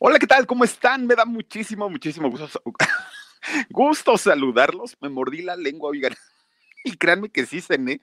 Hola, 0.00 0.20
¿qué 0.20 0.28
tal? 0.28 0.46
¿Cómo 0.46 0.62
están? 0.62 1.06
Me 1.06 1.16
da 1.16 1.24
muchísimo, 1.24 1.90
muchísimo 1.90 2.30
gusto, 2.30 2.62
gusto 3.70 4.16
saludarlos. 4.16 4.96
Me 5.00 5.08
mordí 5.08 5.42
la 5.42 5.56
lengua, 5.56 5.90
oigan. 5.90 6.14
Y 6.84 6.96
créanme 6.96 7.28
que 7.28 7.44
sí 7.44 7.60
cené 7.60 8.00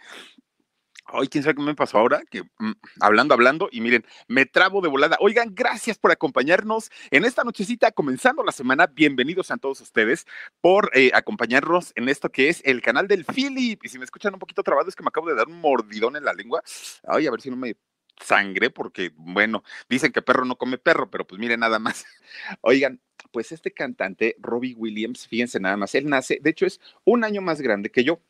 Ay, 1.07 1.27
quién 1.27 1.43
sabe 1.43 1.55
qué 1.55 1.61
me 1.61 1.75
pasó 1.75 1.99
ahora, 1.99 2.23
que 2.29 2.41
mm, 2.41 2.71
hablando, 2.99 3.35
hablando, 3.35 3.69
y 3.71 3.79
miren, 3.79 4.03
me 4.27 4.45
trabo 4.45 4.81
de 4.81 4.89
volada. 4.89 5.17
Oigan, 5.19 5.53
gracias 5.53 5.99
por 5.99 6.11
acompañarnos 6.11 6.89
en 7.11 7.25
esta 7.25 7.43
nochecita, 7.43 7.91
comenzando 7.91 8.43
la 8.43 8.51
semana. 8.51 8.87
Bienvenidos 8.87 9.51
a 9.51 9.57
todos 9.57 9.81
ustedes 9.81 10.25
por 10.61 10.89
eh, 10.95 11.11
acompañarnos 11.13 11.93
en 11.95 12.09
esto 12.09 12.29
que 12.29 12.49
es 12.49 12.61
el 12.65 12.81
canal 12.81 13.07
del 13.07 13.23
Philip. 13.23 13.85
Y 13.85 13.89
si 13.89 13.99
me 13.99 14.05
escuchan 14.05 14.33
un 14.33 14.39
poquito 14.39 14.63
trabado, 14.63 14.89
es 14.89 14.95
que 14.95 15.03
me 15.03 15.09
acabo 15.09 15.29
de 15.29 15.35
dar 15.35 15.47
un 15.47 15.61
mordidón 15.61 16.15
en 16.15 16.25
la 16.25 16.33
lengua. 16.33 16.63
Ay, 17.07 17.27
a 17.27 17.31
ver 17.31 17.39
si 17.39 17.51
no 17.51 17.55
me 17.55 17.75
sangre, 18.21 18.69
porque, 18.69 19.11
bueno, 19.15 19.63
dicen 19.89 20.11
que 20.11 20.21
perro 20.21 20.45
no 20.45 20.57
come 20.57 20.77
perro, 20.77 21.09
pero 21.09 21.25
pues 21.27 21.39
miren 21.39 21.59
nada 21.61 21.79
más. 21.79 22.05
Oigan, 22.61 23.01
pues 23.31 23.51
este 23.51 23.71
cantante, 23.71 24.35
Robbie 24.39 24.75
Williams, 24.75 25.27
fíjense 25.27 25.59
nada 25.59 25.77
más, 25.77 25.95
él 25.95 26.07
nace, 26.09 26.39
de 26.41 26.49
hecho 26.49 26.65
es 26.65 26.79
un 27.03 27.23
año 27.23 27.41
más 27.41 27.61
grande 27.61 27.91
que 27.91 28.03
yo 28.03 28.21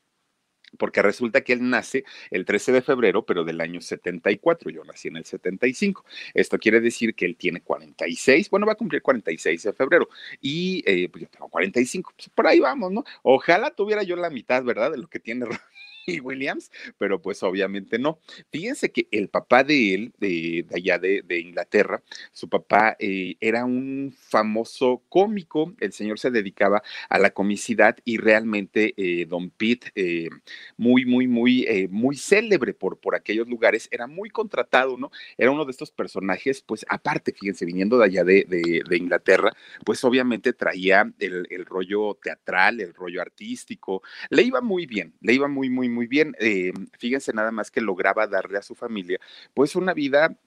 porque 0.77 1.01
resulta 1.01 1.41
que 1.41 1.53
él 1.53 1.69
nace 1.69 2.03
el 2.31 2.45
13 2.45 2.71
de 2.71 2.81
febrero, 2.81 3.25
pero 3.25 3.43
del 3.43 3.61
año 3.61 3.81
74, 3.81 4.69
yo 4.69 4.83
nací 4.83 5.07
en 5.07 5.17
el 5.17 5.25
75. 5.25 6.05
Esto 6.33 6.57
quiere 6.57 6.81
decir 6.81 7.15
que 7.15 7.25
él 7.25 7.35
tiene 7.38 7.61
46, 7.61 8.49
bueno, 8.49 8.65
va 8.65 8.73
a 8.73 8.75
cumplir 8.75 9.01
46 9.01 9.63
de 9.63 9.73
febrero, 9.73 10.09
y 10.41 10.83
eh, 10.85 11.09
pues 11.09 11.23
yo 11.23 11.29
tengo 11.29 11.49
45, 11.49 12.13
pues 12.15 12.29
por 12.29 12.47
ahí 12.47 12.59
vamos, 12.59 12.91
¿no? 12.91 13.03
Ojalá 13.23 13.71
tuviera 13.71 14.03
yo 14.03 14.15
la 14.15 14.29
mitad, 14.29 14.63
¿verdad? 14.63 14.91
De 14.91 14.97
lo 14.97 15.07
que 15.07 15.19
tiene 15.19 15.45
Williams, 16.23 16.71
pero 16.97 17.21
pues 17.21 17.43
obviamente 17.43 17.99
no. 17.99 18.19
Fíjense 18.51 18.91
que 18.91 19.07
el 19.11 19.29
papá 19.29 19.63
de 19.63 19.93
él, 19.93 20.13
de, 20.19 20.65
allá 20.73 20.99
de, 20.99 21.23
Inglaterra, 21.39 22.01
su 22.31 22.49
papá 22.49 22.95
eh, 22.99 23.35
era 23.39 23.65
un 23.65 24.13
famoso 24.17 25.03
cómico, 25.09 25.73
el 25.79 25.91
señor 25.93 26.19
se 26.19 26.31
dedicaba 26.31 26.81
a 27.09 27.19
la 27.19 27.31
comicidad 27.31 27.97
y 28.05 28.17
realmente 28.17 28.93
eh, 28.97 29.25
Don 29.25 29.49
Pete, 29.49 29.91
eh, 29.95 30.29
muy, 30.77 31.05
muy, 31.05 31.27
muy, 31.27 31.87
muy 31.89 32.15
célebre 32.15 32.73
por, 32.73 32.99
por 32.99 33.15
aquellos 33.15 33.47
lugares, 33.47 33.87
era 33.91 34.07
muy 34.07 34.29
contratado, 34.29 34.97
¿no? 34.97 35.11
Era 35.37 35.51
uno 35.51 35.65
de 35.65 35.71
estos 35.71 35.91
personajes, 35.91 36.61
pues 36.61 36.85
aparte, 36.89 37.33
fíjense, 37.33 37.65
viniendo 37.65 37.97
de 37.97 38.05
allá 38.05 38.23
de, 38.23 38.45
Inglaterra, 38.95 39.51
pues 39.83 40.03
obviamente 40.05 40.53
traía 40.53 41.11
el, 41.19 41.45
el 41.49 41.65
rollo 41.65 42.17
teatral, 42.21 42.79
el 42.79 42.93
rollo 42.93 43.21
artístico, 43.21 44.01
le 44.29 44.43
iba 44.43 44.61
muy 44.61 44.85
bien, 44.85 45.13
le 45.21 45.33
iba 45.33 45.47
muy, 45.47 45.69
muy, 45.69 45.89
muy 45.95 46.07
bien. 46.07 46.35
Eh, 46.39 46.71
fíjense 46.99 47.33
nada 47.33 47.51
más 47.51 47.71
que 47.71 47.81
lograba 47.81 48.27
darle 48.27 48.59
a 48.59 48.61
su 48.61 48.75
familia, 48.75 49.19
pues 49.53 49.75
una 49.75 49.93
vida 49.93 50.38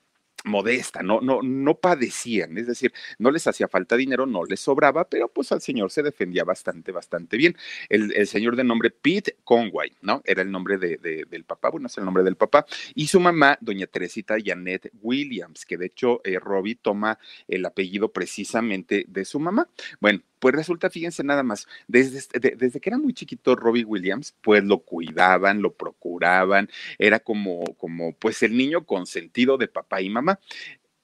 modesta, 0.44 1.02
no, 1.02 1.20
no, 1.20 1.42
no 1.42 1.74
padecían, 1.74 2.56
es 2.58 2.66
decir, 2.68 2.92
no 3.18 3.30
les 3.30 3.46
hacía 3.46 3.66
falta 3.66 3.96
dinero, 3.96 4.24
no 4.24 4.44
les 4.44 4.60
sobraba, 4.60 5.08
pero 5.08 5.28
pues 5.28 5.50
al 5.50 5.60
señor 5.60 5.90
se 5.90 6.02
defendía 6.02 6.44
bastante, 6.44 6.92
bastante 6.92 7.36
bien. 7.36 7.56
El, 7.88 8.26
señor 8.26 8.56
de 8.56 8.64
nombre 8.64 8.90
Pete 8.90 9.36
Conway, 9.42 9.96
¿no? 10.00 10.22
Era 10.24 10.42
el 10.42 10.50
nombre 10.50 10.78
de, 10.78 10.96
del 11.28 11.44
papá, 11.44 11.70
bueno, 11.70 11.88
es 11.88 11.98
el 11.98 12.04
nombre 12.04 12.22
del 12.22 12.36
papá, 12.36 12.66
y 12.94 13.08
su 13.08 13.20
mamá, 13.20 13.58
doña 13.60 13.86
Teresita 13.86 14.36
Janet 14.42 14.90
Williams, 15.02 15.64
que 15.64 15.76
de 15.76 15.86
hecho 15.86 16.20
eh, 16.24 16.38
Robbie 16.38 16.76
toma 16.76 17.18
el 17.48 17.64
apellido 17.66 18.12
precisamente 18.12 19.04
de 19.08 19.24
su 19.24 19.40
mamá. 19.40 19.68
Bueno, 20.00 20.20
pues 20.38 20.54
resulta, 20.54 20.90
fíjense 20.90 21.24
nada 21.24 21.42
más, 21.42 21.66
desde, 21.86 22.18
este, 22.18 22.38
desde 22.40 22.80
que 22.80 22.90
era 22.90 22.98
muy 22.98 23.12
chiquito 23.12 23.56
Robbie 23.56 23.84
Williams, 23.84 24.34
pues 24.42 24.64
lo 24.64 24.78
cuidaban, 24.78 25.62
lo 25.62 25.74
procuraban, 25.74 26.68
era 26.98 27.20
como, 27.20 27.64
como 27.76 28.12
pues 28.14 28.42
el 28.42 28.56
niño 28.56 28.84
consentido 28.84 29.58
de 29.58 29.68
papá 29.68 30.00
y 30.00 30.08
mamá 30.10 30.38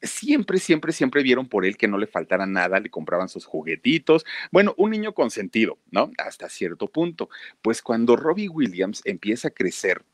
siempre, 0.05 0.59
siempre, 0.59 0.93
siempre 0.93 1.23
vieron 1.23 1.49
por 1.49 1.65
él 1.65 1.77
que 1.77 1.89
no 1.89 1.99
le 1.99 2.07
faltara 2.07 2.47
nada, 2.47 2.81
le 2.81 2.91
compraban 2.91 3.29
sus 3.29 3.45
juguetitos. 3.47 4.25
Bueno, 4.53 4.75
un 4.77 4.91
niño 4.91 5.15
consentido, 5.15 5.79
¿no? 5.91 6.11
Hasta 6.19 6.49
cierto 6.49 6.89
punto. 6.89 7.29
Pues 7.63 7.83
cuando 7.83 8.17
Robbie 8.17 8.49
Williams 8.49 9.03
empieza 9.05 9.49
a 9.49 9.53
crecer, 9.53 10.05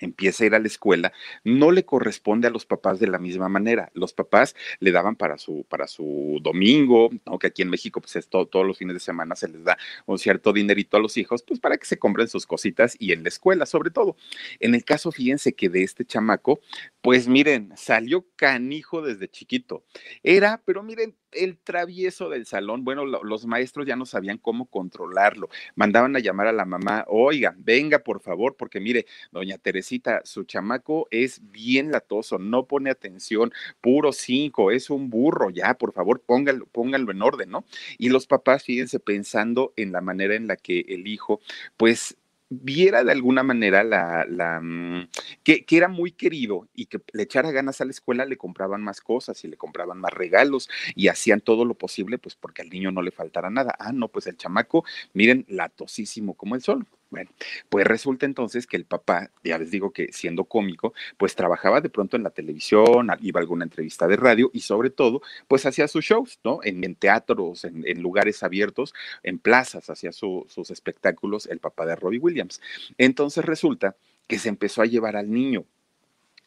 empieza 0.00 0.44
a 0.44 0.46
ir 0.46 0.54
a 0.54 0.58
la 0.58 0.66
escuela, 0.66 1.12
no 1.44 1.70
le 1.70 1.84
corresponde 1.84 2.48
a 2.48 2.50
los 2.50 2.66
papás 2.66 2.98
de 3.00 3.06
la 3.06 3.18
misma 3.18 3.48
manera. 3.48 3.90
Los 3.94 4.12
papás 4.12 4.56
le 4.78 4.92
daban 4.92 5.16
para 5.16 5.38
su, 5.38 5.64
para 5.68 5.86
su 5.86 6.38
domingo, 6.42 7.10
aunque 7.24 7.48
aquí 7.48 7.62
en 7.62 7.70
México, 7.70 8.00
pues 8.00 8.28
todos 8.28 8.66
los 8.66 8.78
fines 8.78 8.94
de 8.94 9.00
semana 9.00 9.36
se 9.36 9.48
les 9.48 9.64
da 9.64 9.78
un 10.06 10.18
cierto 10.18 10.52
dinerito 10.52 10.96
a 10.96 11.00
los 11.00 11.16
hijos, 11.16 11.42
pues 11.42 11.60
para 11.60 11.76
que 11.76 11.86
se 11.86 11.98
compren 11.98 12.28
sus 12.28 12.46
cositas 12.46 12.96
y 12.98 13.12
en 13.12 13.22
la 13.22 13.28
escuela, 13.28 13.66
sobre 13.66 13.90
todo. 13.90 14.16
En 14.58 14.74
el 14.74 14.84
caso, 14.84 15.12
fíjense 15.12 15.54
que 15.54 15.68
de 15.68 15.82
este 15.82 16.04
chamaco, 16.04 16.60
pues 17.02 17.28
miren, 17.28 17.72
salió 17.76 18.26
canijo 18.36 19.02
desde 19.02 19.28
chiquito. 19.28 19.84
Era, 20.22 20.62
pero 20.64 20.82
miren, 20.82 21.16
el 21.32 21.58
travieso 21.58 22.28
del 22.28 22.46
salón, 22.46 22.84
bueno, 22.84 23.04
los 23.04 23.46
maestros 23.46 23.86
ya 23.86 23.96
no 23.96 24.06
sabían 24.06 24.38
cómo 24.38 24.66
controlarlo. 24.66 25.48
Mandaban 25.74 26.14
a 26.16 26.18
llamar 26.18 26.48
a 26.48 26.52
la 26.52 26.64
mamá, 26.64 27.04
oiga, 27.08 27.54
venga 27.58 28.00
por 28.00 28.20
favor, 28.20 28.56
porque 28.56 28.80
mire, 28.80 29.06
doña 29.30 29.58
Teresita, 29.58 30.20
su 30.24 30.44
chamaco 30.44 31.06
es 31.10 31.40
bien 31.50 31.90
latoso, 31.90 32.38
no 32.38 32.66
pone 32.66 32.90
atención, 32.90 33.52
puro 33.80 34.12
cinco, 34.12 34.70
es 34.70 34.90
un 34.90 35.10
burro, 35.10 35.50
ya, 35.50 35.74
por 35.74 35.92
favor, 35.92 36.20
pónganlo, 36.20 36.66
pónganlo 36.66 37.12
en 37.12 37.22
orden, 37.22 37.50
¿no? 37.50 37.64
Y 37.98 38.08
los 38.08 38.26
papás, 38.26 38.64
fíjense, 38.64 39.00
pensando 39.00 39.72
en 39.76 39.92
la 39.92 40.00
manera 40.00 40.34
en 40.34 40.46
la 40.46 40.56
que 40.56 40.84
el 40.88 41.06
hijo, 41.06 41.40
pues 41.76 42.16
viera 42.50 43.04
de 43.04 43.12
alguna 43.12 43.42
manera 43.42 43.84
la, 43.84 44.26
la 44.28 44.60
mm, 44.60 45.08
que, 45.42 45.64
que, 45.64 45.76
era 45.76 45.88
muy 45.88 46.12
querido 46.12 46.68
y 46.74 46.86
que 46.86 47.00
le 47.12 47.22
echara 47.22 47.52
ganas 47.52 47.80
a 47.80 47.84
la 47.84 47.92
escuela, 47.92 48.26
le 48.26 48.36
compraban 48.36 48.82
más 48.82 49.00
cosas 49.00 49.42
y 49.44 49.48
le 49.48 49.56
compraban 49.56 49.98
más 49.98 50.12
regalos 50.12 50.68
y 50.94 51.08
hacían 51.08 51.40
todo 51.40 51.64
lo 51.64 51.74
posible, 51.74 52.18
pues 52.18 52.34
porque 52.34 52.62
al 52.62 52.70
niño 52.70 52.90
no 52.90 53.02
le 53.02 53.12
faltara 53.12 53.50
nada. 53.50 53.74
Ah, 53.78 53.92
no, 53.92 54.08
pues 54.08 54.26
el 54.26 54.36
chamaco, 54.36 54.84
miren, 55.14 55.46
latosísimo 55.48 56.34
como 56.34 56.56
el 56.56 56.62
sol. 56.62 56.86
Bueno, 57.10 57.30
pues 57.68 57.84
resulta 57.86 58.24
entonces 58.24 58.68
que 58.68 58.76
el 58.76 58.84
papá, 58.84 59.30
ya 59.42 59.58
les 59.58 59.72
digo 59.72 59.92
que 59.92 60.12
siendo 60.12 60.44
cómico, 60.44 60.94
pues 61.18 61.34
trabajaba 61.34 61.80
de 61.80 61.88
pronto 61.90 62.16
en 62.16 62.22
la 62.22 62.30
televisión, 62.30 63.08
iba 63.20 63.40
a 63.40 63.42
alguna 63.42 63.64
entrevista 63.64 64.06
de 64.06 64.16
radio 64.16 64.50
y 64.52 64.60
sobre 64.60 64.90
todo, 64.90 65.20
pues 65.48 65.66
hacía 65.66 65.88
sus 65.88 66.04
shows, 66.04 66.38
¿no? 66.44 66.60
En, 66.62 66.94
teatros, 66.94 67.64
en, 67.64 68.00
lugares 68.00 68.44
abiertos, 68.44 68.94
en 69.24 69.40
plazas, 69.40 69.90
hacía 69.90 70.12
sus 70.12 70.70
espectáculos 70.70 71.46
el 71.46 71.58
papá 71.58 71.84
de 71.84 71.96
Robbie 71.96 72.20
Williams. 72.20 72.60
Entonces 72.96 73.44
resulta 73.44 73.96
que 74.28 74.38
se 74.38 74.48
empezó 74.48 74.80
a 74.82 74.86
llevar 74.86 75.16
al 75.16 75.30
niño 75.32 75.64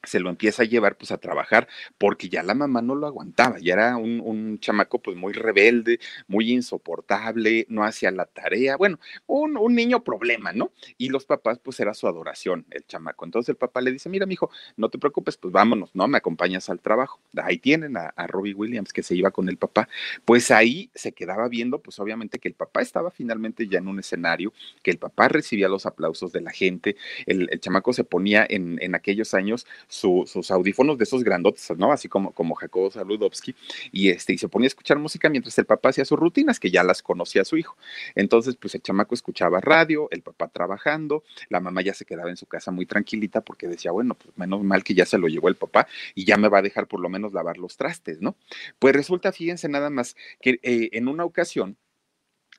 se 0.04 0.20
lo 0.20 0.30
empieza 0.30 0.64
a 0.64 0.66
llevar 0.66 0.98
pues 0.98 1.12
a 1.12 1.18
trabajar 1.18 1.68
porque 1.98 2.30
ya 2.30 2.44
la 2.44 2.54
mamá 2.54 2.82
no 2.82 2.96
lo 2.96 3.08
aguantaba, 3.08 3.60
ya 3.60 3.74
era 3.74 3.98
un, 3.98 4.20
un, 4.20 4.60
chamaco 4.60 5.02
pues 5.02 5.18
muy 5.18 5.34
rebelde, 5.34 6.00
muy 6.28 6.52
insoportable, 6.52 7.66
no 7.70 7.84
hacía 7.84 8.12
la 8.12 8.26
tarea, 8.26 8.78
bueno, 8.78 9.00
un, 9.28 9.58
un, 9.58 9.74
niño 9.74 10.04
problema, 10.04 10.54
¿no? 10.54 10.72
Y 10.98 11.10
los 11.10 11.26
papás 11.26 11.60
pues 11.60 11.80
era 11.80 11.94
su 11.94 12.08
adoración, 12.08 12.66
el 12.70 12.86
chamaco. 12.86 13.26
Entonces 13.26 13.50
el 13.50 13.56
papá 13.56 13.82
le 13.82 13.92
dice, 13.92 14.10
mira, 14.10 14.26
mijo, 14.26 14.52
no 14.78 14.90
te 14.90 15.00
preocupes, 15.00 15.38
pues 15.38 15.52
vámonos, 15.52 15.96
¿no? 15.96 16.08
Me 16.08 16.18
acompañas 16.18 16.70
al 16.70 16.80
trabajo. 16.80 17.20
Ahí 17.42 17.58
tienen 17.58 17.98
a, 17.98 18.10
a 18.16 18.28
Robbie 18.28 18.54
Williams 18.54 18.94
que 18.94 19.04
se 19.04 19.16
iba 19.16 19.32
con 19.32 19.50
el 19.50 19.58
papá. 19.58 19.90
Pues 20.26 20.52
ahí 20.52 20.92
se 20.94 21.14
quedaba 21.14 21.48
viendo 21.48 21.80
pues 21.80 22.00
obviamente 22.00 22.40
que 22.40 22.48
el 22.50 22.54
papá 22.54 22.82
estaba 22.82 23.10
finalmente 23.12 23.68
ya 23.68 23.80
en 23.80 23.88
un 23.88 24.00
escenario, 24.00 24.54
que 24.84 24.92
el 24.92 24.98
papá 24.98 25.28
recibía 25.28 25.68
los 25.68 25.86
aplausos 25.86 26.32
de 26.32 26.42
la 26.42 26.52
gente, 26.52 26.96
el, 27.26 27.50
el 27.52 27.60
chamaco 27.60 27.94
se 27.94 28.04
ponía 28.04 28.46
en, 28.48 28.78
en 28.82 28.96
aquellos 28.96 29.34
años 29.34 29.66
sus 29.94 30.52
audífonos 30.52 30.98
de 30.98 31.04
esos 31.04 31.24
grandotes, 31.24 31.70
¿no? 31.78 31.92
Así 31.92 32.10
como, 32.10 32.32
como 32.34 32.56
Jacobo 32.56 32.92
Saludowski, 32.92 33.56
y, 33.92 34.10
este, 34.10 34.34
y 34.34 34.38
se 34.38 34.48
ponía 34.48 34.66
a 34.66 34.68
escuchar 34.68 34.98
música 35.00 35.30
mientras 35.30 35.58
el 35.58 35.66
papá 35.66 35.90
hacía 35.90 36.06
sus 36.06 36.20
rutinas, 36.20 36.60
que 36.60 36.72
ya 36.72 36.84
las 36.84 37.02
conocía 37.02 37.46
su 37.46 37.58
hijo. 37.58 37.78
Entonces, 38.16 38.56
pues 38.56 38.76
el 38.76 38.82
chamaco 38.82 39.16
escuchaba 39.16 39.62
radio, 39.62 40.08
el 40.12 40.22
papá 40.22 40.48
trabajando, 40.48 41.24
la 41.50 41.60
mamá 41.60 41.82
ya 41.82 41.94
se 41.94 42.06
quedaba 42.06 42.30
en 42.30 42.38
su 42.38 42.46
casa 42.46 42.72
muy 42.72 42.86
tranquilita 42.86 43.42
porque 43.42 43.68
decía, 43.68 43.92
bueno, 43.92 44.16
pues 44.16 44.38
menos 44.38 44.64
mal 44.64 44.84
que 44.84 44.94
ya 44.94 45.06
se 45.06 45.18
lo 45.18 45.28
llevó 45.28 45.48
el 45.50 45.56
papá 45.56 45.88
y 46.16 46.26
ya 46.26 46.38
me 46.38 46.50
va 46.50 46.60
a 46.60 46.62
dejar 46.62 46.88
por 46.88 47.00
lo 47.00 47.10
menos 47.10 47.34
lavar 47.34 47.58
los 47.58 47.78
trastes, 47.78 48.22
¿no? 48.22 48.36
Pues 48.80 48.96
resulta, 48.96 49.32
fíjense 49.32 49.70
nada 49.70 49.90
más, 49.90 50.16
que 50.42 50.60
eh, 50.64 50.90
en 50.94 51.08
una 51.08 51.26
ocasión, 51.26 51.78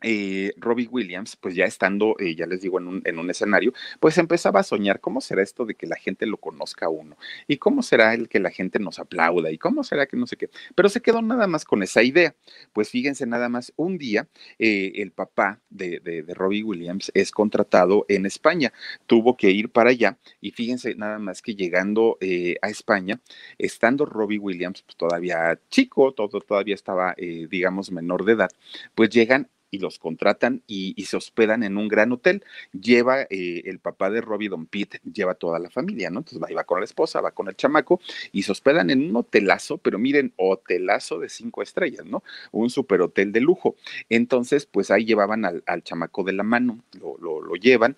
eh, 0.06 0.53
Robbie 0.59 0.87
Williams, 0.87 1.35
pues 1.37 1.55
ya 1.55 1.65
estando, 1.65 2.15
eh, 2.19 2.35
ya 2.35 2.47
les 2.47 2.61
digo, 2.61 2.79
en 2.79 2.89
un, 2.89 3.03
en 3.06 3.19
un, 3.19 3.31
escenario, 3.31 3.73
pues 4.01 4.19
empezaba 4.19 4.61
a 4.61 4.62
soñar 4.62 5.01
cómo 5.01 5.23
será 5.23 5.43
esto 5.43 5.65
de 5.65 5.75
que 5.77 5.87
la 5.87 5.97
gente 5.97 6.27
lo 6.27 6.37
conozca 6.37 6.87
a 6.87 6.89
uno 6.91 7.17
y 7.49 7.56
cómo 7.56 7.83
será 7.83 8.12
el 8.12 8.29
que 8.29 8.39
la 8.39 8.51
gente 8.51 8.79
nos 8.79 8.99
aplauda 8.99 9.51
y 9.51 9.56
cómo 9.56 9.83
será 9.83 10.05
que 10.05 10.19
no 10.19 10.27
sé 10.27 10.37
qué. 10.37 10.51
Pero 10.75 10.91
se 10.91 11.01
quedó 11.01 11.23
nada 11.23 11.47
más 11.47 11.65
con 11.65 11.83
esa 11.83 12.03
idea. 12.03 12.35
Pues 12.75 12.91
fíjense 12.91 13.27
nada 13.27 13.49
más, 13.49 13.73
un 13.77 13.97
día 13.97 14.29
eh, 14.59 14.93
el 14.97 15.11
papá 15.11 15.62
de, 15.71 16.03
Robbie 16.35 16.65
Williams 16.65 17.11
es 17.15 17.31
contratado 17.31 18.05
en 18.09 18.27
España, 18.27 18.75
tuvo 19.06 19.39
que 19.39 19.51
ir 19.51 19.71
para 19.71 19.91
allá 19.91 20.19
y 20.43 20.51
fíjense 20.51 20.95
nada 20.97 21.19
más 21.19 21.41
que 21.41 21.55
llegando 21.55 22.19
a 22.61 22.69
España, 22.69 23.21
estando 23.56 24.05
Robbie 24.05 24.39
Williams 24.39 24.83
pues, 24.83 24.97
todavía 24.97 25.59
chico, 25.71 26.12
todo, 26.12 26.41
todavía 26.41 26.75
estaba, 26.75 27.15
digamos, 27.17 27.91
menor 27.91 28.25
de 28.27 28.33
edad, 28.33 28.51
pues 28.95 29.09
llegan 29.09 29.49
y 29.75 29.79
los 29.79 29.99
contratan 29.99 30.62
y, 30.67 30.94
y, 30.97 31.06
se 31.06 31.17
hospedan 31.17 31.65
en 31.65 31.76
un 31.76 31.88
gran 31.88 32.12
hotel. 32.12 32.44
Lleva 32.73 33.23
eh, 33.23 33.62
el 33.65 33.81
papá 33.81 34.09
de 34.09 34.21
Robbie 34.21 34.49
Don 34.49 34.67
Pitt, 34.67 34.97
lleva 35.03 35.35
toda 35.35 35.59
la 35.59 35.69
familia, 35.69 36.11
¿no? 36.11 36.21
Entonces 36.21 36.41
va, 36.41 36.55
va 36.56 36.65
con 36.65 36.79
la 36.79 36.85
esposa, 36.85 37.21
va 37.21 37.32
con 37.32 37.49
el 37.49 37.56
chamaco 37.56 38.00
y 38.32 38.44
se 38.44 38.53
hospedan 38.53 38.91
en 38.91 39.03
un 39.03 39.17
hotelazo, 39.17 39.79
pero 39.79 39.99
miren, 39.99 40.32
hotelazo 40.37 41.19
de 41.19 41.29
cinco 41.29 41.62
estrellas, 41.62 42.06
¿no? 42.06 42.23
Un 42.53 42.71
super 42.71 43.03
hotel 43.03 43.32
de 43.32 43.41
lujo. 43.41 43.75
Entonces, 44.09 44.67
pues 44.67 44.93
ahí 44.93 45.05
llevaban 45.05 45.44
al, 45.44 45.65
al 45.67 45.82
chamaco 45.82 46.23
de 46.23 46.32
la 46.32 46.44
mano, 46.44 46.79
lo, 47.00 47.19
lo, 47.19 47.43
lo 47.43 47.55
llevan 47.56 47.97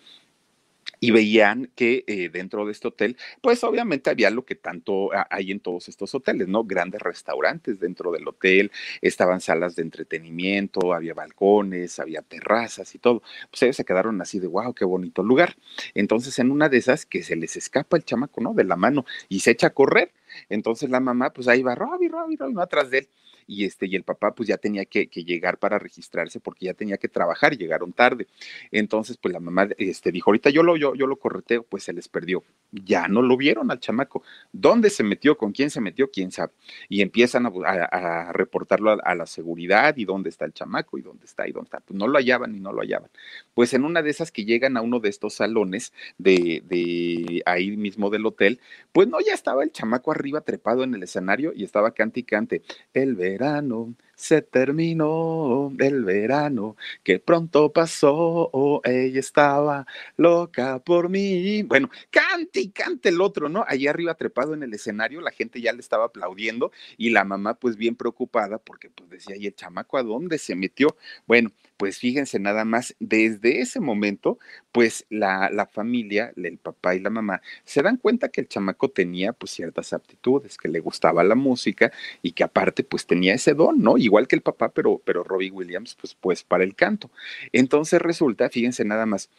y 1.06 1.12
veían 1.12 1.70
que 1.76 2.02
eh, 2.08 2.28
dentro 2.30 2.66
de 2.66 2.72
este 2.72 2.88
hotel, 2.88 3.16
pues 3.40 3.62
obviamente 3.62 4.10
había 4.10 4.28
lo 4.30 4.44
que 4.44 4.56
tanto 4.56 5.10
hay 5.30 5.52
en 5.52 5.60
todos 5.60 5.88
estos 5.88 6.12
hoteles, 6.16 6.48
¿no? 6.48 6.64
Grandes 6.64 7.00
restaurantes 7.00 7.78
dentro 7.78 8.10
del 8.10 8.26
hotel, 8.26 8.72
estaban 9.00 9.40
salas 9.40 9.76
de 9.76 9.82
entretenimiento, 9.82 10.92
había 10.92 11.14
balcones, 11.14 12.00
había 12.00 12.22
terrazas 12.22 12.92
y 12.96 12.98
todo. 12.98 13.22
Pues 13.50 13.62
ellos 13.62 13.76
se 13.76 13.84
quedaron 13.84 14.20
así 14.20 14.40
de, 14.40 14.48
wow, 14.48 14.74
qué 14.74 14.84
bonito 14.84 15.22
lugar. 15.22 15.56
Entonces, 15.94 16.38
en 16.40 16.50
una 16.50 16.68
de 16.68 16.78
esas 16.78 17.06
que 17.06 17.22
se 17.22 17.36
les 17.36 17.56
escapa 17.56 17.96
el 17.96 18.04
chamaco, 18.04 18.40
¿no? 18.40 18.52
De 18.52 18.64
la 18.64 18.76
mano 18.76 19.04
y 19.28 19.40
se 19.40 19.52
echa 19.52 19.68
a 19.68 19.70
correr. 19.70 20.12
Entonces 20.48 20.90
la 20.90 20.98
mamá, 21.00 21.30
pues 21.32 21.46
ahí 21.46 21.62
va, 21.62 21.76
Robbie, 21.76 22.08
Robbie, 22.08 22.36
Robbie, 22.36 22.54
no 22.54 22.60
atrás 22.62 22.90
de 22.90 22.98
él 22.98 23.08
y 23.46 23.64
este 23.64 23.86
y 23.86 23.96
el 23.96 24.02
papá 24.02 24.34
pues 24.34 24.48
ya 24.48 24.56
tenía 24.56 24.84
que, 24.84 25.06
llegar 25.06 25.58
para 25.58 25.78
registrarse 25.78 26.40
porque 26.40 26.66
ya 26.66 26.74
tenía 26.74 26.96
que 26.98 27.08
trabajar, 27.08 27.56
llegaron 27.56 27.92
tarde. 27.92 28.26
Entonces 28.70 29.16
pues 29.16 29.32
la 29.32 29.40
mamá 29.40 29.68
este, 29.78 30.12
dijo, 30.12 30.30
ahorita 30.30 30.50
yo 30.50 30.62
lo, 30.62 30.76
yo, 30.76 30.94
yo 30.94 31.06
lo 31.06 31.16
correteo, 31.16 31.62
pues 31.62 31.84
se 31.84 31.92
les 31.92 32.08
perdió. 32.08 32.42
Ya 32.72 33.08
no 33.08 33.22
lo 33.22 33.36
vieron 33.36 33.70
al 33.70 33.80
chamaco. 33.80 34.22
¿Dónde 34.52 34.90
se 34.90 35.02
metió? 35.02 35.36
¿Con 35.36 35.52
quién 35.52 35.70
se 35.70 35.80
metió? 35.80 36.10
¿Quién 36.10 36.30
sabe? 36.32 36.52
Y 36.88 37.00
empiezan 37.00 37.46
a, 37.46 38.32
reportarlo 38.32 38.98
a, 39.02 39.14
la 39.14 39.26
seguridad 39.26 39.96
y 39.96 40.04
dónde 40.04 40.28
está 40.30 40.44
el 40.44 40.52
chamaco 40.52 40.98
y 40.98 41.02
dónde 41.02 41.24
está 41.24 41.48
y 41.48 41.52
dónde 41.52 41.68
está. 41.68 41.80
Pues 41.80 41.96
no 41.96 42.06
lo 42.08 42.18
hallaban 42.18 42.54
y 42.54 42.60
no 42.60 42.72
lo 42.72 42.82
hallaban. 42.82 43.10
Pues 43.54 43.72
en 43.74 43.84
una 43.84 44.02
de 44.02 44.10
esas 44.10 44.32
que 44.32 44.44
llegan 44.44 44.76
a 44.76 44.82
uno 44.82 45.00
de 45.00 45.08
estos 45.08 45.34
salones 45.34 45.92
de, 46.18 46.62
de 46.66 47.42
ahí 47.46 47.76
mismo 47.76 48.10
del 48.10 48.26
hotel, 48.26 48.60
pues 48.92 49.08
no, 49.08 49.20
ya 49.20 49.34
estaba 49.34 49.62
el 49.62 49.72
chamaco 49.72 50.10
arriba 50.10 50.40
trepado 50.40 50.84
en 50.84 50.94
el 50.94 51.02
escenario 51.02 51.52
y 51.54 51.64
estaba 51.64 51.92
cante 51.92 52.20
y 52.20 52.24
cante. 52.24 52.62
El 52.92 53.16
verano 53.36 53.94
se 54.16 54.42
terminó 54.42 55.72
el 55.78 56.04
verano 56.04 56.76
que 57.04 57.18
pronto 57.20 57.72
pasó, 57.72 58.50
oh, 58.52 58.80
ella 58.84 59.20
estaba 59.20 59.86
loca 60.16 60.80
por 60.80 61.08
mí. 61.08 61.62
Bueno, 61.62 61.90
cante 62.10 62.60
y 62.60 62.70
cante 62.70 63.10
el 63.10 63.20
otro, 63.20 63.48
¿no? 63.48 63.64
Allí 63.68 63.86
arriba 63.86 64.14
trepado 64.14 64.54
en 64.54 64.62
el 64.62 64.74
escenario, 64.74 65.20
la 65.20 65.30
gente 65.30 65.60
ya 65.60 65.72
le 65.72 65.80
estaba 65.80 66.06
aplaudiendo 66.06 66.72
y 66.96 67.10
la 67.10 67.24
mamá 67.24 67.54
pues 67.54 67.76
bien 67.76 67.94
preocupada 67.94 68.58
porque 68.58 68.90
pues 68.90 69.10
decía, 69.10 69.36
¿y 69.36 69.46
el 69.46 69.54
chamaco 69.54 69.98
a 69.98 70.02
dónde 70.02 70.38
se 70.38 70.56
metió? 70.56 70.96
Bueno, 71.26 71.52
pues 71.76 71.98
fíjense 71.98 72.38
nada 72.38 72.64
más, 72.64 72.96
desde 73.00 73.60
ese 73.60 73.80
momento, 73.80 74.38
pues 74.72 75.04
la, 75.10 75.50
la, 75.50 75.66
familia, 75.66 76.32
el 76.36 76.58
papá 76.58 76.94
y 76.94 77.00
la 77.00 77.10
mamá, 77.10 77.42
se 77.64 77.82
dan 77.82 77.98
cuenta 77.98 78.30
que 78.30 78.40
el 78.40 78.48
chamaco 78.48 78.88
tenía 78.90 79.32
pues 79.32 79.52
ciertas 79.52 79.92
aptitudes, 79.92 80.56
que 80.56 80.68
le 80.68 80.80
gustaba 80.80 81.22
la 81.22 81.34
música 81.34 81.92
y 82.22 82.32
que 82.32 82.44
aparte 82.44 82.82
pues 82.82 83.06
tenía 83.06 83.34
ese 83.34 83.54
don, 83.54 83.82
¿no? 83.82 83.98
Igual 84.06 84.28
que 84.28 84.36
el 84.36 84.42
papá, 84.42 84.68
pero, 84.68 85.02
pero 85.04 85.24
Robbie 85.24 85.50
Williams 85.50 85.96
pues, 85.96 86.14
pues 86.14 86.44
para 86.44 86.62
el 86.62 86.76
canto. 86.76 87.10
Entonces 87.52 88.00
resulta, 88.00 88.48
fíjense 88.48 88.84
nada 88.84 89.04
más, 89.04 89.30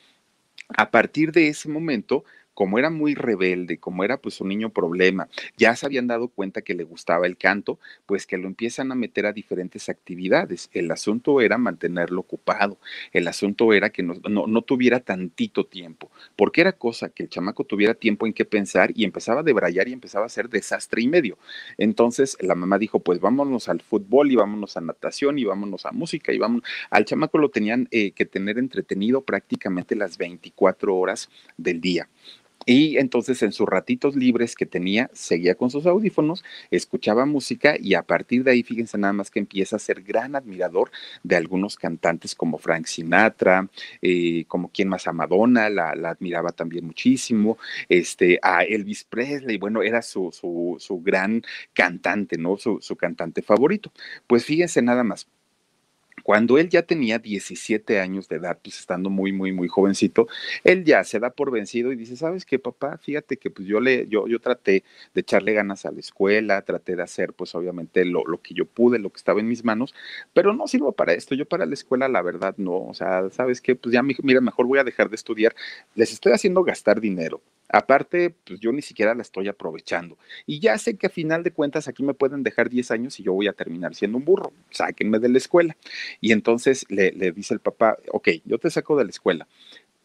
a 0.75 0.91
partir 0.91 1.31
de 1.31 1.47
ese 1.47 1.69
momento, 1.69 2.25
como 2.57 2.79
era 2.79 2.89
muy 2.89 3.13
rebelde, 3.13 3.77
como 3.77 4.03
era 4.03 4.17
pues 4.17 4.41
un 4.41 4.47
niño 4.47 4.71
problema, 4.71 5.29
ya 5.57 5.75
se 5.75 5.85
habían 5.85 6.07
dado 6.07 6.27
cuenta 6.27 6.63
que 6.63 6.73
le 6.73 6.85
gustaba 6.85 7.27
el 7.27 7.37
canto, 7.37 7.77
pues 8.07 8.25
que 8.25 8.39
lo 8.39 8.47
empiezan 8.47 8.91
a 8.91 8.95
meter 8.95 9.27
a 9.27 9.31
diferentes 9.31 9.89
actividades. 9.89 10.67
El 10.73 10.89
asunto 10.89 11.39
era 11.39 11.59
mantenerlo 11.59 12.21
ocupado, 12.21 12.79
el 13.13 13.27
asunto 13.27 13.73
era 13.73 13.91
que 13.91 14.01
no, 14.01 14.15
no, 14.27 14.47
no 14.47 14.63
tuviera 14.63 15.01
tantito 15.01 15.67
tiempo, 15.67 16.09
porque 16.35 16.61
era 16.61 16.71
cosa 16.71 17.09
que 17.09 17.21
el 17.21 17.29
chamaco 17.29 17.63
tuviera 17.63 17.93
tiempo 17.93 18.25
en 18.25 18.33
qué 18.33 18.43
pensar 18.43 18.89
y 18.95 19.03
empezaba 19.03 19.41
a 19.41 19.43
debrayar 19.43 19.87
y 19.87 19.93
empezaba 19.93 20.23
a 20.23 20.25
hacer 20.25 20.49
desastre 20.49 21.03
y 21.03 21.07
medio. 21.07 21.37
Entonces 21.77 22.37
la 22.41 22.55
mamá 22.55 22.79
dijo, 22.79 23.01
pues 23.01 23.19
vámonos 23.19 23.69
al 23.69 23.81
fútbol 23.81 24.31
y 24.31 24.35
vámonos 24.35 24.77
a 24.77 24.81
natación 24.81 25.37
y 25.37 25.43
vámonos 25.43 25.85
a 25.85 25.91
música 25.91 26.33
y 26.33 26.39
vámonos. 26.39 26.67
Al 26.89 27.05
chamaco 27.05 27.37
lo 27.37 27.49
tenían 27.49 27.87
eh, 27.91 28.13
que 28.13 28.25
tener 28.25 28.57
entretenido 28.57 29.21
prácticamente 29.21 29.95
las 29.95 30.17
24 30.17 30.95
horas 30.95 31.29
del 31.55 31.81
día. 31.81 32.09
Y 32.65 32.97
entonces 32.97 33.41
en 33.43 33.51
sus 33.51 33.67
ratitos 33.67 34.15
libres 34.15 34.55
que 34.55 34.65
tenía, 34.65 35.09
seguía 35.13 35.55
con 35.55 35.69
sus 35.69 35.85
audífonos, 35.85 36.43
escuchaba 36.71 37.25
música 37.25 37.75
y 37.79 37.93
a 37.93 38.03
partir 38.03 38.43
de 38.43 38.51
ahí, 38.51 38.63
fíjense 38.63 38.97
nada 38.97 39.13
más 39.13 39.31
que 39.31 39.39
empieza 39.39 39.77
a 39.77 39.79
ser 39.79 40.01
gran 40.01 40.35
admirador 40.35 40.91
de 41.23 41.35
algunos 41.35 41.77
cantantes 41.77 42.35
como 42.35 42.57
Frank 42.57 42.85
Sinatra, 42.85 43.69
eh, 44.01 44.45
como 44.47 44.69
quien 44.69 44.89
más 44.89 45.07
a 45.07 45.13
Madonna, 45.13 45.69
la, 45.69 45.91
admiraba 45.91 46.51
también 46.51 46.85
muchísimo, 46.85 47.57
este, 47.89 48.39
a 48.41 48.63
Elvis 48.63 49.03
Presley, 49.05 49.57
bueno, 49.57 49.81
era 49.81 50.01
su, 50.01 50.31
su, 50.31 50.75
su 50.79 51.01
gran 51.01 51.43
cantante, 51.73 52.37
¿no? 52.37 52.57
Su, 52.57 52.79
su 52.81 52.95
cantante 52.95 53.41
favorito. 53.41 53.91
Pues 54.27 54.45
fíjense 54.45 54.81
nada 54.81 55.03
más, 55.03 55.27
cuando 56.27 56.57
él 56.57 56.67
ya 56.67 56.83
tenía 56.83 57.19
17 57.19 58.01
años 58.01 58.27
de 58.27 58.35
edad, 58.35 58.59
pues 58.61 58.79
estando 58.79 59.09
muy, 59.09 59.31
muy, 59.31 59.53
muy 59.53 59.69
jovencito, 59.69 60.27
él 60.65 60.83
ya 60.83 61.05
se 61.05 61.21
da 61.21 61.29
por 61.29 61.51
vencido 61.51 61.93
y 61.93 61.95
dice, 61.95 62.17
¿sabes 62.17 62.45
qué, 62.45 62.59
papá? 62.59 62.97
Fíjate 62.97 63.37
que 63.37 63.49
pues 63.49 63.65
yo 63.65 63.79
le, 63.79 64.09
yo, 64.09 64.25
traté 64.41 64.83
de 65.13 65.21
echarle 65.21 65.53
ganas 65.53 65.85
a 65.85 65.91
la 65.91 66.01
escuela, 66.01 66.61
traté 66.63 66.97
de 66.97 67.03
hacer, 67.03 67.31
pues 67.31 67.55
obviamente 67.55 68.03
lo, 68.03 68.25
lo 68.25 68.41
que 68.41 68.53
yo 68.53 68.65
pude, 68.65 68.99
lo 68.99 69.09
que 69.09 69.15
estaba 69.15 69.39
en 69.39 69.47
mis 69.47 69.63
manos, 69.63 69.95
pero 70.33 70.53
no 70.53 70.67
sirvo 70.67 70.91
para 70.91 71.13
esto. 71.13 71.33
Yo 71.33 71.45
para 71.45 71.65
la 71.65 71.75
escuela, 71.75 72.09
la 72.09 72.21
verdad, 72.21 72.55
no. 72.57 72.75
O 72.75 72.93
sea, 72.93 73.29
¿sabes 73.29 73.61
qué? 73.61 73.77
Pues 73.77 73.93
ya, 73.93 74.03
mira, 74.03 74.41
mejor 74.41 74.65
voy 74.67 74.79
a 74.79 74.83
dejar 74.83 75.09
de 75.09 75.15
estudiar. 75.15 75.55
Les 75.95 76.11
estoy 76.11 76.33
haciendo 76.33 76.61
gastar 76.61 76.99
dinero. 76.99 77.41
Aparte, 77.69 78.35
pues 78.45 78.59
yo 78.59 78.71
ni 78.71 78.81
siquiera 78.81 79.13
la 79.13 79.21
estoy 79.21 79.47
aprovechando. 79.47 80.17
Y 80.45 80.59
ya 80.59 80.77
sé 80.77 80.97
que 80.97 81.07
a 81.07 81.09
final 81.09 81.43
de 81.43 81.51
cuentas 81.51 81.87
aquí 81.87 82.03
me 82.03 82.13
pueden 82.13 82.43
dejar 82.43 82.69
10 82.69 82.91
años 82.91 83.19
y 83.19 83.23
yo 83.23 83.33
voy 83.33 83.47
a 83.47 83.53
terminar 83.53 83.95
siendo 83.95 84.17
un 84.17 84.25
burro. 84.25 84.53
Sáquenme 84.71 85.19
de 85.19 85.29
la 85.29 85.37
escuela. 85.37 85.75
Y 86.21 86.31
entonces 86.31 86.85
le, 86.89 87.11
le 87.11 87.31
dice 87.31 87.53
el 87.53 87.59
papá, 87.59 87.97
ok, 88.11 88.29
yo 88.45 88.57
te 88.57 88.69
saco 88.69 88.97
de 88.97 89.05
la 89.05 89.09
escuela, 89.09 89.47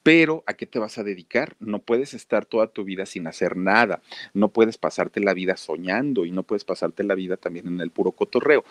pero 0.03 0.43
¿a 0.47 0.55
qué 0.55 0.67
te 0.67 0.79
vas 0.79 0.99
a 0.99 1.05
dedicar? 1.05 1.55
No 1.61 1.79
puedes 1.79 2.15
estar 2.15 2.45
toda 2.45 2.67
tu 2.67 2.85
vida 2.85 3.07
sin 3.07 3.27
hacer 3.27 3.57
nada, 3.57 4.03
no 4.35 4.49
puedes 4.49 4.77
pasarte 4.79 5.21
la 5.21 5.35
vida 5.35 5.57
soñando 5.57 6.25
y 6.25 6.33
no 6.33 6.43
puedes 6.43 6.65
pasarte 6.65 7.05
la 7.05 7.15
vida 7.15 7.37
también 7.37 7.69
en 7.69 7.81
el 7.81 7.91
puro 7.91 8.13
cotorreo. 8.13 8.65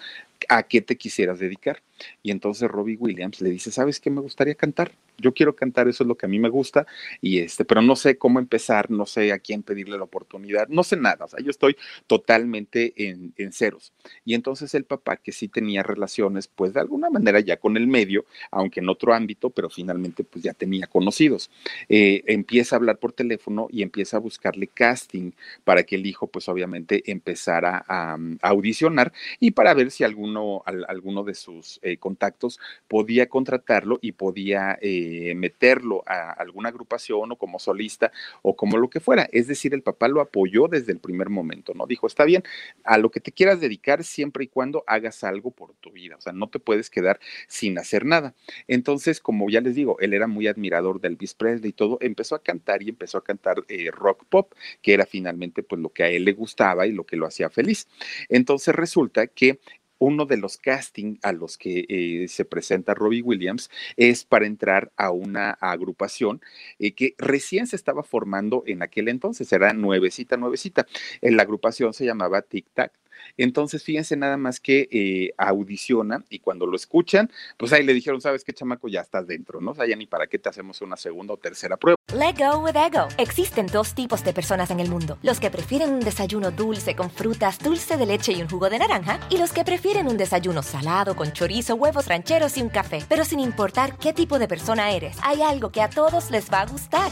¿A 0.50 0.64
qué 0.64 0.82
te 0.82 0.98
quisieras 0.98 1.40
dedicar? 1.40 1.82
Y 2.22 2.32
entonces 2.32 2.70
Robbie 2.70 2.98
Williams 2.98 3.40
le 3.42 3.50
dice, 3.50 3.72
¿sabes 3.72 4.00
qué 4.00 4.10
me 4.10 4.22
gustaría 4.22 4.56
cantar? 4.56 4.92
Yo 5.22 5.34
quiero 5.34 5.56
cantar, 5.56 5.88
eso 5.88 6.04
es 6.04 6.08
lo 6.08 6.16
que 6.16 6.26
a 6.26 6.30
mí 6.30 6.40
me 6.40 6.50
gusta, 6.50 6.86
y 7.22 7.40
este, 7.40 7.66
pero 7.66 7.82
no 7.82 7.96
sé 7.96 8.18
cómo 8.18 8.40
empezar, 8.40 8.90
no 8.92 9.06
sé 9.06 9.32
a 9.32 9.40
quién 9.40 9.64
pedirle 9.64 9.98
la 9.98 10.04
oportunidad, 10.04 10.68
no 10.70 10.84
sé 10.84 10.98
nada, 10.98 11.26
o 11.26 11.28
sea, 11.28 11.40
yo 11.42 11.50
estoy 11.50 11.76
totalmente 12.08 12.94
en, 12.98 13.34
ceros. 13.52 13.92
Y 14.24 14.34
entonces 14.34 14.74
el 14.76 14.86
papá, 14.86 15.18
que 15.18 15.32
sí 15.32 15.48
tenía 15.48 15.84
relaciones, 15.84 16.48
pues 16.48 16.74
de 16.74 16.80
alguna 16.80 17.10
manera 17.10 17.40
ya 17.40 17.58
con 17.58 17.76
el 17.76 17.88
medio, 17.88 18.26
aunque 18.52 18.80
en 18.80 18.90
otro 18.90 19.14
ámbito, 19.14 19.50
pero 19.50 19.70
finalmente 19.70 20.24
pues 20.24 20.44
ya 20.44 20.54
tenía 20.54 20.88
conocidos, 20.88 21.50
eh, 21.90 22.24
empieza 22.28 22.76
a 22.76 22.78
hablar 22.78 22.98
por 22.98 23.14
teléfono 23.14 23.68
y 23.70 23.82
empieza 23.82 24.18
a 24.18 24.20
buscarle 24.20 24.68
casting 24.68 25.32
para 25.64 25.84
que 25.84 25.96
el 25.96 26.06
hijo 26.06 26.28
pues 26.28 26.48
obviamente 26.50 27.04
empezara 27.12 27.84
a, 27.88 28.14
a 28.14 28.50
audicionar 28.50 29.12
y 29.40 29.52
para 29.52 29.74
ver 29.74 29.92
si 29.92 30.04
alguno, 30.04 30.64
al, 30.66 30.86
alguno 30.88 31.24
de 31.24 31.34
sus 31.34 31.80
eh, 31.82 31.98
contactos 31.98 32.60
podía 32.88 33.28
contratarlo 33.28 34.00
y 34.02 34.14
podía 34.14 34.78
eh, 34.82 35.11
meterlo 35.36 36.04
a 36.06 36.32
alguna 36.32 36.70
agrupación 36.70 37.32
o 37.32 37.36
como 37.36 37.60
solista 37.60 38.12
o 38.42 38.56
como 38.56 38.78
lo 38.78 38.90
que 38.90 39.00
fuera. 39.00 39.28
Es 39.32 39.48
decir, 39.48 39.74
el 39.74 39.82
papá 39.82 40.08
lo 40.08 40.22
apoyó 40.22 40.68
desde 40.68 40.92
el 40.92 41.00
primer 41.00 41.30
momento, 41.30 41.74
¿no? 41.74 41.88
Dijo, 41.88 42.08
está 42.08 42.26
bien, 42.26 42.44
a 42.84 42.98
lo 42.98 43.12
que 43.12 43.20
te 43.20 43.32
quieras 43.32 43.60
dedicar 43.60 44.04
siempre 44.04 44.46
y 44.46 44.48
cuando 44.48 44.84
hagas 44.88 45.24
algo 45.24 45.52
por 45.52 45.74
tu 45.76 45.92
vida, 45.92 46.16
o 46.18 46.22
sea, 46.22 46.34
no 46.34 46.50
te 46.50 46.60
puedes 46.60 46.90
quedar 46.90 47.20
sin 47.48 47.78
hacer 47.78 48.06
nada. 48.06 48.34
Entonces, 48.68 49.20
como 49.20 49.50
ya 49.50 49.62
les 49.62 49.76
digo, 49.76 49.98
él 50.00 50.14
era 50.14 50.28
muy 50.28 50.48
admirador 50.48 51.02
de 51.02 51.10
Elvis 51.10 51.34
Presley 51.34 51.70
y 51.70 51.74
todo, 51.74 51.98
empezó 52.02 52.36
a 52.36 52.44
cantar 52.44 52.84
y 52.84 52.90
empezó 52.90 53.18
a 53.18 53.24
cantar 53.24 53.64
eh, 53.68 53.90
rock 53.92 54.26
pop, 54.30 54.54
que 54.82 54.94
era 54.94 55.06
finalmente 55.06 55.64
pues 55.64 55.82
lo 55.82 55.90
que 55.90 56.04
a 56.04 56.10
él 56.10 56.26
le 56.26 56.34
gustaba 56.34 56.88
y 56.88 56.92
lo 56.92 57.06
que 57.06 57.16
lo 57.16 57.26
hacía 57.26 57.50
feliz. 57.50 57.88
Entonces 58.30 58.76
resulta 58.76 59.28
que 59.28 59.60
uno 60.02 60.26
de 60.26 60.38
los 60.38 60.58
castings 60.58 61.20
a 61.22 61.32
los 61.32 61.58
que 61.58 61.86
eh, 61.88 62.28
se 62.28 62.44
presenta 62.44 62.96
Robbie 62.96 63.22
Williams 63.22 63.70
es 63.98 64.26
para 64.26 64.48
entrar 64.48 64.92
a 64.98 65.12
una 65.12 65.52
agrupación 65.52 66.42
eh, 66.80 66.94
que 66.94 67.14
recién 67.20 67.68
se 67.68 67.76
estaba 67.76 68.04
formando 68.04 68.64
en 68.66 68.82
aquel 68.82 69.08
entonces, 69.10 69.54
era 69.54 69.74
nuevecita, 69.74 70.38
nuevecita. 70.38 70.88
La 71.22 71.44
agrupación 71.44 71.94
se 71.94 72.06
llamaba 72.06 72.42
Tic 72.42 72.66
Tac. 72.74 73.01
Entonces, 73.38 73.84
fíjense 73.84 74.16
nada 74.16 74.38
más 74.38 74.60
que 74.60 74.88
eh, 74.92 75.34
audiciona 75.38 76.24
y 76.30 76.40
cuando 76.40 76.66
lo 76.66 76.76
escuchan, 76.76 77.32
pues 77.58 77.74
ahí 77.74 77.84
le 77.84 77.94
dijeron, 77.94 78.22
¿sabes 78.22 78.44
qué, 78.44 78.54
chamaco? 78.54 78.88
Ya 78.88 79.02
estás 79.02 79.28
dentro, 79.28 79.62
¿no? 79.62 79.72
O 79.72 79.86
ya 79.86 79.96
ni 79.96 80.06
para 80.06 80.28
qué 80.28 80.38
te 80.38 80.50
hacemos 80.50 80.82
una 80.82 80.98
segunda 80.98 81.34
o 81.34 81.38
tercera 81.38 81.78
prueba. 81.78 81.96
Let 82.14 82.36
go 82.38 82.60
with 82.60 82.76
ego. 82.76 83.08
Existen 83.18 83.68
dos 83.68 83.96
tipos 83.96 84.24
de 84.24 84.34
personas 84.34 84.70
en 84.70 84.80
el 84.80 84.90
mundo: 84.90 85.18
los 85.24 85.40
que 85.40 85.50
prefieren 85.50 85.92
un 85.92 86.02
desayuno 86.02 86.52
dulce 86.52 86.96
con 86.96 87.10
frutas, 87.10 87.60
dulce 87.60 87.98
de 87.98 88.06
leche 88.06 88.34
y 88.34 88.42
un 88.42 88.50
jugo 88.50 88.70
de 88.70 88.80
naranja, 88.80 89.20
y 89.30 89.38
los 89.38 89.52
que 89.52 89.64
prefieren 89.64 90.08
un 90.08 90.18
desayuno 90.18 90.62
salado 90.62 91.16
con 91.16 91.32
chorizo, 91.32 91.76
huevos 91.76 92.08
rancheros 92.08 92.58
y 92.58 92.62
un 92.62 92.70
café. 92.70 93.04
Pero 93.08 93.24
sin 93.24 93.40
importar 93.40 93.98
qué 93.98 94.14
tipo 94.14 94.40
de 94.40 94.48
persona 94.48 94.92
eres, 94.92 95.18
hay 95.24 95.42
algo 95.42 95.72
que 95.72 95.82
a 95.82 95.90
todos 95.90 96.32
les 96.32 96.52
va 96.52 96.62
a 96.62 96.66
gustar. 96.66 97.12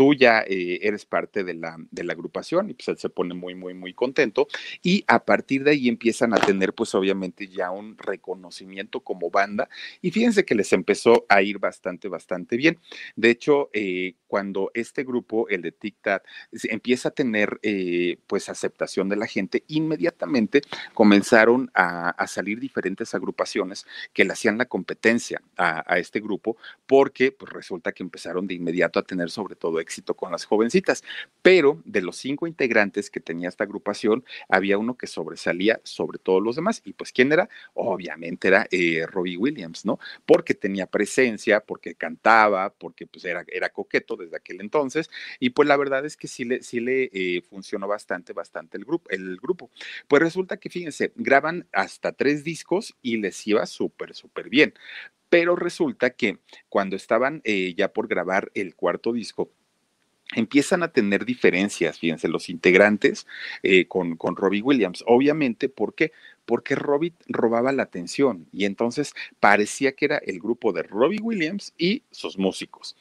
tú 0.00 0.14
ya 0.14 0.40
eh, 0.46 0.78
eres 0.80 1.04
parte 1.04 1.44
de 1.44 1.52
la, 1.52 1.76
de 1.90 2.04
la 2.04 2.14
agrupación 2.14 2.70
y 2.70 2.72
pues 2.72 2.88
él 2.88 2.96
se 2.96 3.10
pone 3.10 3.34
muy, 3.34 3.54
muy, 3.54 3.74
muy 3.74 3.92
contento 3.92 4.48
y 4.82 5.04
a 5.06 5.26
partir 5.26 5.62
de 5.62 5.72
ahí 5.72 5.90
empiezan 5.90 6.32
a 6.32 6.38
tener 6.38 6.72
pues 6.72 6.94
obviamente 6.94 7.48
ya 7.48 7.70
un 7.70 7.98
reconocimiento 7.98 9.00
como 9.00 9.30
banda 9.30 9.68
y 10.00 10.10
fíjense 10.10 10.46
que 10.46 10.54
les 10.54 10.72
empezó 10.72 11.26
a 11.28 11.42
ir 11.42 11.58
bastante, 11.58 12.08
bastante 12.08 12.56
bien. 12.56 12.78
De 13.14 13.28
hecho, 13.28 13.68
eh, 13.74 14.14
cuando 14.30 14.70
este 14.74 15.02
grupo, 15.02 15.48
el 15.48 15.60
de 15.60 15.72
Tic 15.72 15.96
Tac, 16.00 16.24
empieza 16.70 17.08
a 17.08 17.10
tener 17.10 17.58
eh, 17.64 18.16
pues 18.28 18.48
aceptación 18.48 19.08
de 19.08 19.16
la 19.16 19.26
gente, 19.26 19.64
inmediatamente 19.66 20.62
comenzaron 20.94 21.68
a, 21.74 22.14
salir 22.28 22.60
diferentes 22.60 23.12
agrupaciones 23.12 23.86
que 24.12 24.24
le 24.24 24.32
hacían 24.32 24.56
la 24.56 24.66
competencia 24.66 25.42
a, 25.56 25.98
este 25.98 26.20
grupo 26.20 26.56
porque 26.86 27.32
pues 27.32 27.52
resulta 27.52 27.90
que 27.90 28.04
empezaron 28.04 28.46
de 28.46 28.54
inmediato 28.54 29.00
a 29.00 29.02
tener 29.02 29.30
sobre 29.30 29.56
todo 29.56 29.80
éxito 29.80 30.14
con 30.14 30.30
las 30.30 30.44
jovencitas. 30.44 31.02
Pero 31.42 31.82
de 31.84 32.02
los 32.02 32.16
cinco 32.16 32.46
integrantes 32.46 33.10
que 33.10 33.18
tenía 33.18 33.48
esta 33.48 33.64
agrupación, 33.64 34.24
había 34.48 34.78
uno 34.78 34.96
que 34.96 35.08
sobresalía 35.08 35.80
sobre 35.82 36.18
todos 36.20 36.40
los 36.40 36.54
demás. 36.54 36.82
¿Y 36.84 36.92
pues 36.92 37.10
quién 37.10 37.32
era? 37.32 37.48
Obviamente 37.74 38.46
era 38.46 38.68
eh, 38.70 39.04
Robbie 39.08 39.36
Williams, 39.36 39.84
¿no? 39.84 39.98
Porque 40.24 40.54
tenía 40.54 40.86
presencia, 40.86 41.58
porque 41.58 41.96
cantaba, 41.96 42.70
porque 42.70 43.08
pues 43.08 43.24
era, 43.24 43.44
era 43.48 43.70
coqueto 43.70 44.19
desde 44.20 44.36
aquel 44.36 44.60
entonces. 44.60 45.10
Y 45.38 45.50
pues 45.50 45.68
la 45.68 45.76
verdad 45.76 46.04
es 46.04 46.16
que 46.16 46.28
sí 46.28 46.44
le, 46.44 46.62
sí 46.62 46.80
le 46.80 47.10
eh, 47.12 47.42
funcionó 47.42 47.88
bastante, 47.88 48.32
bastante 48.32 48.76
el 48.76 48.84
grupo, 48.84 49.10
el 49.10 49.36
grupo. 49.36 49.70
Pues 50.08 50.22
resulta 50.22 50.58
que, 50.58 50.70
fíjense, 50.70 51.12
graban 51.16 51.66
hasta 51.72 52.12
tres 52.12 52.44
discos 52.44 52.96
y 53.02 53.16
les 53.16 53.46
iba 53.46 53.66
súper, 53.66 54.14
súper 54.14 54.48
bien. 54.48 54.74
Pero 55.28 55.56
resulta 55.56 56.10
que 56.10 56.38
cuando 56.68 56.96
estaban 56.96 57.40
eh, 57.44 57.74
ya 57.76 57.92
por 57.92 58.08
grabar 58.08 58.50
el 58.54 58.74
cuarto 58.74 59.12
disco, 59.12 59.52
empiezan 60.34 60.82
a 60.82 60.92
tener 60.92 61.24
diferencias, 61.24 61.98
fíjense, 61.98 62.28
los 62.28 62.48
integrantes 62.48 63.26
eh, 63.62 63.86
con, 63.86 64.16
con 64.16 64.36
Robbie 64.36 64.62
Williams. 64.62 65.02
Obviamente, 65.06 65.68
¿por 65.68 65.94
qué? 65.94 66.12
Porque 66.44 66.74
Robbie 66.74 67.14
robaba 67.28 67.72
la 67.72 67.84
atención 67.84 68.46
y 68.52 68.64
entonces 68.64 69.12
parecía 69.38 69.92
que 69.92 70.04
era 70.06 70.18
el 70.18 70.38
grupo 70.40 70.72
de 70.72 70.82
Robbie 70.82 71.20
Williams 71.20 71.74
y 71.78 72.02
sus 72.10 72.38
músicos. 72.38 72.96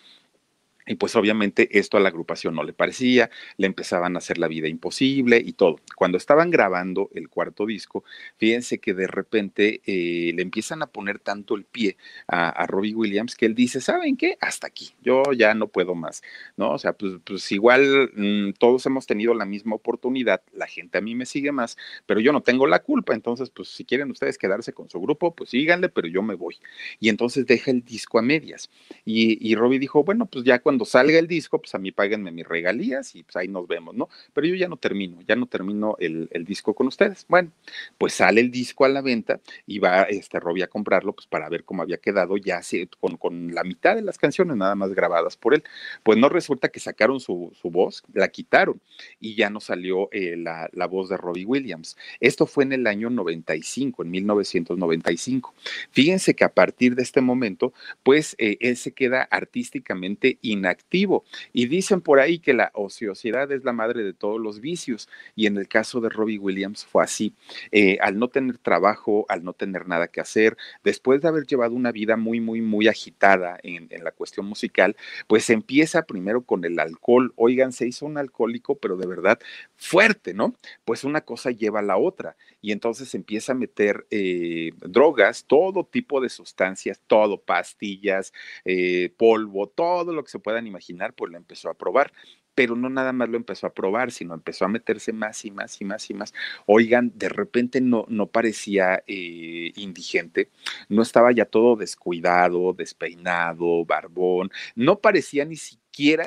Y 0.90 0.96
pues 0.96 1.16
obviamente 1.16 1.78
esto 1.78 1.98
a 1.98 2.00
la 2.00 2.10
agrupación 2.10 2.56
no 2.56 2.64
le 2.64 2.74
parecía, 2.74 3.30
le 3.58 3.68
empezaban 3.68 4.16
a 4.16 4.18
hacer 4.18 4.40
la 4.40 4.48
vida 4.48 4.68
imposible 4.68 5.38
y 5.38 5.54
todo. 5.54 5.76
Cuando 5.96 6.18
estaban 6.18 6.50
grabando 6.50 7.12
el 7.14 7.30
cuarto 7.30 7.68
disco, 7.68 8.04
fíjense 8.38 8.80
que 8.80 8.96
de 8.96 9.06
repente 9.06 9.82
eh, 9.86 10.34
le 10.34 10.42
empiezan 10.42 10.82
a 10.82 10.88
poner 10.88 11.20
tanto 11.20 11.56
el 11.56 11.64
pie 11.64 11.96
a, 12.28 12.66
Robbie 12.66 12.96
Williams 12.96 13.36
que 13.36 13.46
él 13.46 13.54
dice, 13.54 13.82
¿saben 13.82 14.18
qué? 14.18 14.38
Hasta 14.42 14.66
aquí, 14.66 14.90
yo 15.04 15.22
ya 15.38 15.54
no 15.54 15.68
puedo 15.68 15.94
más, 15.94 16.24
¿no? 16.58 16.72
O 16.72 16.80
sea, 16.80 16.94
pues, 16.94 17.14
pues 17.24 17.52
igual 17.52 18.12
mm, 18.16 18.54
todos 18.54 18.84
hemos 18.88 19.06
tenido 19.06 19.36
la 19.36 19.46
misma 19.46 19.76
oportunidad, 19.76 20.42
la 20.54 20.66
gente 20.66 20.98
a 20.98 21.02
mí 21.02 21.14
me 21.14 21.28
sigue 21.28 21.52
más, 21.52 21.78
pero 22.08 22.20
yo 22.20 22.34
no 22.34 22.42
tengo 22.42 22.66
la 22.66 22.80
culpa, 22.80 23.14
entonces 23.14 23.52
pues 23.52 23.70
si 23.70 23.86
quieren 23.86 24.10
ustedes 24.10 24.40
quedarse 24.40 24.74
con 24.74 24.90
su 24.90 25.00
grupo, 25.00 25.36
pues 25.36 25.52
síganle, 25.52 25.90
pero 25.90 26.08
yo 26.08 26.24
me 26.24 26.34
voy. 26.34 26.58
Y 27.00 27.10
entonces 27.10 27.46
deja 27.46 27.70
el 27.70 27.84
disco 27.84 28.18
a 28.18 28.24
medias. 28.24 28.72
Y, 29.06 29.38
y 29.48 29.54
Robbie 29.54 29.78
dijo, 29.78 30.04
bueno, 30.04 30.26
pues 30.26 30.44
ya 30.44 30.60
cuando 30.60 30.79
salga 30.86 31.20
el 31.20 31.28
disco, 31.28 31.60
pues 31.60 31.74
a 31.76 31.80
mí 31.80 31.92
páguenme 31.92 32.32
mis 32.32 32.48
regalías 32.48 33.16
y 33.16 33.24
pues 33.24 33.36
ahí 33.36 33.48
nos 33.48 33.68
vemos, 33.68 33.96
¿no? 33.96 34.10
Pero 34.34 34.48
yo 34.48 34.56
ya 34.56 34.68
no 34.68 34.78
termino, 34.78 35.20
ya 35.28 35.36
no 35.36 35.46
termino 35.46 35.96
el, 36.00 36.28
disco 36.46 36.74
con 36.74 36.88
ustedes. 36.88 37.26
Bueno, 37.28 37.52
pues 37.98 38.14
sale 38.14 38.42
el 38.42 38.50
disco 38.50 38.86
a 38.86 38.90
la 38.90 39.02
venta 39.02 39.40
y 39.68 39.80
va 39.80 40.04
este 40.04 40.40
Robbie 40.40 40.64
a 40.64 40.68
comprarlo, 40.68 41.14
pues 41.14 41.28
para 41.28 41.50
ver 41.50 41.64
cómo 41.64 41.82
había 41.84 41.98
quedado 41.98 42.38
ya 42.38 42.62
con, 43.00 43.18
con 43.18 43.54
la 43.54 43.64
mitad 43.64 43.96
de 43.96 44.02
las 44.02 44.18
canciones 44.18 44.56
nada 44.58 44.76
más 44.76 44.94
grabadas 44.94 45.38
por 45.38 45.54
él. 45.54 45.64
Pues 46.04 46.18
no 46.18 46.30
resulta 46.30 46.70
que 46.70 46.80
sacaron 46.80 47.20
su, 47.20 47.52
voz, 47.64 48.04
la 48.14 48.30
quitaron 48.30 48.82
y 49.20 49.36
ya 49.36 49.50
no 49.50 49.60
salió 49.60 50.10
eh, 50.12 50.36
la, 50.38 50.70
la 50.72 50.88
voz 50.88 51.10
de 51.10 51.18
Robbie 51.18 51.46
Williams. 51.46 51.98
Esto 52.20 52.46
fue 52.46 52.64
en 52.64 52.74
el 52.74 52.88
año 52.88 53.10
95, 53.10 54.04
en 54.04 54.12
1995. 54.12 55.54
Fíjense 55.92 56.34
que 56.34 56.44
a 56.44 56.54
partir 56.54 56.96
de 56.96 57.04
este 57.04 57.22
momento, 57.22 57.74
pues 58.04 58.36
eh, 58.38 58.58
él 58.60 58.78
se 58.78 58.94
queda 58.94 59.24
artísticamente 59.24 60.38
inactivo 60.60 60.80
activo. 60.80 61.26
Y 61.52 61.68
dicen 61.68 62.02
por 62.02 62.20
ahí 62.20 62.40
que 62.40 62.54
la 62.54 62.72
ociosidad 62.74 63.52
es 63.52 63.64
la 63.64 63.74
madre 63.74 64.04
de 64.04 64.14
todos 64.14 64.40
los 64.40 64.62
vicios. 64.62 65.10
Y 65.36 65.46
en 65.46 65.58
el 65.58 65.68
caso 65.68 66.00
de 66.00 66.10
Robbie 66.10 66.40
Williams 66.40 66.86
fue 66.86 67.04
así. 67.04 67.34
Eh, 67.72 67.98
al 68.02 68.18
no 68.18 68.30
tener 68.30 68.58
trabajo, 68.58 69.26
al 69.30 69.44
no 69.44 69.54
tener 69.54 69.88
nada 69.88 70.08
que 70.08 70.22
hacer, 70.22 70.58
después 70.84 71.22
de 71.22 71.28
haber 71.28 71.46
llevado 71.46 71.74
una 71.74 71.92
vida 71.92 72.16
muy, 72.16 72.40
muy, 72.40 72.62
muy 72.62 72.88
agitada 72.88 73.60
en, 73.64 73.90
la 74.04 74.12
cuestión 74.12 74.46
musical, 74.46 74.96
pues 75.28 75.50
empieza 75.50 76.04
primero 76.04 76.42
con 76.44 76.64
el 76.64 76.80
alcohol. 76.80 77.34
Oigan, 77.36 77.74
se 77.74 77.88
hizo 77.88 78.06
un 78.06 78.18
alcohólico, 78.18 78.76
pero 78.76 78.96
de 78.96 79.08
verdad 79.08 79.40
fuerte, 79.76 80.34
¿no? 80.34 80.56
Pues 80.86 81.04
una 81.04 81.22
cosa 81.22 81.52
lleva 81.52 81.80
a 81.80 81.84
la 81.84 81.98
otra. 81.98 82.36
Y 82.62 82.72
entonces 82.72 83.14
empieza 83.16 83.54
a 83.54 83.56
meter 83.56 84.06
eh, 84.12 84.72
drogas, 84.80 85.46
todo 85.46 85.86
tipo 85.86 86.22
de 86.22 86.30
sustancias, 86.30 87.02
todo, 87.08 87.42
pastillas, 87.42 88.34
eh, 88.66 89.14
polvo, 89.18 89.68
todo 89.68 90.14
lo 90.14 90.24
que 90.24 90.32
se 90.32 90.40
puedan 90.50 90.66
imaginar, 90.66 91.14
pues 91.14 91.32
lo 91.32 91.38
empezó 91.38 91.70
a 91.70 91.76
probar 91.76 92.12
pero 92.56 92.76
no 92.76 92.90
nada 92.90 93.14
más 93.14 93.30
lo 93.30 93.38
empezó 93.38 93.68
a 93.68 93.74
probar, 93.74 94.12
sino 94.12 94.34
empezó 94.34 94.66
a 94.66 94.68
meterse 94.68 95.14
más 95.14 95.46
y 95.46 95.52
más 95.52 95.80
y 95.80 95.86
más 95.86 96.10
y 96.10 96.14
más. 96.14 96.34
Oigan, 96.66 97.14
de 97.16 97.30
repente 97.30 97.80
no, 97.80 98.04
no 98.10 98.28
parecía 98.28 99.02
eh, 99.08 99.72
indigente, 99.78 100.50
no 100.90 101.02
estaba 101.02 101.32
ya 101.32 101.46
todo 101.46 101.78
descuidado, 101.78 102.74
despeinado, 102.74 103.86
barbón, 103.86 104.52
no 104.76 105.00
parecía 105.00 105.46
ni 105.46 105.56
siquiera 105.56 105.79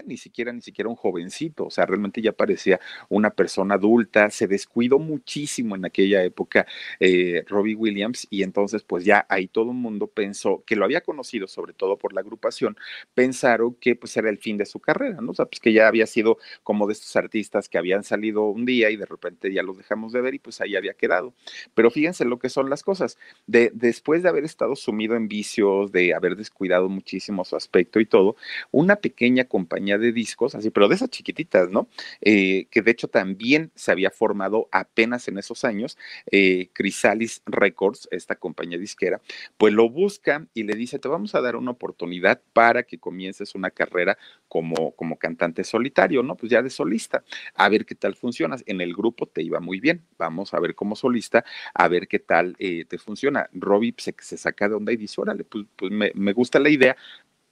ni 0.06 0.16
siquiera, 0.16 0.52
ni 0.52 0.60
siquiera 0.60 0.90
un 0.90 0.96
jovencito, 0.96 1.66
o 1.66 1.70
sea, 1.70 1.86
realmente 1.86 2.20
ya 2.20 2.32
parecía 2.32 2.80
una 3.08 3.30
persona 3.30 3.76
adulta, 3.76 4.30
se 4.30 4.46
descuidó 4.46 4.98
muchísimo 4.98 5.76
en 5.76 5.84
aquella 5.84 6.22
época 6.24 6.66
eh, 7.00 7.44
Robbie 7.48 7.74
Williams 7.74 8.26
y 8.30 8.42
entonces 8.42 8.82
pues 8.82 9.04
ya 9.04 9.24
ahí 9.28 9.48
todo 9.48 9.70
el 9.70 9.76
mundo 9.76 10.08
pensó 10.08 10.62
que 10.66 10.76
lo 10.76 10.84
había 10.84 11.00
conocido 11.00 11.48
sobre 11.48 11.72
todo 11.72 11.96
por 11.96 12.12
la 12.12 12.20
agrupación, 12.20 12.76
pensaron 13.14 13.74
que 13.74 13.96
pues 13.96 14.16
era 14.16 14.28
el 14.28 14.38
fin 14.38 14.58
de 14.58 14.66
su 14.66 14.78
carrera, 14.78 15.20
¿no? 15.20 15.32
O 15.32 15.34
sea, 15.34 15.46
pues 15.46 15.60
que 15.60 15.72
ya 15.72 15.88
había 15.88 16.06
sido 16.06 16.38
como 16.62 16.86
de 16.86 16.92
estos 16.92 17.16
artistas 17.16 17.68
que 17.68 17.78
habían 17.78 18.04
salido 18.04 18.44
un 18.44 18.66
día 18.66 18.90
y 18.90 18.96
de 18.96 19.06
repente 19.06 19.52
ya 19.52 19.62
los 19.62 19.78
dejamos 19.78 20.12
de 20.12 20.20
ver 20.20 20.34
y 20.34 20.38
pues 20.38 20.60
ahí 20.60 20.76
había 20.76 20.94
quedado. 20.94 21.34
Pero 21.74 21.90
fíjense 21.90 22.24
lo 22.24 22.38
que 22.38 22.48
son 22.50 22.68
las 22.68 22.82
cosas, 22.82 23.18
de, 23.46 23.70
después 23.74 24.22
de 24.22 24.28
haber 24.28 24.44
estado 24.44 24.76
sumido 24.76 25.16
en 25.16 25.28
vicios, 25.28 25.92
de 25.92 26.14
haber 26.14 26.36
descuidado 26.36 26.88
muchísimo 26.88 27.44
su 27.44 27.56
aspecto 27.56 28.00
y 28.00 28.06
todo, 28.06 28.36
una 28.70 28.96
pequeña 28.96 29.44
compañía 29.52 29.98
de 29.98 30.12
discos, 30.12 30.54
así, 30.54 30.70
pero 30.70 30.88
de 30.88 30.94
esas 30.94 31.10
chiquititas, 31.10 31.68
¿no? 31.68 31.86
Eh, 32.22 32.68
que 32.70 32.80
de 32.80 32.90
hecho 32.90 33.06
también 33.06 33.70
se 33.74 33.92
había 33.92 34.10
formado 34.10 34.66
apenas 34.72 35.28
en 35.28 35.36
esos 35.36 35.62
años, 35.66 35.98
eh, 36.30 36.70
Chrysalis 36.74 37.42
Records, 37.44 38.08
esta 38.10 38.36
compañía 38.36 38.78
disquera, 38.78 39.20
pues 39.58 39.74
lo 39.74 39.90
busca 39.90 40.46
y 40.54 40.62
le 40.62 40.74
dice, 40.74 40.98
te 40.98 41.06
vamos 41.06 41.34
a 41.34 41.42
dar 41.42 41.56
una 41.56 41.72
oportunidad 41.72 42.40
para 42.54 42.84
que 42.84 42.98
comiences 42.98 43.54
una 43.54 43.70
carrera 43.70 44.16
como, 44.48 44.92
como 44.92 45.18
cantante 45.18 45.64
solitario, 45.64 46.22
¿no? 46.22 46.34
Pues 46.34 46.50
ya 46.50 46.62
de 46.62 46.70
solista, 46.70 47.22
a 47.54 47.68
ver 47.68 47.84
qué 47.84 47.94
tal 47.94 48.14
funcionas. 48.14 48.64
En 48.64 48.80
el 48.80 48.94
grupo 48.94 49.26
te 49.26 49.42
iba 49.42 49.60
muy 49.60 49.80
bien, 49.80 50.02
vamos 50.16 50.54
a 50.54 50.60
ver 50.60 50.74
como 50.74 50.96
solista, 50.96 51.44
a 51.74 51.88
ver 51.88 52.08
qué 52.08 52.20
tal 52.20 52.56
eh, 52.58 52.86
te 52.86 52.96
funciona. 52.96 53.50
Robbie 53.52 53.94
se, 53.98 54.38
saca 54.38 54.70
de 54.70 54.76
onda 54.76 54.92
y 54.92 54.96
dice, 54.96 55.20
órale, 55.20 55.44
pues, 55.44 55.66
pues 55.76 55.92
me 55.92 56.32
gusta 56.32 56.58
la 56.58 56.70
idea, 56.70 56.96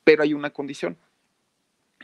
pero 0.02 0.22
hay 0.22 0.32
una 0.32 0.48
condición 0.48 0.96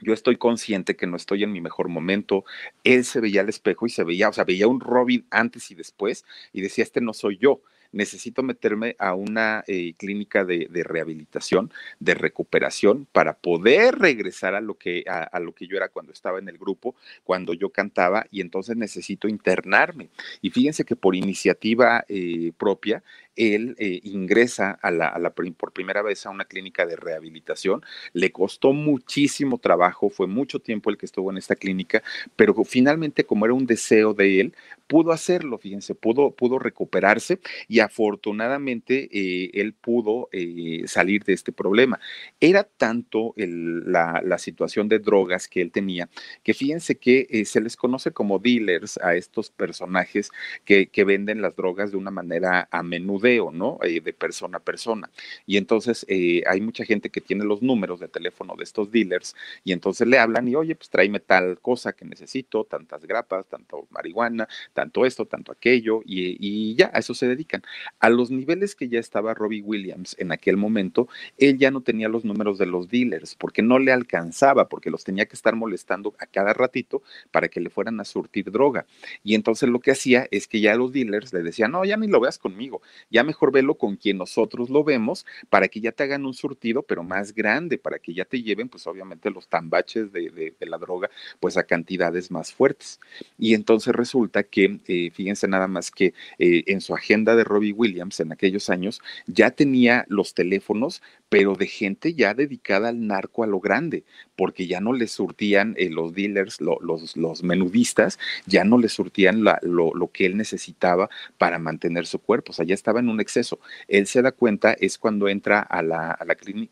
yo 0.02 0.12
estoy 0.12 0.36
consciente 0.36 0.96
que 0.96 1.06
no 1.06 1.16
estoy 1.16 1.42
en 1.42 1.52
mi 1.52 1.60
mejor 1.60 1.88
momento. 1.88 2.44
Él 2.84 3.04
se 3.04 3.20
veía 3.20 3.40
al 3.40 3.48
espejo 3.48 3.86
y 3.86 3.90
se 3.90 4.04
veía, 4.04 4.28
o 4.28 4.32
sea, 4.32 4.44
veía 4.44 4.68
un 4.68 4.80
Robin 4.80 5.26
antes 5.30 5.70
y 5.70 5.74
después 5.74 6.24
y 6.52 6.60
decía, 6.60 6.84
este 6.84 7.00
no 7.00 7.12
soy 7.12 7.38
yo 7.38 7.60
necesito 7.92 8.42
meterme 8.42 8.94
a 8.98 9.14
una 9.14 9.64
eh, 9.66 9.94
clínica 9.96 10.44
de, 10.44 10.68
rehabilitación, 10.84 11.72
de 11.98 12.14
recuperación, 12.14 13.06
para 13.10 13.34
poder 13.34 13.98
regresar 13.98 14.54
a 14.54 14.60
lo, 14.60 14.74
que, 14.74 15.04
a, 15.08 15.40
lo 15.40 15.54
que 15.54 15.66
yo 15.66 15.76
era 15.76 15.88
cuando 15.88 16.12
estaba 16.12 16.38
en 16.38 16.48
el 16.48 16.58
grupo, 16.58 16.94
cuando 17.24 17.54
yo 17.54 17.70
cantaba, 17.70 18.26
y 18.30 18.40
entonces 18.40 18.76
necesito 18.76 19.28
internarme. 19.28 20.10
Y 20.42 20.50
fíjense 20.50 20.84
que 20.84 20.94
por 20.94 21.14
iniciativa 21.14 22.04
eh, 22.08 22.52
propia, 22.58 23.02
él 23.36 23.76
eh, 23.78 24.00
ingresa 24.04 24.70
a 24.70 24.90
la, 24.90 25.34
por 25.56 25.72
primera 25.72 26.02
vez 26.02 26.26
a 26.26 26.30
una 26.30 26.44
clínica 26.44 26.86
de 26.86 26.96
rehabilitación. 26.96 27.82
Le 28.12 28.32
costó 28.32 28.72
muchísimo 28.72 29.58
trabajo, 29.58 30.10
fue 30.10 30.26
mucho 30.26 30.60
tiempo 30.60 30.90
el 30.90 30.96
que 30.96 31.06
estuvo 31.06 31.30
en 31.30 31.38
esta 31.38 31.56
clínica, 31.56 32.02
pero 32.36 32.54
finalmente, 32.64 33.24
como 33.24 33.44
era 33.44 33.54
un 33.54 33.66
deseo 33.66 34.14
de 34.14 34.40
él, 34.40 34.54
pudo 34.86 35.12
hacerlo, 35.12 35.58
fíjense, 35.58 35.94
pudo, 35.94 36.30
pudo 36.30 36.58
recuperarse 36.58 37.40
y 37.68 37.80
afortunadamente 37.80 39.08
eh, 39.12 39.50
él 39.54 39.74
pudo 39.74 40.28
eh, 40.32 40.84
salir 40.86 41.24
de 41.24 41.32
este 41.32 41.52
problema. 41.52 41.98
Era 42.40 42.64
tanto 42.64 43.34
la, 43.36 44.22
situación 44.36 44.88
de 44.88 44.98
drogas 44.98 45.48
que 45.48 45.62
él 45.62 45.72
tenía 45.72 46.10
que 46.42 46.52
fíjense 46.52 46.98
que 46.98 47.42
se 47.46 47.60
les 47.62 47.74
conoce 47.74 48.10
como 48.10 48.38
dealers 48.38 48.98
a 48.98 49.16
estos 49.16 49.50
personajes 49.50 50.30
que 50.64 51.04
venden 51.04 51.40
las 51.40 51.56
drogas 51.56 51.90
de 51.90 51.96
una 51.96 52.10
manera 52.10 52.68
a 52.70 52.82
menudo 52.82 53.25
¿no? 53.52 53.78
Eh, 53.82 54.00
de 54.00 54.12
persona 54.12 54.58
a 54.58 54.60
persona. 54.60 55.10
Y 55.46 55.56
entonces 55.56 56.06
eh, 56.08 56.42
hay 56.46 56.60
mucha 56.60 56.84
gente 56.84 57.10
que 57.10 57.20
tiene 57.20 57.44
los 57.44 57.62
números 57.62 58.00
de 58.00 58.08
teléfono 58.08 58.54
de 58.56 58.64
estos 58.64 58.90
dealers 58.90 59.34
y 59.64 59.72
entonces 59.72 60.06
le 60.06 60.18
hablan 60.18 60.48
y, 60.48 60.54
oye, 60.54 60.74
pues 60.74 60.90
tráeme 60.90 61.20
tal 61.20 61.58
cosa 61.60 61.92
que 61.92 62.04
necesito, 62.04 62.64
tantas 62.64 63.04
grapas, 63.04 63.46
tanto 63.46 63.86
marihuana, 63.90 64.48
tanto 64.72 65.04
esto, 65.04 65.26
tanto 65.26 65.52
aquello, 65.52 66.02
y, 66.04 66.36
y 66.40 66.74
ya, 66.76 66.90
a 66.94 66.98
eso 66.98 67.14
se 67.14 67.26
dedican. 67.26 67.62
A 67.98 68.08
los 68.08 68.30
niveles 68.30 68.74
que 68.74 68.88
ya 68.88 69.00
estaba 69.00 69.34
Robbie 69.34 69.62
Williams 69.62 70.14
en 70.18 70.32
aquel 70.32 70.56
momento, 70.56 71.08
él 71.38 71.58
ya 71.58 71.70
no 71.70 71.80
tenía 71.80 72.08
los 72.08 72.24
números 72.24 72.58
de 72.58 72.66
los 72.66 72.88
dealers 72.88 73.34
porque 73.34 73.62
no 73.62 73.78
le 73.78 73.92
alcanzaba, 73.92 74.68
porque 74.68 74.90
los 74.90 75.04
tenía 75.04 75.26
que 75.26 75.36
estar 75.36 75.56
molestando 75.56 76.14
a 76.18 76.26
cada 76.26 76.52
ratito 76.52 77.02
para 77.30 77.48
que 77.48 77.60
le 77.60 77.70
fueran 77.70 78.00
a 78.00 78.04
surtir 78.04 78.50
droga. 78.50 78.86
Y 79.24 79.34
entonces 79.34 79.68
lo 79.68 79.80
que 79.80 79.90
hacía 79.90 80.28
es 80.30 80.46
que 80.46 80.60
ya 80.60 80.74
los 80.76 80.92
dealers 80.92 81.32
le 81.32 81.42
decían, 81.42 81.72
no, 81.72 81.84
ya 81.84 81.96
ni 81.96 82.06
lo 82.06 82.20
veas 82.20 82.38
conmigo, 82.38 82.82
ya 83.16 83.24
mejor 83.24 83.50
velo 83.50 83.76
con 83.76 83.96
quien 83.96 84.18
nosotros 84.18 84.68
lo 84.68 84.84
vemos 84.84 85.24
para 85.48 85.68
que 85.68 85.80
ya 85.80 85.90
te 85.90 86.02
hagan 86.02 86.26
un 86.26 86.34
surtido, 86.34 86.82
pero 86.82 87.02
más 87.02 87.32
grande, 87.32 87.78
para 87.78 87.98
que 87.98 88.12
ya 88.12 88.26
te 88.26 88.42
lleven, 88.42 88.68
pues 88.68 88.86
obviamente 88.86 89.30
los 89.30 89.48
tambaches 89.48 90.12
de, 90.12 90.54
la 90.60 90.76
droga, 90.76 91.08
pues 91.40 91.56
a 91.56 91.62
cantidades 91.62 92.30
más 92.30 92.52
fuertes. 92.52 93.00
Y 93.38 93.54
entonces 93.54 93.94
resulta 93.94 94.42
que, 94.42 94.80
eh, 94.86 95.10
fíjense 95.14 95.48
nada 95.48 95.66
más 95.66 95.90
que 95.90 96.12
eh, 96.38 96.64
en 96.66 96.82
su 96.82 96.94
agenda 96.94 97.34
de 97.36 97.44
Robbie 97.44 97.72
Williams 97.72 98.20
en 98.20 98.32
aquellos 98.32 98.68
años 98.68 99.00
ya 99.26 99.50
tenía 99.50 100.04
los 100.08 100.34
teléfonos 100.34 101.00
pero 101.28 101.54
de 101.54 101.66
gente 101.66 102.14
ya 102.14 102.34
dedicada 102.34 102.88
al 102.88 103.06
narco 103.06 103.42
a 103.42 103.46
lo 103.46 103.60
grande, 103.60 104.04
porque 104.36 104.66
ya 104.66 104.80
no 104.80 104.92
le 104.92 105.08
surtían 105.08 105.74
eh, 105.76 105.90
los 105.90 106.14
dealers, 106.14 106.60
los, 106.60 107.16
los, 107.16 107.42
menudistas, 107.42 108.18
ya 108.46 108.64
no 108.64 108.78
le 108.78 108.88
surtían 108.88 109.42
lo, 109.42 109.92
lo, 109.94 110.10
que 110.12 110.26
él 110.26 110.36
necesitaba 110.36 111.10
para 111.38 111.58
mantener 111.58 112.06
su 112.06 112.20
cuerpo, 112.20 112.52
o 112.52 112.54
sea, 112.54 112.64
ya 112.64 112.74
estaba 112.74 113.02
un 113.08 113.20
exceso. 113.20 113.58
Él 113.88 114.06
se 114.06 114.22
da 114.22 114.32
cuenta, 114.32 114.72
es 114.72 114.98
cuando 114.98 115.28
entra 115.28 115.60
a 115.60 115.82
la, 115.82 116.16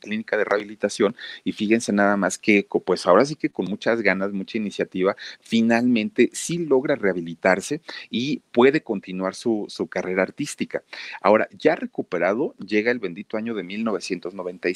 clínica 0.00 0.36
de 0.36 0.44
rehabilitación 0.44 1.16
y 1.42 1.52
fíjense 1.52 1.92
nada 1.92 2.16
más 2.16 2.38
que, 2.38 2.66
pues 2.84 3.06
ahora 3.06 3.24
sí 3.24 3.36
que 3.36 3.50
con 3.50 3.66
muchas 3.66 4.02
ganas, 4.02 4.32
mucha 4.32 4.58
iniciativa, 4.58 5.16
finalmente 5.40 6.30
sí 6.32 6.58
logra 6.58 6.96
rehabilitarse 6.96 7.80
y 8.10 8.38
puede 8.52 8.82
continuar 8.82 9.34
su, 9.34 9.68
carrera 9.90 10.22
artística. 10.22 10.82
Ahora, 11.20 11.48
ya 11.52 11.76
recuperado, 11.76 12.54
llega 12.56 12.90
el 12.90 12.98
bendito 12.98 13.36
año 13.36 13.54
de 13.54 13.62
1990 13.62 14.68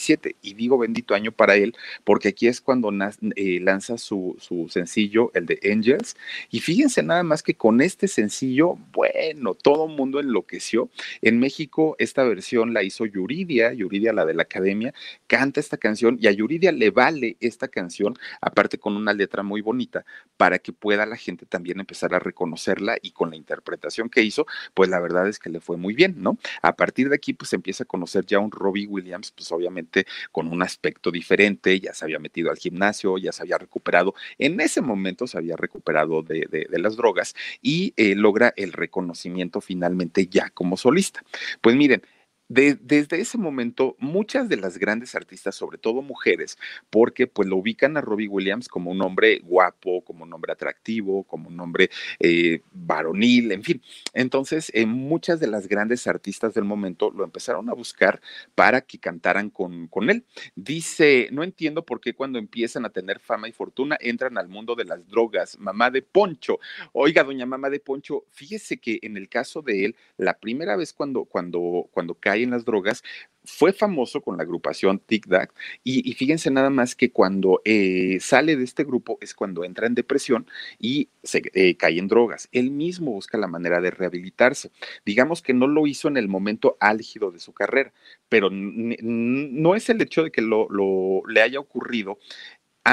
y 0.43 0.55
digo 0.55 0.79
bendito 0.79 1.15
año 1.15 1.33
para 1.33 1.57
él 1.57 1.75
porque 2.05 2.29
aquí 2.29 2.47
es 2.47 2.61
cuando 2.61 2.91
eh, 3.37 3.61
lanza 3.61 3.99
su, 3.99 4.37
su, 4.39 4.69
sencillo, 4.69 5.31
el 5.35 5.47
de 5.47 5.59
Angels. 5.71 6.17
Y 6.51 6.61
fíjense 6.61 7.03
nada 7.03 7.23
más 7.23 7.43
que 7.43 7.55
con 7.55 7.81
este 7.81 8.09
sencillo, 8.09 8.77
bueno, 8.93 9.55
todo 9.55 9.89
mundo 9.89 10.21
enloqueció. 10.21 10.91
En 11.23 11.38
México 11.39 11.97
esta 11.99 12.25
versión 12.25 12.75
la 12.75 12.83
hizo 12.83 13.07
Yuridia, 13.07 13.73
Yuridia 13.73 14.13
la 14.13 14.27
de 14.27 14.35
la 14.35 14.43
academia, 14.43 14.95
canta 15.27 15.61
esta 15.61 15.77
canción 15.77 16.19
y 16.21 16.27
a 16.27 16.33
Yuridia 16.33 16.73
le 16.73 16.91
vale 16.91 17.37
esta 17.41 17.69
canción, 17.69 18.19
aparte 18.41 18.79
con 18.79 18.97
una 18.97 19.13
letra 19.13 19.43
muy 19.43 19.61
bonita, 19.61 20.05
para 20.37 20.59
que 20.59 20.73
pueda 20.73 21.07
la 21.07 21.17
gente 21.17 21.47
también 21.47 21.81
empezar 21.81 22.15
a 22.15 22.19
reconocerla 22.19 22.99
y 23.03 23.13
con 23.13 23.31
la 23.31 23.37
interpretación 23.37 24.09
que 24.09 24.23
hizo, 24.23 24.47
pues 24.75 24.89
la 24.89 25.01
verdad 25.01 25.29
es 25.29 25.39
que 25.39 25.51
le 25.51 25.61
fue 25.61 25.77
muy 25.77 25.95
bien, 25.95 26.17
¿no? 26.19 26.39
A 26.63 26.77
partir 26.77 27.09
de 27.09 27.17
aquí, 27.17 27.33
pues 27.33 27.53
empieza 27.53 27.85
a 27.85 27.87
conocer 27.87 28.25
ya 28.27 28.39
un 28.39 28.51
Robbie 28.51 28.87
Williams, 28.87 29.33
pues 29.33 29.51
obviamente 29.53 30.07
con 30.33 30.49
un 30.49 30.63
aspecto 30.63 31.11
diferente, 31.11 31.81
ya 31.81 31.95
se 31.95 32.05
había 32.05 32.19
metido 32.19 32.51
al 32.51 32.59
gimnasio, 32.59 33.19
ya 33.19 33.33
se 33.33 33.43
había 33.43 33.59
recuperado, 33.59 34.15
en 34.39 34.61
ese 34.61 34.81
momento 34.81 35.27
se 35.27 35.39
había 35.39 35.57
recuperado 35.57 36.23
de, 36.23 36.67
las 36.79 36.97
drogas 36.97 37.35
y 37.61 37.93
eh, 37.97 38.15
logra 38.15 38.53
el 38.57 38.73
reconocimiento 38.73 39.61
finalmente 39.61 40.27
ya 40.27 40.51
como 40.51 40.77
solista. 40.77 41.23
Pues 41.61 41.77
miren, 41.77 42.03
desde 42.49 43.21
ese 43.21 43.37
momento, 43.37 43.95
muchas 43.99 44.49
de 44.49 44.57
las 44.57 44.79
grandes 44.79 45.15
artistas, 45.15 45.55
sobre 45.55 45.77
todo 45.77 46.01
mujeres, 46.01 46.59
porque 46.89 47.27
pues 47.27 47.47
lo 47.47 47.57
ubican 47.57 47.97
a 47.97 48.01
Robbie 48.01 48.29
Williams 48.29 48.69
como 48.69 48.91
un 48.91 49.03
hombre 49.03 49.41
guapo, 49.41 50.03
como 50.03 50.25
un 50.25 50.33
hombre 50.33 50.53
atractivo, 50.53 51.25
como 51.25 51.49
un 51.49 51.61
hombre 51.61 51.91
eh, 52.21 52.63
varonil, 52.73 53.53
en 53.53 53.63
fin. 53.63 53.83
Entonces, 54.15 54.71
eh, 54.75 54.87
muchas 54.87 55.41
de 55.41 55.47
las 55.47 55.69
grandes 55.69 56.07
artistas 56.07 56.55
del 56.55 56.65
momento 56.65 57.11
lo 57.11 57.25
empezaron 57.25 57.69
a 57.69 57.75
buscar 57.75 58.21
para 58.55 58.81
que 58.81 58.99
cantaran 58.99 59.51
con, 59.51 59.87
con 59.89 60.09
él. 60.09 60.25
Dice, 60.57 61.29
no 61.33 61.43
entiendo 61.43 61.85
por 61.85 62.01
qué 62.01 62.15
cuando 62.15 62.39
empiezan 62.39 62.87
a 62.87 62.91
tener 62.91 63.21
fama 63.21 63.49
y 63.49 63.53
fortuna 63.53 63.99
entran 64.01 64.39
al 64.39 64.49
mundo 64.49 64.75
de 64.75 64.85
las 64.85 65.07
drogas. 65.07 65.59
Mamá 65.59 65.91
de 65.91 66.01
Poncho. 66.01 66.59
Oiga, 66.93 67.25
doña 67.25 67.45
Mamá 67.45 67.69
de 67.69 67.81
Poncho, 67.81 68.25
fíjese 68.31 68.79
que 68.79 68.99
en 69.03 69.17
el 69.17 69.29
caso 69.29 69.61
de 69.61 69.85
él, 69.85 69.97
la 70.17 70.39
primera 70.39 70.77
vez 70.77 70.93
cuando, 70.95 71.25
cuando, 71.25 71.89
cuando 71.93 72.15
cae 72.15 72.38
en 72.43 72.51
las 72.51 72.65
drogas, 72.65 73.03
fue 73.45 73.73
famoso 73.73 74.21
con 74.21 74.37
la 74.37 74.43
agrupación 74.43 74.99
Tic 74.99 75.27
Tac 75.27 75.55
y, 75.83 76.13
fíjense 76.15 76.51
nada 76.51 76.71
más 76.71 76.95
que 76.95 77.11
cuando 77.11 77.63
eh, 77.65 78.19
sale 78.21 78.57
de 78.57 78.65
este 78.65 78.85
grupo 78.85 79.19
es 79.21 79.35
cuando 79.35 79.65
entra 79.65 79.87
en 79.87 79.95
depresión 79.95 80.47
y 80.79 81.09
se 81.23 81.43
eh, 81.55 81.77
cae 81.77 81.99
en 81.99 82.09
drogas. 82.09 82.49
Él 82.53 82.71
mismo 82.71 83.13
busca 83.13 83.39
la 83.39 83.47
manera 83.47 83.81
de 83.81 83.91
rehabilitarse. 83.91 84.71
Digamos 85.07 85.41
que 85.41 85.55
no 85.55 85.67
lo 85.67 85.87
hizo 85.87 86.09
en 86.09 86.19
el 86.19 86.29
momento 86.29 86.77
álgido 86.81 87.31
de 87.31 87.41
su 87.41 87.53
carrera, 87.53 87.93
pero 88.29 88.51
no 88.51 89.75
es 89.75 89.89
el 89.89 90.03
hecho 90.03 90.25
de 90.25 90.31
que 90.31 90.43
lo, 90.43 90.69
lo 90.69 91.23
le 91.27 91.41
haya 91.41 91.59
ocurrido 91.59 92.19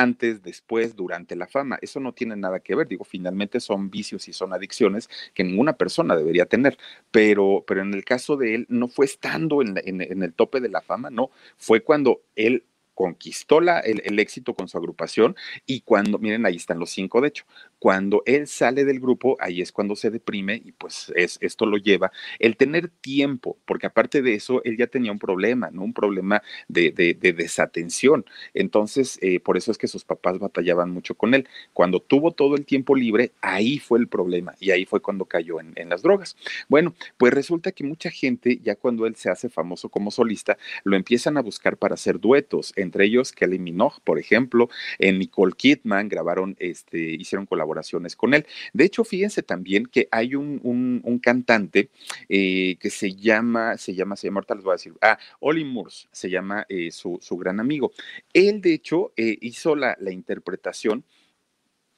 antes, 0.02 0.44
después, 0.44 0.96
durante 0.96 1.36
la 1.36 1.48
fama. 1.48 1.78
Eso 1.82 2.00
no 2.00 2.14
tiene 2.14 2.36
nada 2.36 2.60
que 2.60 2.76
ver. 2.76 2.88
Digo, 2.88 3.06
finalmente 3.06 3.60
son 3.60 3.90
vicios 3.90 4.28
y 4.28 4.34
son 4.34 4.54
adicciones 4.54 5.10
que 5.34 5.44
ninguna 5.44 5.74
persona 5.74 6.16
debería 6.16 6.46
tener. 6.46 6.78
Pero, 7.12 7.64
pero 7.66 7.82
en 7.82 7.94
el 7.94 8.04
caso 8.04 8.36
de 8.38 8.56
él, 8.56 8.66
no 8.70 8.88
fue 8.88 9.06
estando 9.06 9.62
en, 9.62 9.78
en 9.84 10.24
el 10.24 10.34
tope 10.34 10.60
de 10.60 10.70
la 10.70 10.82
fama, 10.82 11.10
no. 11.10 11.32
Fue 11.58 11.82
cuando 11.82 12.22
él 12.36 12.64
conquistó 12.96 13.60
la, 13.60 13.80
el, 13.80 14.18
éxito 14.20 14.56
con 14.56 14.68
su 14.68 14.78
agrupación 14.78 15.36
y 15.68 15.82
cuando, 15.82 16.18
miren, 16.18 16.46
ahí 16.46 16.56
están 16.56 16.80
los 16.80 16.90
cinco, 16.90 17.22
de 17.22 17.28
hecho, 17.28 17.46
cuando 17.86 18.24
él 18.26 18.48
sale 18.48 18.84
del 18.84 19.00
grupo, 19.00 19.38
ahí 19.40 19.62
es 19.62 19.72
cuando 19.72 19.96
se 19.96 20.10
deprime 20.10 20.60
y 20.66 20.72
pues 20.72 21.14
es, 21.16 21.38
esto 21.40 21.68
lo 21.68 21.78
lleva 21.78 22.12
el 22.40 22.58
tener 22.58 22.90
tiempo, 22.90 23.60
porque 23.64 23.86
aparte 23.86 24.24
de 24.24 24.34
eso, 24.34 24.64
él 24.64 24.76
ya 24.76 24.88
tenía 24.88 25.12
un 25.12 25.20
problema, 25.20 25.70
¿no? 25.70 25.84
Un 25.84 25.94
problema 25.94 26.42
de, 26.68 26.92
desatención. 27.22 28.26
Entonces, 28.56 29.20
eh, 29.22 29.40
por 29.40 29.56
eso 29.56 29.70
es 29.70 29.78
que 29.78 29.88
sus 29.88 30.04
papás 30.04 30.40
batallaban 30.40 30.90
mucho 30.90 31.14
con 31.14 31.36
él. 31.36 31.48
Cuando 31.74 32.00
tuvo 32.00 32.32
todo 32.32 32.56
el 32.56 32.66
tiempo 32.66 32.96
libre, 32.96 33.34
ahí 33.42 33.78
fue 33.78 34.00
el 34.00 34.08
problema 34.08 34.56
y 34.60 34.72
ahí 34.72 34.86
fue 34.86 35.00
cuando 35.00 35.26
cayó 35.26 35.60
en, 35.60 35.88
las 35.88 36.02
drogas. 36.02 36.36
Bueno, 36.68 36.96
pues 37.18 37.36
resulta 37.36 37.72
que 37.72 37.84
mucha 37.84 38.10
gente, 38.10 38.60
ya 38.64 38.76
cuando 38.76 39.06
él 39.06 39.16
se 39.16 39.30
hace 39.30 39.48
famoso 39.48 39.90
como 39.90 40.10
solista, 40.10 40.58
lo 40.84 40.96
empiezan 40.96 41.38
a 41.38 41.42
buscar 41.44 41.78
para 41.78 41.94
hacer 41.94 42.20
duetos 42.20 42.74
entre 42.78 43.06
ellos 43.06 43.32
Kelly 43.32 43.60
Minogue, 43.60 43.98
por 44.04 44.18
ejemplo, 44.18 44.70
en 44.98 45.20
Nicole 45.20 45.54
Kidman 45.56 46.10
grabaron, 46.10 46.56
este, 46.58 46.98
hicieron 46.98 47.46
colaboraciones 47.76 48.16
con 48.16 48.34
él. 48.34 48.46
De 48.74 48.86
hecho, 48.86 49.04
fíjense 49.04 49.44
también 49.44 49.86
que 49.86 50.08
hay 50.12 50.36
un, 50.36 51.20
cantante 51.22 51.90
eh, 52.30 52.78
que 52.80 52.90
se 52.90 53.14
llama, 53.14 53.78
se 53.78 53.96
llama, 53.96 54.16
se 54.16 54.28
llama, 54.28 54.40
ahorita 54.40 54.56
les 54.56 54.64
voy 54.64 54.72
a 54.72 54.76
decir, 54.76 54.94
ah, 55.02 55.18
Olly 55.40 55.66
Moores, 55.66 56.08
se 56.12 56.30
llama 56.30 56.66
eh, 56.70 56.92
su, 56.92 57.18
su, 57.22 57.38
gran 57.38 57.60
amigo. 57.60 57.92
Él, 58.34 58.62
de 58.62 58.74
hecho, 58.74 59.12
eh, 59.18 59.38
hizo 59.42 59.76
la, 59.76 59.98
la 60.00 60.12
interpretación 60.12 61.04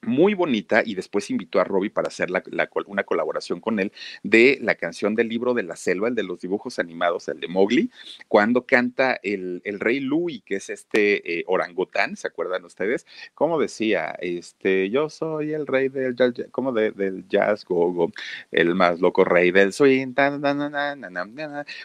muy 0.07 0.33
bonita 0.33 0.81
y 0.85 0.95
después 0.95 1.29
invitó 1.29 1.59
a 1.59 1.63
Robbie 1.63 1.89
para 1.89 2.07
hacer 2.07 2.29
una 2.87 3.03
colaboración 3.03 3.59
con 3.59 3.79
él 3.79 3.91
de 4.23 4.57
la 4.61 4.75
canción 4.75 5.15
del 5.15 5.29
libro 5.29 5.53
de 5.53 5.63
la 5.63 5.75
selva, 5.75 6.07
el 6.07 6.15
de 6.15 6.23
los 6.23 6.41
dibujos 6.41 6.79
animados, 6.79 7.27
el 7.27 7.39
de 7.39 7.47
Mowgli, 7.47 7.91
cuando 8.27 8.65
canta 8.65 9.19
el, 9.21 9.61
el 9.65 9.79
rey 9.79 9.99
Louis, 9.99 10.41
que 10.43 10.55
es 10.55 10.69
este 10.69 11.39
eh, 11.39 11.43
orangután, 11.47 12.15
¿se 12.15 12.27
acuerdan 12.27 12.65
ustedes? 12.65 13.05
Como 13.33 13.59
decía, 13.59 14.15
este, 14.19 14.89
yo 14.89 15.09
soy 15.09 15.53
el 15.53 15.67
rey 15.67 15.89
del, 15.89 16.15
como 16.51 16.71
del 16.71 17.27
jazz 17.27 17.65
gogo, 17.65 18.11
el 18.51 18.75
más 18.75 18.99
loco 18.99 19.23
rey 19.23 19.51
del 19.51 19.73
swing, 19.73 20.13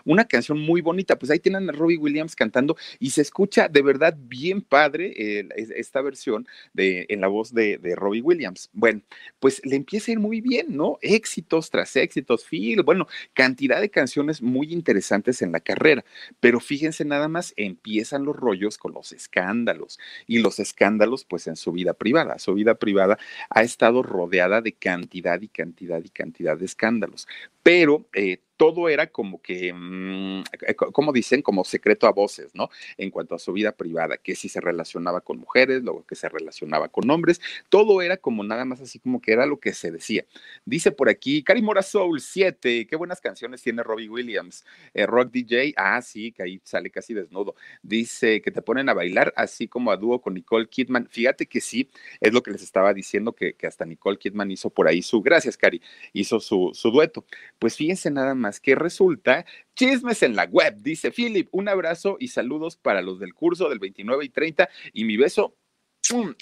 una 0.04 0.24
canción 0.26 0.58
muy 0.58 0.80
bonita, 0.80 1.18
pues 1.18 1.30
ahí 1.30 1.38
tienen 1.38 1.68
a 1.68 1.72
Robbie 1.72 1.98
Williams 1.98 2.37
cantando 2.37 2.76
y 2.98 3.11
se 3.11 3.22
escucha 3.22 3.68
de 3.68 3.82
verdad 3.82 4.16
bien 4.16 4.62
padre 4.62 5.12
eh, 5.16 5.48
esta 5.56 6.00
versión 6.02 6.46
de, 6.72 7.06
en 7.08 7.20
la 7.20 7.28
voz 7.28 7.52
de, 7.52 7.78
de 7.78 7.96
Robbie 7.96 8.12
Williams. 8.20 8.68
Bueno, 8.72 9.03
pues 9.40 9.61
le 9.64 9.77
empieza 9.77 10.11
a 10.11 10.12
ir 10.12 10.20
muy 10.20 10.40
bien, 10.40 10.77
¿no? 10.77 10.98
Éxitos 11.01 11.70
tras 11.70 11.96
éxitos, 11.96 12.44
Phil, 12.44 12.83
bueno, 12.83 13.07
cantidad 13.33 13.81
de 13.81 13.90
canciones 13.90 14.42
muy 14.42 14.72
interesantes 14.72 15.42
en 15.42 15.53
la 15.53 15.61
carrera, 15.61 16.05
pero 16.40 16.61
fíjense 16.61 17.05
nada 17.05 17.29
más, 17.29 17.55
empiezan 17.57 18.25
los 18.25 18.37
rollos 18.37 18.79
con 18.79 18.92
los 18.92 19.12
escándalos 19.12 19.98
y 20.27 20.38
los 20.38 20.59
escándalos 20.59 21.25
pues 21.25 21.46
en 21.46 21.57
su 21.57 21.72
vida 21.72 21.94
privada. 21.94 22.38
Su 22.38 22.55
vida 22.55 22.75
privada 22.75 23.18
ha 23.51 23.62
estado 23.62 24.03
rodeada 24.03 24.61
de 24.61 24.72
cantidad 24.72 25.40
y 25.40 25.48
cantidad 25.48 26.03
y 26.05 26.09
cantidad 26.09 26.57
de 26.57 26.64
escándalos, 26.64 27.27
pero 27.62 28.07
eh, 28.14 28.38
todo 28.62 28.88
era 28.88 29.09
como 29.09 29.42
que, 29.42 29.72
mm, 29.72 30.42
eh, 30.68 30.75
como 30.77 31.12
dicen, 31.12 31.42
como 31.42 31.64
secreto 31.64 32.07
a 32.07 32.12
voces, 32.12 32.55
¿no? 32.55 32.70
En 32.96 33.11
cuanto 33.11 33.35
a 33.35 33.40
su 33.40 33.53
vida 33.53 33.72
privada, 33.72 34.18
que 34.18 34.37
si 34.37 34.48
se 34.48 34.61
relacionaba 34.61 35.20
con 35.20 35.38
mujeres, 35.38 35.83
luego 35.83 36.07
que 36.07 36.14
se 36.14 36.29
relacionaba 36.29 36.88
con 36.88 37.11
hombres, 37.11 37.40
todo 37.68 38.03
era 38.03 38.18
como 38.18 38.44
nada 38.44 38.64
más 38.64 38.81
así 38.81 39.01
como 39.01 39.20
que 39.20 39.33
era 39.33 39.46
lo 39.46 39.59
que 39.59 39.72
se 39.72 39.90
decía. 39.90 40.25
Dice 40.64 40.92
por 40.92 41.09
aquí, 41.09 41.42
Cari 41.42 41.61
Mora 41.61 41.83
Soul 41.83 42.20
7, 42.20 42.87
qué 42.87 42.94
buenas 42.94 43.20
canciones 43.20 43.62
tiene 43.62 43.83
Robbie 43.83 44.09
Williams. 44.09 44.64
Eh, 44.94 45.07
rock 45.07 45.33
DJ, 45.33 45.75
ah, 45.77 46.01
sí, 46.01 46.31
que 46.31 46.44
ahí 46.44 46.61
sale 46.62 46.90
casi 46.90 47.14
desnudo. 47.14 47.57
Dice 47.83 48.40
que 48.42 48.53
te 48.53 48.62
ponen 48.62 48.88
a 48.88 48.94
bailar 48.94 49.33
así 49.37 49.66
como 49.66 49.90
a 49.90 49.96
dúo 49.96 50.20
con 50.20 50.35
Nicole 50.35 50.68
Kidman. 50.68 51.09
Fíjate 51.11 51.46
que 51.46 51.61
sí, 51.61 51.90
es 52.20 52.33
lo 52.33 52.44
que 52.44 52.53
les 52.53 52.62
estaba 52.62 52.94
diciendo, 52.94 53.33
que, 53.33 53.57
hasta 53.66 53.85
Nicole 53.85 54.18
Kidman 54.18 54.53
hizo 54.53 54.70
por 54.70 54.87
ahí 54.87 55.03
su, 55.03 55.20
gracias 55.20 55.57
Cari, 55.57 55.83
hizo 56.12 56.38
su 56.38 56.72
dueto. 56.92 57.25
Pues 57.62 57.77
fíjense 57.77 58.11
nada 58.11 58.35
más 58.35 58.59
que 58.59 58.75
resulta 58.75 59.46
chismes 59.77 60.25
en 60.25 60.35
la 60.35 60.46
web, 60.46 60.79
dice 60.79 61.12
Philip, 61.12 61.48
un 61.53 61.68
abrazo 61.68 62.16
y 62.18 62.27
saludos 62.27 62.77
para 62.77 63.03
los 63.03 63.20
del 63.20 63.35
curso 63.35 63.68
del 63.68 63.79
29 63.79 64.25
y 64.25 64.29
30 64.31 64.68
y 64.92 65.05
mi 65.05 65.16
beso 65.16 65.55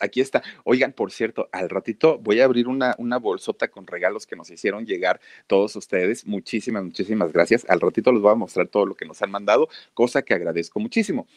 Aquí 0.01 0.21
está. 0.21 0.43
Oigan, 0.65 0.93
por 0.93 1.13
cierto, 1.13 1.49
al 1.53 1.69
ratito 1.69 2.19
voy 2.19 2.41
a 2.41 2.45
abrir 2.45 2.67
una, 2.67 2.95
una 2.99 3.19
bolsota 3.19 3.69
con 3.69 3.87
regalos 3.87 4.27
que 4.27 4.35
nos 4.35 4.51
hicieron 4.51 4.87
llegar 4.87 5.21
todos 5.47 5.77
ustedes. 5.77 6.27
Muchísimas, 6.27 6.83
muchísimas 6.83 7.33
gracias. 7.33 7.67
Al 7.69 7.81
ratito 7.81 8.11
les 8.11 8.23
voy 8.23 8.33
a 8.33 8.37
mostrar 8.37 8.69
todo 8.69 8.87
lo 8.87 8.95
que 8.95 9.05
nos 9.05 9.21
han 9.21 9.31
mandado, 9.31 9.69
cosa 9.93 10.23
que 10.23 10.33
agradezco 10.33 10.81
muchísimo. 10.81 11.29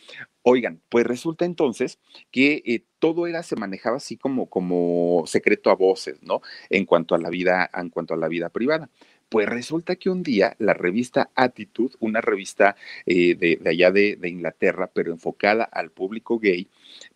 Oigan, 0.41 0.81
pues 0.89 1.05
resulta 1.05 1.43
entonces 1.43 1.99
que 2.31 2.63
eh, 2.65 2.85
todo 2.99 3.27
era, 3.27 3.43
se 3.43 3.57
manejaba 3.57 3.97
así 3.97 4.15
como, 4.17 4.49
como 4.49 5.23
secreto 5.27 5.69
a 5.69 5.75
voces, 5.75 6.23
¿no? 6.23 6.41
En 6.69 6.85
cuanto 6.85 7.15
a 7.15 7.17
la 7.17 7.29
vida, 7.29 7.69
en 7.73 7.89
cuanto 7.89 8.13
a 8.13 8.17
la 8.17 8.29
vida 8.29 8.49
privada. 8.49 8.89
Pues 9.29 9.49
resulta 9.49 9.95
que 9.95 10.09
un 10.09 10.23
día 10.23 10.55
la 10.59 10.73
revista 10.73 11.31
Attitude, 11.35 11.95
una 11.99 12.21
revista 12.21 12.75
eh, 13.05 13.35
de, 13.35 13.59
allá 13.69 13.91
de, 13.91 14.17
Inglaterra, 14.23 14.89
pero 14.93 15.11
enfocada 15.11 15.63
al 15.63 15.89
público 15.89 16.39
gay, 16.39 16.67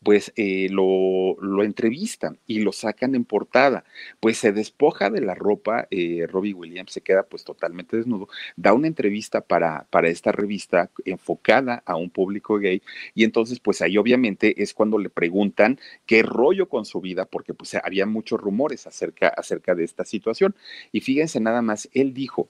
pues 0.03 0.31
eh, 0.35 0.67
lo, 0.71 1.35
lo, 1.41 1.63
entrevistan 1.63 2.37
y 2.47 2.59
lo 2.59 2.71
sacan 2.71 3.15
en 3.15 3.25
portada. 3.25 3.83
Pues 4.19 4.37
se 4.37 4.51
despoja 4.51 5.09
de 5.09 5.21
la 5.21 5.35
ropa, 5.35 5.87
eh, 5.91 6.25
Robbie 6.29 6.53
Williams 6.53 6.91
se 6.91 7.01
queda 7.01 7.23
pues 7.23 7.43
totalmente 7.43 7.97
desnudo, 7.97 8.29
da 8.55 8.73
una 8.73 8.87
entrevista 8.87 9.41
para, 9.41 9.85
para 9.89 10.09
esta 10.09 10.31
revista 10.31 10.89
enfocada 11.05 11.83
a 11.85 11.95
un 11.95 12.09
público 12.09 12.57
gay 12.59 12.81
y 13.15 13.23
entonces 13.23 13.59
pues 13.59 13.81
ahí 13.81 13.97
obviamente 13.97 14.61
es 14.61 14.73
cuando 14.73 14.97
le 14.97 15.09
preguntan 15.09 15.79
qué 16.05 16.23
rollo 16.23 16.69
con 16.69 16.85
su 16.85 17.01
vida, 17.01 17.25
porque 17.25 17.53
pues 17.53 17.75
había 17.75 18.05
muchos 18.05 18.39
rumores 18.39 18.87
acerca, 18.87 19.29
acerca 19.29 19.75
de 19.75 19.83
esta 19.83 20.05
situación. 20.05 20.55
Y 20.91 21.01
fíjense 21.01 21.39
nada 21.39 21.61
más, 21.61 21.89
él 21.93 22.13
dijo, 22.13 22.49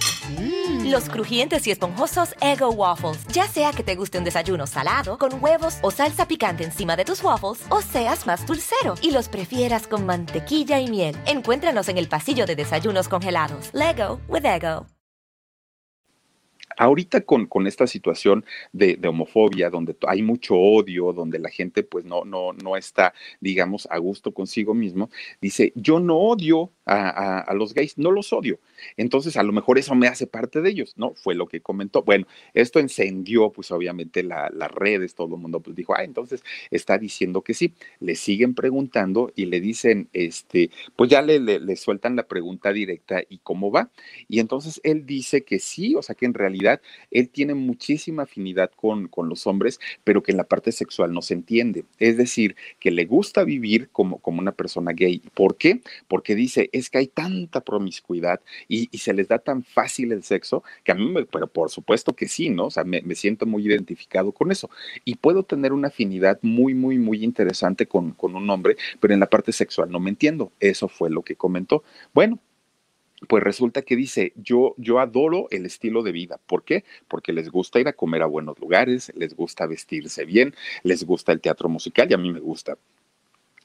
Los 0.85 1.09
crujientes 1.09 1.65
y 1.67 1.71
esponjosos 1.71 2.35
Ego 2.41 2.69
Waffles. 2.71 3.25
Ya 3.27 3.47
sea 3.47 3.71
que 3.71 3.83
te 3.83 3.95
guste 3.95 4.17
un 4.17 4.23
desayuno 4.23 4.67
salado, 4.67 5.17
con 5.17 5.43
huevos 5.43 5.77
o 5.81 5.91
salsa 5.91 6.27
picante 6.27 6.63
encima 6.63 6.95
de 6.95 7.05
tus 7.05 7.23
waffles, 7.23 7.65
o 7.69 7.81
seas 7.81 8.27
más 8.27 8.45
dulcero 8.45 8.95
y 9.01 9.11
los 9.11 9.29
prefieras 9.29 9.87
con 9.87 10.05
mantequilla 10.05 10.79
y 10.79 10.89
miel. 10.89 11.15
Encuéntranos 11.25 11.89
en 11.89 11.97
el 11.97 12.07
pasillo 12.07 12.45
de 12.45 12.55
desayunos 12.55 13.07
congelados. 13.07 13.69
Lego 13.73 14.19
with 14.27 14.45
Ego. 14.45 14.85
Ahorita 16.77 17.21
con, 17.21 17.45
con 17.45 17.67
esta 17.67 17.85
situación 17.85 18.45
de, 18.71 18.99
homofobia, 19.07 19.69
donde 19.69 19.95
hay 20.07 20.23
mucho 20.23 20.55
odio, 20.55 21.13
donde 21.13 21.37
la 21.37 21.49
gente 21.49 21.83
pues 21.83 22.05
no, 22.05 22.23
no, 22.25 22.53
no 22.53 22.75
está, 22.75 23.13
digamos, 23.39 23.87
a 23.91 23.97
gusto 23.97 24.33
consigo 24.33 24.73
mismo, 24.73 25.09
dice, 25.41 25.73
yo 25.75 25.99
no 25.99 26.17
odio 26.17 26.71
a, 26.85 27.53
los 27.53 27.73
gays, 27.73 27.97
no 27.97 28.11
los 28.11 28.33
odio. 28.33 28.59
Entonces, 28.97 29.37
a 29.37 29.43
lo 29.43 29.53
mejor 29.53 29.77
eso 29.77 29.95
me 29.95 30.07
hace 30.07 30.27
parte 30.27 30.61
de 30.61 30.69
ellos, 30.69 30.93
¿no? 30.97 31.13
Fue 31.15 31.35
lo 31.35 31.47
que 31.47 31.61
comentó. 31.61 32.03
Bueno, 32.03 32.27
esto 32.53 32.79
encendió, 32.79 33.51
pues 33.51 33.71
obviamente 33.71 34.23
las 34.23 34.71
redes, 34.71 35.15
todo 35.15 35.35
el 35.35 35.41
mundo 35.41 35.59
pues 35.59 35.75
dijo, 35.75 35.95
ah, 35.95 36.03
entonces 36.03 36.43
está 36.69 36.97
diciendo 36.97 37.41
que 37.41 37.53
sí. 37.53 37.73
Le 37.99 38.15
siguen 38.15 38.53
preguntando 38.55 39.31
y 39.35 39.45
le 39.45 39.61
dicen, 39.61 40.09
este, 40.13 40.69
pues 40.95 41.09
ya 41.09 41.21
le, 41.21 41.39
le, 41.39 41.75
sueltan 41.75 42.15
la 42.15 42.27
pregunta 42.27 42.73
directa 42.73 43.21
y 43.27 43.39
cómo 43.39 43.71
va. 43.71 43.89
Y 44.27 44.39
entonces 44.39 44.79
él 44.83 45.05
dice 45.05 45.43
que 45.43 45.59
sí, 45.59 45.95
o 45.95 46.01
sea 46.01 46.15
que 46.15 46.25
en 46.25 46.33
realidad 46.33 46.81
él 47.11 47.29
tiene 47.29 47.53
muchísima 47.53 48.23
afinidad 48.23 48.71
con, 48.75 49.07
con 49.07 49.29
los 49.29 49.47
hombres, 49.47 49.79
pero 50.03 50.23
que 50.23 50.31
en 50.31 50.37
la 50.37 50.43
parte 50.43 50.71
sexual 50.71 51.13
no 51.13 51.21
se 51.21 51.33
entiende. 51.33 51.85
Es 51.99 52.17
decir, 52.17 52.55
que 52.79 52.91
le 52.91 53.05
gusta 53.05 53.43
vivir 53.43 53.89
como, 53.89 54.19
como 54.19 54.41
una 54.41 54.51
persona 54.51 54.91
gay. 54.93 55.21
¿Por 55.33 55.57
qué? 55.57 55.81
Porque 56.07 56.35
dice, 56.35 56.69
es 56.73 56.89
que 56.89 56.99
hay 56.99 57.07
tanta 57.07 57.61
promiscuidad 57.61 58.41
y, 58.71 58.97
se 58.97 59.13
les 59.13 59.27
da 59.27 59.39
tan 59.39 59.63
fácil 59.63 60.13
el 60.13 60.23
sexo 60.23 60.63
que 60.85 60.93
a 60.93 60.95
mí, 60.95 61.05
me, 61.05 61.25
pero 61.25 61.47
por 61.47 61.69
supuesto 61.69 62.15
que 62.15 62.27
sí, 62.29 62.49
¿no? 62.49 62.67
O 62.67 62.71
sea, 62.71 62.85
me, 62.85 63.01
siento 63.15 63.45
muy 63.45 63.65
identificado 63.67 64.31
con 64.31 64.49
eso 64.49 64.69
y 65.03 65.15
puedo 65.15 65.43
tener 65.43 65.73
una 65.73 65.89
afinidad 65.89 66.39
muy, 66.41 66.73
muy, 66.73 66.97
muy 66.97 67.23
interesante 67.23 67.85
con, 67.85 68.11
con 68.11 68.35
un 68.35 68.49
hombre, 68.49 68.77
pero 69.01 69.13
en 69.13 69.19
la 69.19 69.29
parte 69.29 69.51
sexual 69.51 69.91
no 69.91 69.99
me 69.99 70.09
entiendo. 70.09 70.53
Eso 70.61 70.87
fue 70.87 71.09
lo 71.09 71.21
que 71.21 71.35
comentó. 71.35 71.83
Bueno, 72.13 72.39
pues 73.27 73.43
resulta 73.43 73.81
que 73.81 73.97
dice, 73.97 74.31
yo, 74.35 74.73
yo 74.77 74.99
adoro 74.99 75.47
el 75.51 75.65
estilo 75.65 76.01
de 76.01 76.13
vida. 76.13 76.39
¿Por 76.47 76.63
qué? 76.63 76.85
Porque 77.09 77.33
les 77.33 77.49
gusta 77.49 77.79
ir 77.79 77.89
a 77.89 77.93
comer 77.93 78.21
a 78.21 78.25
buenos 78.25 78.57
lugares, 78.59 79.11
les 79.15 79.35
gusta 79.35 79.67
vestirse 79.67 80.23
bien, 80.23 80.55
les 80.83 81.03
gusta 81.03 81.33
el 81.33 81.41
teatro 81.41 81.67
musical 81.67 82.09
y 82.09 82.13
a 82.13 82.17
mí 82.17 82.31
me 82.31 82.39
gusta 82.39 82.77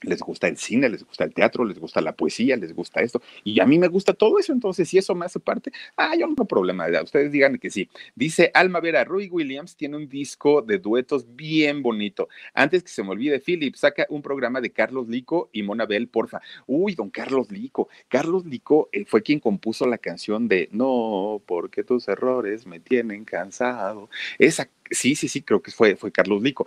les 0.03 0.21
gusta 0.21 0.49
el 0.49 0.57
cine, 0.57 0.89
les 0.89 1.05
gusta 1.05 1.25
el 1.25 1.35
teatro, 1.35 1.65
les 1.65 1.79
gusta 1.79 2.01
la 2.01 2.13
poesía, 2.13 2.57
les 2.57 2.75
gusta 2.75 3.01
esto, 3.01 3.23
y 3.45 3.61
a 3.61 3.67
mí 3.67 3.79
me 3.79 3.89
gusta 3.89 4.13
todo 4.15 4.39
eso, 4.39 4.53
entonces 4.53 4.89
si 4.89 4.99
eso 4.99 5.15
me 5.15 5.27
hace 5.27 5.41
parte, 5.41 5.73
ah, 5.97 6.15
yo 6.17 6.27
no 6.27 6.35
tengo 6.35 6.47
problema, 6.47 6.87
ustedes 7.03 7.33
digan 7.33 7.59
que 7.59 7.71
sí. 7.71 7.89
Dice 8.15 8.51
Alma 8.55 8.81
Vera, 8.81 9.05
Roy 9.05 9.29
Williams 9.29 9.77
tiene 9.77 9.97
un 9.97 10.09
disco 10.09 10.63
de 10.63 10.79
duetos 10.79 11.27
bien 11.35 11.83
bonito. 11.83 12.29
Antes 12.55 12.83
que 12.83 12.91
se 12.91 13.03
me 13.03 13.11
olvide, 13.11 13.41
Philip, 13.41 13.75
saca 13.75 14.07
un 14.09 14.23
programa 14.23 14.61
de 14.61 14.71
Carlos 14.71 15.09
Lico 15.09 15.51
y 15.53 15.63
Mona 15.63 15.87
Bell, 15.87 16.09
porfa. 16.09 16.41
Uy, 16.67 16.95
don 16.95 17.11
Carlos 17.11 17.51
Lico. 17.51 17.89
Carlos 18.09 18.45
Lico 18.45 18.89
eh, 18.93 19.05
fue 19.07 19.23
quien 19.23 19.41
compuso 19.41 19.87
la 19.87 19.99
canción 19.99 20.49
de 20.49 20.69
No, 20.73 21.43
porque 21.47 21.85
tus 21.85 22.09
errores 22.09 22.67
me 22.67 22.81
tienen 22.81 23.25
cansado. 23.25 24.09
Esa, 24.39 24.69
sí, 24.91 25.15
sí, 25.15 25.29
sí, 25.29 25.43
creo 25.43 25.63
que 25.63 25.71
fue, 25.71 25.97
fue 25.97 26.13
Carlos 26.13 26.43
Lico. 26.43 26.67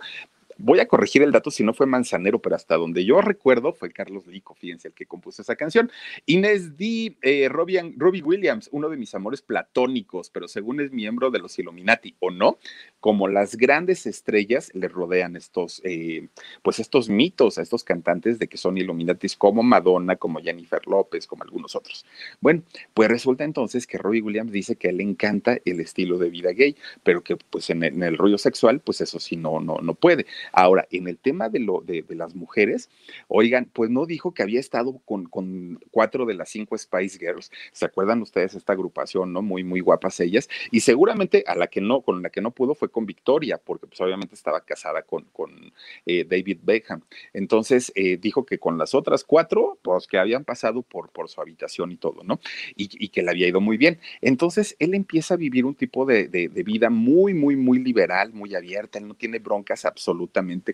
Voy 0.62 0.78
a 0.80 0.86
corregir 0.86 1.22
el 1.22 1.32
dato 1.32 1.50
si 1.50 1.64
no 1.64 1.72
fue 1.72 1.86
Manzanero, 1.86 2.38
pero 2.40 2.56
hasta 2.56 2.76
donde 2.76 3.04
yo 3.04 3.20
recuerdo 3.20 3.72
fue 3.72 3.90
Carlos 3.90 4.26
Lico, 4.26 4.54
fíjense, 4.54 4.88
el 4.88 4.94
que 4.94 5.06
compuso 5.06 5.42
esa 5.42 5.56
canción. 5.56 5.90
Inés 6.26 6.76
D. 6.76 7.16
Eh, 7.22 7.48
Robbie, 7.48 8.22
Williams, 8.22 8.68
uno 8.72 8.88
de 8.88 8.96
mis 8.96 9.14
amores 9.14 9.42
platónicos, 9.42 10.30
pero 10.30 10.48
según 10.48 10.80
es 10.80 10.92
miembro 10.92 11.30
de 11.30 11.38
los 11.38 11.58
Illuminati, 11.58 12.14
¿o 12.18 12.30
no? 12.30 12.58
Como 13.00 13.28
las 13.28 13.56
grandes 13.56 14.06
estrellas 14.06 14.70
le 14.74 14.88
rodean 14.88 15.36
estos, 15.36 15.80
eh, 15.84 16.28
pues 16.62 16.78
estos 16.78 17.08
mitos 17.08 17.58
a 17.58 17.62
estos 17.62 17.82
cantantes 17.82 18.38
de 18.38 18.48
que 18.48 18.58
son 18.58 18.76
Illuminatis 18.76 19.36
como 19.36 19.62
Madonna, 19.62 20.16
como 20.16 20.40
Jennifer 20.40 20.86
López, 20.86 21.26
como 21.26 21.42
algunos 21.42 21.74
otros. 21.74 22.04
Bueno, 22.40 22.62
pues 22.92 23.08
resulta 23.08 23.44
entonces 23.44 23.86
que 23.86 23.98
Robbie 23.98 24.22
Williams 24.22 24.52
dice 24.52 24.76
que 24.76 24.88
a 24.88 24.90
él 24.90 24.98
le 24.98 25.04
encanta 25.04 25.58
el 25.64 25.80
estilo 25.80 26.18
de 26.18 26.30
vida 26.30 26.50
gay, 26.50 26.76
pero 27.02 27.22
que 27.22 27.36
pues 27.36 27.70
en 27.70 27.82
el, 27.82 27.94
en 27.94 28.02
el 28.02 28.18
rollo 28.18 28.38
sexual, 28.38 28.80
pues 28.80 29.00
eso 29.00 29.18
sí 29.18 29.36
no, 29.36 29.60
no, 29.60 29.78
no 29.78 29.94
puede 29.94 30.26
Ahora, 30.52 30.86
en 30.90 31.08
el 31.08 31.18
tema 31.18 31.48
de, 31.48 31.60
lo, 31.60 31.80
de, 31.80 32.04
las 32.10 32.34
mujeres, 32.34 32.90
oigan, 33.28 33.68
pues 33.72 33.90
no 33.90 34.06
dijo 34.06 34.34
que 34.34 34.42
había 34.42 34.60
estado 34.60 35.00
con, 35.04 35.26
con, 35.26 35.80
cuatro 35.90 36.26
de 36.26 36.34
las 36.34 36.48
cinco 36.50 36.76
Spice 36.76 37.18
Girls. 37.18 37.50
¿Se 37.72 37.84
acuerdan 37.84 38.22
ustedes 38.22 38.54
esta 38.54 38.72
agrupación, 38.72 39.32
no? 39.32 39.42
Muy, 39.42 39.64
muy 39.64 39.80
guapas 39.80 40.20
ellas. 40.20 40.48
Y 40.70 40.80
seguramente 40.80 41.44
a 41.46 41.54
la 41.54 41.68
que 41.68 41.80
no, 41.80 42.02
con 42.02 42.22
la 42.22 42.30
que 42.30 42.40
no 42.40 42.50
pudo 42.50 42.74
fue 42.74 42.90
con 42.90 43.06
Victoria, 43.06 43.58
porque 43.58 43.86
pues 43.86 44.00
obviamente 44.00 44.34
estaba 44.34 44.60
casada 44.60 45.02
con, 45.02 45.24
con 45.32 45.72
eh, 46.06 46.24
David 46.24 46.58
Beckham. 46.62 47.02
Entonces, 47.32 47.92
eh, 47.94 48.16
dijo 48.16 48.44
que 48.44 48.58
con 48.58 48.78
las 48.78 48.94
otras 48.94 49.24
cuatro, 49.24 49.78
pues 49.82 50.06
que 50.06 50.18
habían 50.18 50.44
pasado 50.44 50.82
por, 50.82 51.10
por 51.10 51.28
su 51.28 51.40
habitación 51.40 51.92
y 51.92 51.96
todo, 51.96 52.22
¿no? 52.24 52.40
Y, 52.76 53.08
que 53.10 53.22
le 53.22 53.30
había 53.30 53.48
ido 53.48 53.60
muy 53.60 53.76
bien. 53.76 53.98
Entonces, 54.20 54.76
él 54.78 54.94
empieza 54.94 55.34
a 55.34 55.36
vivir 55.36 55.64
un 55.64 55.74
tipo 55.74 56.06
de, 56.06 56.28
de, 56.28 56.48
de 56.48 56.62
vida 56.62 56.90
muy, 56.90 57.34
muy, 57.34 57.56
muy 57.56 57.78
liberal, 57.78 58.32
muy 58.32 58.54
abierta. 58.54 58.98
Él 58.98 59.08
no 59.08 59.14
tiene 59.14 59.38
broncas 59.38 59.84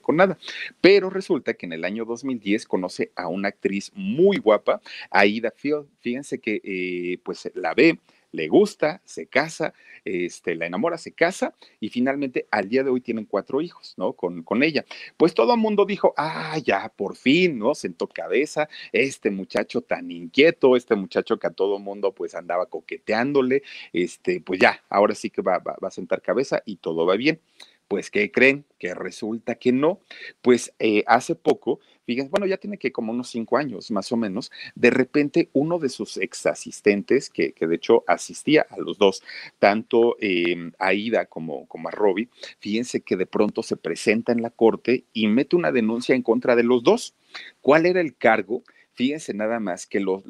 con 0.01 0.17
nada. 0.17 0.39
Pero 0.81 1.11
resulta 1.11 1.55
que 1.55 1.67
en 1.67 1.73
el 1.73 1.85
año 1.85 2.05
2010 2.05 2.67
conoce 2.67 3.13
a 3.17 3.29
una 3.29 3.49
actriz 3.49 3.93
muy 3.95 4.39
guapa, 4.39 4.81
Aida 5.11 5.53
Field. 5.55 5.87
Fíjense 6.01 6.39
que 6.39 6.61
eh, 6.65 7.19
pues 7.23 7.51
la 7.55 7.75
ve, 7.75 7.99
le 8.33 8.49
gusta, 8.49 9.01
se 9.05 9.27
casa, 9.27 9.73
este, 10.05 10.55
la 10.55 10.67
enamora, 10.67 10.99
se 10.99 11.13
casa 11.13 11.55
y 11.81 11.89
finalmente 11.89 12.47
al 12.51 12.69
día 12.69 12.85
de 12.85 12.91
hoy 12.91 13.01
tienen 13.01 13.25
cuatro 13.25 13.61
hijos, 13.63 13.95
¿no? 13.97 14.13
Con, 14.13 14.43
con 14.43 14.63
ella. 14.63 14.85
Pues 15.17 15.35
todo 15.35 15.55
el 15.55 15.61
mundo 15.61 15.87
dijo, 15.87 16.13
ah, 16.17 16.59
ya, 16.63 16.93
por 16.95 17.17
fin, 17.17 17.59
¿no? 17.59 17.75
Sentó 17.75 18.07
cabeza, 18.07 18.69
este 18.93 19.31
muchacho 19.31 19.81
tan 19.81 20.11
inquieto, 20.11 20.77
este 20.77 20.95
muchacho 20.95 21.39
que 21.39 21.47
a 21.47 21.51
todo 21.51 21.79
mundo 21.79 22.13
pues 22.13 22.35
andaba 22.35 22.67
coqueteándole, 22.67 23.63
este, 23.93 24.41
pues 24.41 24.61
ya, 24.61 24.85
ahora 24.91 25.15
sí 25.15 25.31
que 25.31 25.43
va, 25.43 25.59
va, 25.59 25.77
va 25.83 25.89
a 25.89 25.91
sentar 25.91 26.21
cabeza 26.21 26.63
y 26.67 26.77
todo 26.77 27.07
va 27.07 27.17
bien. 27.17 27.41
Pues, 27.89 28.11
¿qué 28.11 28.33
creen? 28.33 28.65
Que 28.79 28.95
resulta 28.95 29.55
que 29.55 29.71
no. 29.71 30.01
Pues 30.43 30.75
eh, 30.81 31.05
hace 31.07 31.37
poco, 31.37 31.79
fíjense, 32.05 32.31
bueno, 32.31 32.47
ya 32.47 32.57
tiene 32.57 32.79
que 32.79 32.91
como 32.91 33.13
unos 33.13 33.29
cinco 33.29 33.57
años 33.59 33.93
más 33.93 34.11
o 34.11 34.17
menos, 34.17 34.51
de 34.75 34.91
repente 34.91 35.51
uno 35.53 35.79
de 35.79 35.89
sus 35.89 36.17
ex 36.17 36.47
asistentes, 36.47 37.31
que, 37.31 37.53
que 37.53 37.67
de 37.69 37.77
hecho 37.77 38.03
asistía 38.09 38.67
a 38.71 38.79
los 38.79 38.99
dos, 38.99 39.23
tanto 39.61 40.17
eh, 40.21 40.73
a 40.81 40.95
Ida 40.95 41.27
como, 41.27 41.67
como 41.69 41.89
a 41.89 41.93
Robbie, 41.93 42.29
fíjense 42.59 43.03
que 43.03 43.17
de 43.17 43.27
pronto 43.27 43.63
se 43.63 43.77
presenta 43.77 44.33
en 44.33 44.43
la 44.43 44.51
corte 44.51 45.05
y 45.13 45.29
mete 45.29 45.55
una 45.55 45.71
denuncia 45.71 46.15
en 46.17 46.23
contra 46.23 46.57
de 46.57 46.65
los 46.65 46.83
dos. 46.83 47.15
¿Cuál 47.61 47.87
era 47.87 48.01
el 48.01 48.17
cargo? 48.17 48.65
Fíjense 48.95 49.35
nada 49.35 49.61
más 49.61 49.87
que 49.87 50.01
los 50.01 50.25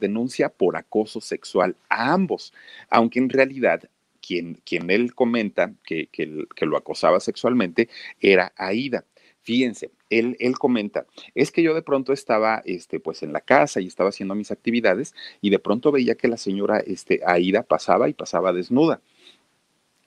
denuncia 0.00 0.48
por 0.48 0.76
acoso 0.76 1.20
sexual 1.20 1.76
a 1.88 2.12
ambos, 2.12 2.54
aunque 2.88 3.18
en 3.18 3.28
realidad 3.28 3.90
quien, 4.26 4.54
quien 4.64 4.90
él 4.90 5.14
comenta 5.14 5.74
que, 5.84 6.06
que, 6.06 6.46
que 6.54 6.66
lo 6.66 6.76
acosaba 6.76 7.20
sexualmente 7.20 7.88
era 8.20 8.52
Aida. 8.56 9.04
Fíjense, 9.42 9.90
él, 10.08 10.36
él, 10.38 10.56
comenta, 10.56 11.06
es 11.34 11.50
que 11.50 11.62
yo 11.62 11.74
de 11.74 11.82
pronto 11.82 12.12
estaba 12.12 12.62
este, 12.64 13.00
pues 13.00 13.24
en 13.24 13.32
la 13.32 13.40
casa 13.40 13.80
y 13.80 13.88
estaba 13.88 14.10
haciendo 14.10 14.36
mis 14.36 14.52
actividades 14.52 15.14
y 15.40 15.50
de 15.50 15.58
pronto 15.58 15.90
veía 15.90 16.14
que 16.14 16.28
la 16.28 16.36
señora 16.36 16.78
este, 16.78 17.20
Aida 17.26 17.64
pasaba 17.64 18.08
y 18.08 18.12
pasaba 18.12 18.52
desnuda. 18.52 19.00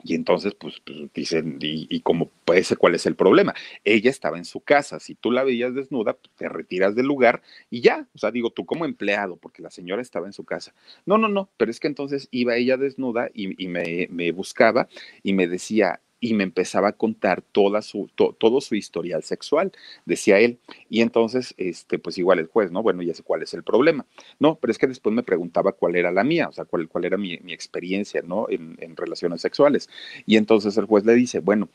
Y 0.04 0.14
entonces, 0.14 0.54
pues, 0.54 0.82
pues 0.86 0.98
dicen, 1.14 1.58
y, 1.62 1.88
y, 1.90 2.02
como 2.02 2.30
ser 2.64 2.78
cuál 2.78 2.96
es 2.96 3.06
el 3.06 3.16
problema. 3.16 3.54
Ella 3.84 4.10
estaba 4.10 4.38
en 4.38 4.46
su 4.46 4.62
casa, 4.62 5.00
si 5.00 5.16
tú 5.16 5.32
la 5.32 5.44
veías 5.44 5.74
desnuda, 5.74 6.14
pues, 6.14 6.32
te 6.36 6.48
retiras 6.48 6.96
del 6.96 7.08
lugar 7.08 7.42
y 7.70 7.82
ya, 7.82 8.08
o 8.14 8.18
sea, 8.18 8.32
digo, 8.32 8.52
tú 8.52 8.66
como 8.66 8.86
empleado, 8.86 9.38
porque 9.38 9.62
la 9.62 9.72
señora 9.72 10.02
estaba 10.02 10.28
en 10.28 10.34
su 10.34 10.44
casa. 10.44 10.74
No, 11.06 11.18
no, 11.18 11.28
no, 11.28 11.50
pero 11.58 11.72
es 11.72 11.80
que 11.80 11.88
entonces 11.88 12.28
iba 12.32 12.56
ella 12.56 12.78
desnuda 12.78 13.30
y, 13.34 13.64
y 13.64 13.68
me, 13.68 14.08
me 14.12 14.32
buscaba 14.32 14.88
y 15.24 15.34
me 15.34 15.48
decía, 15.48 16.02
y 16.20 16.34
me 16.34 16.44
empezaba 16.44 16.90
a 16.90 16.94
contar 16.94 17.42
toda 17.42 17.82
su, 17.82 18.10
to, 18.16 18.36
todo 18.40 18.62
su 18.62 18.76
historial 18.76 19.24
sexual, 19.24 19.72
decía 20.06 20.40
él. 20.40 20.60
Y 20.90 21.02
entonces, 21.02 21.54
este, 21.58 22.00
pues 22.00 22.18
igual 22.18 22.40
el 22.40 22.48
juez, 22.48 22.72
¿no? 22.72 22.82
Bueno, 22.82 23.02
ya 23.02 23.14
sé 23.14 23.24
cuál 23.24 23.44
es 23.44 23.54
el 23.54 23.64
problema. 23.64 24.06
No, 24.40 24.56
pero 24.56 24.72
es 24.72 24.78
que 24.78 24.88
después 24.88 25.14
me 25.14 25.24
preguntaba 25.24 25.74
cuál 25.74 25.96
era 25.96 26.12
la 26.12 26.24
mía, 26.24 26.48
o 26.48 26.52
sea, 26.52 26.66
cuál, 26.66 26.88
cuál 26.88 27.06
era 27.06 27.18
mi, 27.18 27.38
mi 27.40 27.54
experiencia, 27.54 28.22
¿no? 28.22 28.48
En, 28.50 28.78
en 28.80 28.96
relaciones 28.96 29.42
sexuales. 29.42 29.90
Y 30.26 30.38
entonces 30.38 30.78
el 30.78 30.86
juez 30.86 31.06
le 31.06 31.14
dice, 31.14 31.40
bueno, 31.40 31.70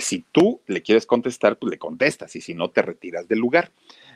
si 0.00 0.24
tú 0.32 0.60
le 0.66 0.82
quieres 0.82 1.06
contestar, 1.06 1.58
pues 1.58 1.70
le 1.70 1.78
contestas, 1.78 2.34
y 2.36 2.40
si 2.40 2.54
no, 2.54 2.70
te 2.70 2.82
retiras 2.82 3.28
del 3.28 3.38
lugar. 3.38 3.70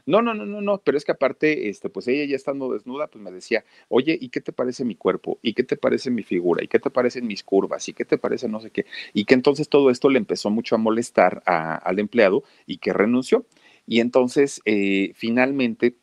No, 0.06 0.20
no, 0.20 0.34
no, 0.34 0.44
no, 0.44 0.60
no, 0.60 0.82
pero 0.84 0.98
es 0.98 1.04
que 1.04 1.12
aparte, 1.12 1.70
este, 1.70 1.88
pues 1.88 2.06
ella 2.08 2.26
ya 2.26 2.36
estando 2.36 2.70
desnuda, 2.70 3.06
pues 3.08 3.24
me 3.24 3.30
decía, 3.32 3.64
oye, 3.88 4.18
¿y 4.20 4.28
qué 4.28 4.42
te 4.42 4.52
parece 4.52 4.84
mi 4.84 4.96
cuerpo? 4.96 5.38
¿Y 5.40 5.54
qué 5.54 5.62
te 5.64 5.76
parece 5.78 6.10
mi 6.10 6.22
figura? 6.22 6.62
¿Y 6.62 6.68
qué 6.68 6.78
te 6.78 6.90
parecen 6.90 7.26
mis 7.26 7.42
curvas? 7.42 7.88
¿Y 7.88 7.94
qué 7.94 8.04
te 8.04 8.18
parece 8.18 8.46
no 8.48 8.60
sé 8.60 8.70
qué? 8.70 8.84
Y 9.14 9.24
que 9.24 9.32
entonces 9.32 9.68
todo 9.70 9.88
esto 9.90 10.10
le 10.10 10.18
empezó 10.18 10.50
mucho 10.50 10.74
a 10.74 10.78
molestar 10.78 11.42
al 11.46 11.98
empleado 11.98 12.44
y 12.66 12.78
que 12.78 12.92
renunció. 12.92 13.46
Y 13.86 14.00
entonces, 14.00 14.60
eh, 14.66 15.12
finalmente, 15.14 15.96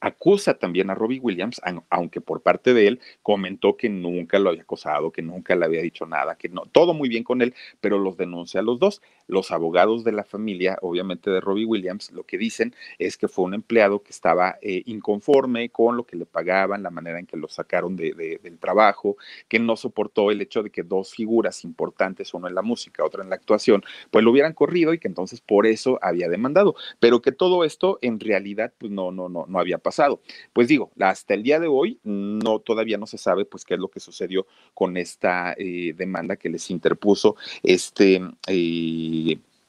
acusa 0.00 0.54
también 0.58 0.90
a 0.90 0.94
Robbie 0.94 1.20
Williams, 1.20 1.60
aunque 1.90 2.20
por 2.20 2.42
parte 2.42 2.74
de 2.74 2.88
él 2.88 3.00
comentó 3.22 3.76
que 3.76 3.88
nunca 3.88 4.38
lo 4.38 4.50
había 4.50 4.62
acosado, 4.62 5.10
que 5.12 5.22
nunca 5.22 5.56
le 5.56 5.64
había 5.64 5.80
dicho 5.82 6.04
nada, 6.06 6.36
que 6.36 6.50
no, 6.50 6.64
todo 6.66 6.92
muy 6.94 7.08
bien 7.08 7.24
con 7.24 7.40
él, 7.42 7.54
pero 7.80 7.98
los 7.98 8.16
denuncia 8.18 8.60
a 8.60 8.62
los 8.62 8.78
dos. 8.78 9.00
Los 9.26 9.50
abogados 9.50 10.04
de 10.04 10.12
la 10.12 10.24
familia, 10.24 10.78
obviamente 10.82 11.30
de 11.30 11.40
Robbie 11.40 11.64
Williams, 11.64 12.12
lo 12.12 12.24
que 12.24 12.36
dicen 12.36 12.74
es 12.98 13.16
que 13.16 13.28
fue 13.28 13.44
un 13.44 13.54
empleado 13.54 14.02
que 14.02 14.10
estaba 14.10 14.58
eh, 14.60 14.82
inconforme 14.86 15.70
con 15.70 15.96
lo 15.96 16.04
que 16.04 16.16
le 16.16 16.26
pagaban, 16.26 16.82
la 16.82 16.90
manera 16.90 17.18
en 17.18 17.26
que 17.26 17.36
lo 17.36 17.48
sacaron 17.48 17.96
de, 17.96 18.12
de, 18.12 18.38
del 18.42 18.58
trabajo, 18.58 19.16
que 19.48 19.58
no 19.58 19.76
soportó 19.76 20.30
el 20.30 20.42
hecho 20.42 20.62
de 20.62 20.70
que 20.70 20.82
dos 20.82 21.14
figuras 21.14 21.64
importantes, 21.64 22.34
uno 22.34 22.48
en 22.48 22.54
la 22.54 22.62
música, 22.62 23.04
otra 23.04 23.22
en 23.22 23.30
la 23.30 23.36
actuación, 23.36 23.82
pues 24.10 24.22
lo 24.22 24.30
hubieran 24.30 24.52
corrido 24.52 24.92
y 24.92 24.98
que 24.98 25.08
entonces 25.08 25.40
por 25.40 25.66
eso 25.66 25.98
había 26.02 26.28
demandado, 26.28 26.74
pero 27.00 27.22
que 27.22 27.32
todo 27.32 27.64
esto 27.64 27.98
en 28.02 28.20
realidad 28.20 28.72
pues 28.76 28.92
no, 28.92 29.10
no, 29.10 29.30
no, 29.30 29.46
no 29.48 29.58
había 29.58 29.78
pasado 29.78 29.94
pasado. 29.94 30.20
Pues 30.52 30.66
digo, 30.66 30.90
hasta 30.98 31.34
el 31.34 31.44
día 31.44 31.60
de 31.60 31.68
hoy 31.68 32.00
no 32.02 32.58
todavía 32.58 32.98
no 32.98 33.06
se 33.06 33.16
sabe 33.16 33.44
pues 33.44 33.64
qué 33.64 33.74
es 33.74 33.80
lo 33.80 33.88
que 33.88 34.00
sucedió 34.00 34.46
con 34.74 34.96
esta 34.96 35.54
eh, 35.56 35.94
demanda 35.96 36.36
que 36.36 36.48
les 36.48 36.68
interpuso 36.70 37.36
este 37.62 38.20
eh, 38.48 39.13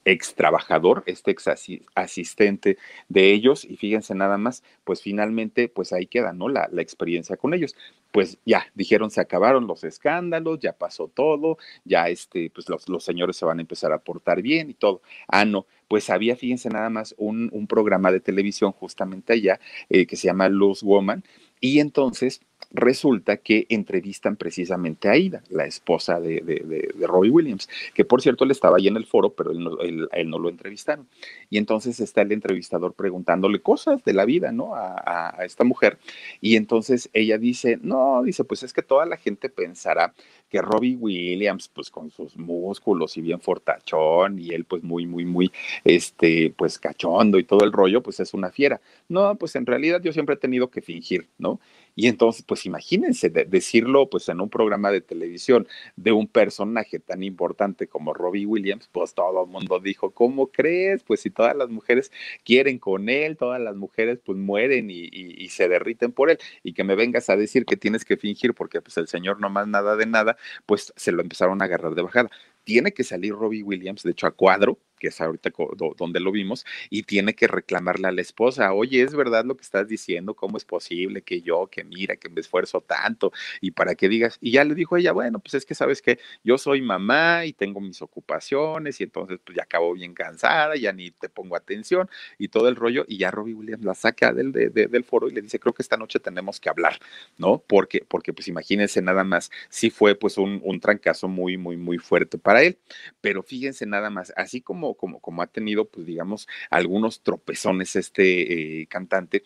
ex 0.05 0.35
trabajador, 0.35 1.03
este 1.07 1.31
ex 1.31 1.49
asistente 1.95 2.77
de 3.09 3.33
ellos, 3.33 3.65
y 3.65 3.75
fíjense 3.75 4.13
nada 4.13 4.37
más, 4.37 4.63
pues 4.83 5.01
finalmente, 5.01 5.67
pues 5.67 5.91
ahí 5.93 6.05
queda, 6.05 6.31
¿no? 6.31 6.47
La, 6.47 6.69
la, 6.71 6.81
experiencia 6.83 7.35
con 7.37 7.55
ellos. 7.55 7.75
Pues 8.11 8.37
ya, 8.45 8.67
dijeron, 8.75 9.09
se 9.09 9.19
acabaron 9.19 9.67
los 9.67 9.83
escándalos, 9.83 10.59
ya 10.59 10.73
pasó 10.73 11.07
todo, 11.07 11.57
ya 11.83 12.07
este, 12.07 12.51
pues 12.51 12.69
los, 12.69 12.87
los 12.87 13.03
señores 13.03 13.35
se 13.35 13.45
van 13.45 13.57
a 13.57 13.61
empezar 13.61 13.91
a 13.91 13.97
portar 13.97 14.41
bien 14.43 14.69
y 14.69 14.73
todo. 14.75 15.01
Ah, 15.27 15.43
no, 15.43 15.65
pues 15.87 16.09
había, 16.09 16.35
fíjense 16.35 16.69
nada 16.69 16.89
más, 16.89 17.15
un, 17.17 17.49
un 17.51 17.67
programa 17.67 18.11
de 18.11 18.19
televisión 18.19 18.71
justamente 18.71 19.33
allá 19.33 19.59
eh, 19.89 20.05
que 20.05 20.15
se 20.15 20.27
llama 20.27 20.49
Luz 20.49 20.83
Woman, 20.83 21.23
y 21.59 21.79
entonces 21.79 22.41
resulta 22.75 23.37
que 23.37 23.65
entrevistan 23.69 24.35
precisamente 24.35 25.09
a 25.09 25.17
Ida, 25.17 25.41
la 25.49 25.65
esposa 25.65 26.19
de, 26.19 26.93
Robbie 27.01 27.31
Williams, 27.31 27.69
que 27.93 28.05
por 28.05 28.21
cierto 28.21 28.43
él 28.43 28.51
estaba 28.51 28.77
ahí 28.77 28.87
en 28.87 28.97
el 28.97 29.05
foro, 29.05 29.31
pero 29.31 29.51
él 29.51 29.63
no, 29.63 29.79
él, 29.79 30.29
no, 30.29 30.39
lo 30.39 30.49
entrevistaron. 30.49 31.07
Y 31.49 31.57
entonces 31.57 31.99
está 31.99 32.21
el 32.21 32.31
entrevistador 32.31 32.93
preguntándole 32.93 33.59
cosas 33.59 34.03
de 34.03 34.13
la 34.13 34.25
vida, 34.25 34.51
¿no? 34.51 34.75
A, 34.75 34.95
a, 34.95 35.41
a, 35.41 35.45
esta 35.45 35.63
mujer. 35.63 35.97
Y 36.41 36.55
entonces 36.55 37.09
ella 37.13 37.37
dice, 37.37 37.79
no, 37.81 38.21
dice, 38.23 38.43
pues 38.43 38.63
es 38.63 38.73
que 38.73 38.81
toda 38.81 39.05
la 39.05 39.17
gente 39.17 39.49
pensará 39.49 40.13
que 40.49 40.61
Robbie 40.61 40.95
Williams, 40.95 41.67
pues 41.67 41.89
con 41.89 42.11
sus 42.11 42.37
músculos 42.37 43.17
y 43.17 43.21
bien 43.21 43.41
fortachón, 43.41 44.39
y 44.39 44.51
él 44.51 44.65
pues 44.65 44.83
muy, 44.83 45.05
muy, 45.05 45.25
muy, 45.25 45.51
este, 45.83 46.53
pues 46.55 46.79
cachondo 46.79 47.39
y 47.39 47.43
todo 47.43 47.63
el 47.65 47.71
rollo, 47.71 48.01
pues 48.01 48.19
es 48.19 48.33
una 48.33 48.51
fiera. 48.51 48.79
No, 49.09 49.35
pues 49.35 49.55
en 49.55 49.65
realidad 49.65 50.01
yo 50.01 50.13
siempre 50.13 50.35
he 50.35 50.37
tenido 50.37 50.69
que 50.69 50.81
fingir, 50.81 51.27
¿no? 51.37 51.59
Y 51.95 52.07
entonces, 52.07 52.43
pues 52.45 52.65
imagínense 52.65 53.29
de 53.29 53.45
decirlo 53.45 54.09
pues 54.09 54.27
en 54.29 54.41
un 54.41 54.49
programa 54.49 54.91
de 54.91 55.01
televisión 55.01 55.67
de 55.95 56.11
un 56.11 56.27
personaje 56.27 56.99
tan 56.99 57.23
importante 57.23 57.87
como 57.87 58.13
Robbie 58.13 58.45
Williams, 58.45 58.89
pues 58.91 59.13
todo 59.13 59.43
el 59.43 59.49
mundo 59.49 59.79
dijo, 59.79 60.11
¿cómo 60.11 60.47
crees? 60.47 61.03
Pues 61.03 61.21
si 61.21 61.29
todas 61.29 61.55
las 61.55 61.69
mujeres 61.69 62.11
quieren 62.43 62.79
con 62.79 63.09
él, 63.09 63.37
todas 63.37 63.61
las 63.61 63.75
mujeres 63.75 64.19
pues 64.23 64.37
mueren 64.37 64.89
y, 64.89 65.03
y, 65.05 65.43
y 65.43 65.49
se 65.49 65.67
derriten 65.69 66.11
por 66.11 66.29
él, 66.29 66.37
y 66.63 66.73
que 66.73 66.83
me 66.83 66.95
vengas 66.95 67.29
a 67.29 67.37
decir 67.37 67.65
que 67.65 67.77
tienes 67.77 68.05
que 68.05 68.17
fingir 68.17 68.53
porque 68.53 68.81
pues 68.81 68.97
el 68.97 69.07
señor 69.07 69.39
no 69.39 69.49
más 69.49 69.67
nada 69.67 69.95
de 69.95 70.05
nada, 70.05 70.37
pues 70.65 70.93
se 70.95 71.11
lo 71.11 71.21
empezaron 71.21 71.61
a 71.61 71.65
agarrar 71.65 71.95
de 71.95 72.01
bajada. 72.01 72.29
Tiene 72.63 72.91
que 72.93 73.03
salir 73.03 73.33
Robbie 73.33 73.63
Williams, 73.63 74.03
de 74.03 74.11
hecho 74.11 74.27
a 74.27 74.31
cuadro, 74.31 74.79
que 74.99 75.07
es 75.07 75.21
ahorita 75.21 75.51
donde 75.97 76.19
lo 76.19 76.31
vimos, 76.31 76.65
y 76.89 77.03
tiene 77.03 77.33
que 77.35 77.47
reclamarle 77.47 78.07
a 78.07 78.11
la 78.11 78.21
esposa, 78.21 78.73
oye, 78.73 79.01
es 79.01 79.15
verdad 79.15 79.45
lo 79.45 79.55
que 79.55 79.63
estás 79.63 79.87
diciendo, 79.87 80.33
¿cómo 80.33 80.57
es 80.57 80.65
posible 80.65 81.21
que 81.21 81.41
yo, 81.41 81.67
que 81.67 81.83
mira, 81.83 82.15
que 82.15 82.29
me 82.29 82.41
esfuerzo 82.41 82.81
tanto, 82.81 83.31
y 83.61 83.71
para 83.71 83.95
que 83.95 84.09
digas, 84.09 84.37
y 84.41 84.51
ya 84.51 84.63
le 84.63 84.75
dijo 84.75 84.97
ella, 84.97 85.11
bueno, 85.11 85.39
pues 85.39 85.53
es 85.55 85.65
que 85.65 85.75
sabes 85.75 86.01
que 86.01 86.19
yo 86.43 86.57
soy 86.57 86.81
mamá 86.81 87.45
y 87.45 87.53
tengo 87.53 87.81
mis 87.81 88.01
ocupaciones, 88.01 88.99
y 88.99 89.03
entonces 89.03 89.39
pues 89.43 89.55
ya 89.55 89.63
acabo 89.63 89.93
bien 89.93 90.13
cansada, 90.13 90.75
ya 90.75 90.91
ni 90.93 91.11
te 91.11 91.29
pongo 91.29 91.55
atención, 91.55 92.09
y 92.37 92.47
todo 92.49 92.67
el 92.69 92.75
rollo, 92.75 93.05
y 93.07 93.17
ya 93.17 93.31
Robbie 93.31 93.53
Williams 93.53 93.83
la 93.83 93.95
saca 93.95 94.33
del, 94.33 94.51
de, 94.51 94.69
de, 94.69 94.87
del 94.87 95.03
foro 95.03 95.27
y 95.27 95.31
le 95.31 95.41
dice, 95.41 95.59
creo 95.59 95.73
que 95.73 95.81
esta 95.81 95.97
noche 95.97 96.19
tenemos 96.19 96.59
que 96.59 96.69
hablar, 96.69 96.99
¿no? 97.37 97.63
Porque, 97.67 98.03
porque 98.07 98.33
pues 98.33 98.47
imagínense 98.47 99.01
nada 99.01 99.23
más, 99.23 99.51
sí 99.69 99.89
fue 99.89 100.15
pues 100.15 100.37
un, 100.37 100.61
un 100.63 100.79
trancazo 100.79 101.27
muy, 101.27 101.57
muy, 101.57 101.77
muy 101.77 101.97
fuerte 101.97 102.37
para 102.37 102.61
él, 102.63 102.77
pero 103.21 103.43
fíjense 103.43 103.85
nada 103.85 104.09
más, 104.09 104.33
así 104.35 104.61
como 104.61 104.84
como, 104.93 105.19
como, 105.19 105.41
ha 105.41 105.47
tenido, 105.47 105.85
pues 105.85 106.05
digamos, 106.05 106.47
algunos 106.69 107.21
tropezones 107.21 107.95
este 107.95 108.81
eh, 108.81 108.87
cantante, 108.87 109.43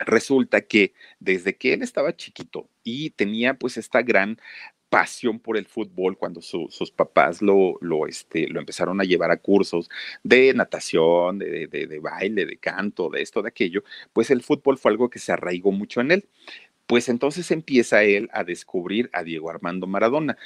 resulta 0.00 0.62
que 0.62 0.94
desde 1.20 1.56
que 1.56 1.72
él 1.72 1.82
estaba 1.82 2.16
chiquito 2.16 2.68
y 2.82 3.10
tenía 3.10 3.54
pues 3.54 3.76
esta 3.76 4.02
gran 4.02 4.38
pasión 4.92 5.40
por 5.40 5.56
el 5.56 5.64
fútbol 5.64 6.18
cuando 6.18 6.42
sus 6.42 6.90
papás 6.90 7.40
lo, 7.40 7.78
lo, 7.80 8.06
este, 8.06 8.46
lo 8.48 8.60
empezaron 8.60 9.00
a 9.00 9.04
llevar 9.04 9.30
a 9.30 9.38
cursos 9.38 9.88
de 10.22 10.52
natación, 10.52 11.38
de, 11.38 11.98
baile, 12.02 12.44
de 12.44 12.58
canto, 12.58 13.08
de 13.08 13.22
esto, 13.22 13.40
de 13.40 13.48
aquello, 13.48 13.84
pues 14.12 14.30
el 14.30 14.42
fútbol 14.42 14.76
fue 14.76 14.90
algo 14.90 15.08
que 15.08 15.18
se 15.18 15.32
arraigó 15.32 15.72
mucho 15.72 16.02
en 16.02 16.10
él. 16.10 16.28
Pues 16.86 17.08
entonces 17.08 17.50
empieza 17.52 18.02
él 18.02 18.28
a 18.34 18.44
descubrir 18.44 19.08
a 19.14 19.22
Diego 19.22 19.48
Armando 19.48 19.86
Maradona, 19.86 20.36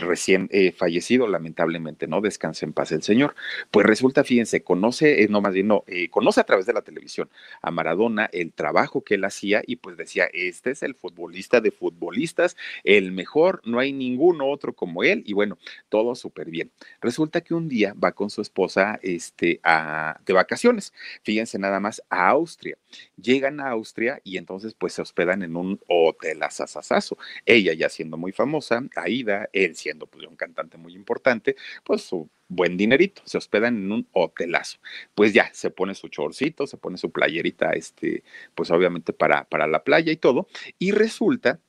recién 0.00 0.48
eh, 0.52 0.72
fallecido, 0.72 1.26
lamentablemente, 1.26 2.06
¿no? 2.06 2.20
Descanse 2.20 2.64
en 2.64 2.72
paz 2.72 2.92
el 2.92 3.02
señor. 3.02 3.34
Pues 3.70 3.86
resulta, 3.86 4.24
fíjense, 4.24 4.62
conoce, 4.62 5.22
eh, 5.22 5.28
no 5.28 5.40
más 5.40 5.52
bien, 5.52 5.68
no, 5.68 5.84
eh, 5.86 6.08
conoce 6.08 6.40
a 6.40 6.44
través 6.44 6.66
de 6.66 6.72
la 6.72 6.82
televisión 6.82 7.28
a 7.60 7.70
Maradona, 7.70 8.28
el 8.32 8.52
trabajo 8.52 9.02
que 9.02 9.14
él 9.14 9.24
hacía 9.24 9.62
y 9.66 9.76
pues 9.76 9.96
decía, 9.96 10.28
este 10.32 10.70
es 10.70 10.82
el 10.82 10.94
futbolista 10.94 11.60
de 11.60 11.70
futbolistas, 11.70 12.56
el 12.84 13.12
mejor, 13.12 13.60
no 13.64 13.78
hay 13.78 13.92
ningún 13.92 14.40
otro 14.40 14.72
como 14.72 15.02
él 15.02 15.22
y 15.26 15.32
bueno, 15.32 15.58
todo 15.88 16.14
súper 16.14 16.50
bien. 16.50 16.70
Resulta 17.00 17.40
que 17.40 17.54
un 17.54 17.68
día 17.68 17.94
va 17.94 18.12
con 18.12 18.30
su 18.30 18.40
esposa 18.40 18.98
este, 19.02 19.60
a, 19.62 20.20
de 20.24 20.32
vacaciones, 20.32 20.92
fíjense 21.22 21.58
nada 21.58 21.80
más, 21.80 22.02
a 22.08 22.28
Austria. 22.28 22.76
Llegan 23.16 23.60
a 23.60 23.70
Austria 23.70 24.20
y 24.24 24.36
entonces 24.36 24.74
pues 24.74 24.92
se 24.94 25.02
hospedan 25.02 25.42
en 25.42 25.56
un 25.56 25.80
hotel 25.88 26.42
asasasazo. 26.42 27.18
Ella 27.46 27.72
ya 27.74 27.88
siendo 27.88 28.16
muy 28.16 28.32
famosa, 28.32 28.82
Aida, 28.96 29.48
él 29.52 29.76
siendo 29.82 30.06
pues, 30.06 30.26
un 30.26 30.36
cantante 30.36 30.78
muy 30.78 30.94
importante, 30.94 31.56
pues 31.84 32.02
su 32.02 32.28
buen 32.48 32.76
dinerito, 32.76 33.22
se 33.24 33.38
hospedan 33.38 33.76
en 33.76 33.92
un 33.92 34.08
hotelazo. 34.12 34.78
Pues 35.14 35.32
ya, 35.32 35.50
se 35.52 35.70
pone 35.70 35.94
su 35.94 36.08
chorcito, 36.08 36.66
se 36.66 36.76
pone 36.76 36.98
su 36.98 37.10
playerita, 37.10 37.70
este, 37.72 38.22
pues 38.54 38.70
obviamente 38.70 39.12
para, 39.12 39.44
para 39.44 39.66
la 39.66 39.84
playa 39.84 40.12
y 40.12 40.16
todo, 40.16 40.46
y 40.78 40.92
resulta 40.92 41.60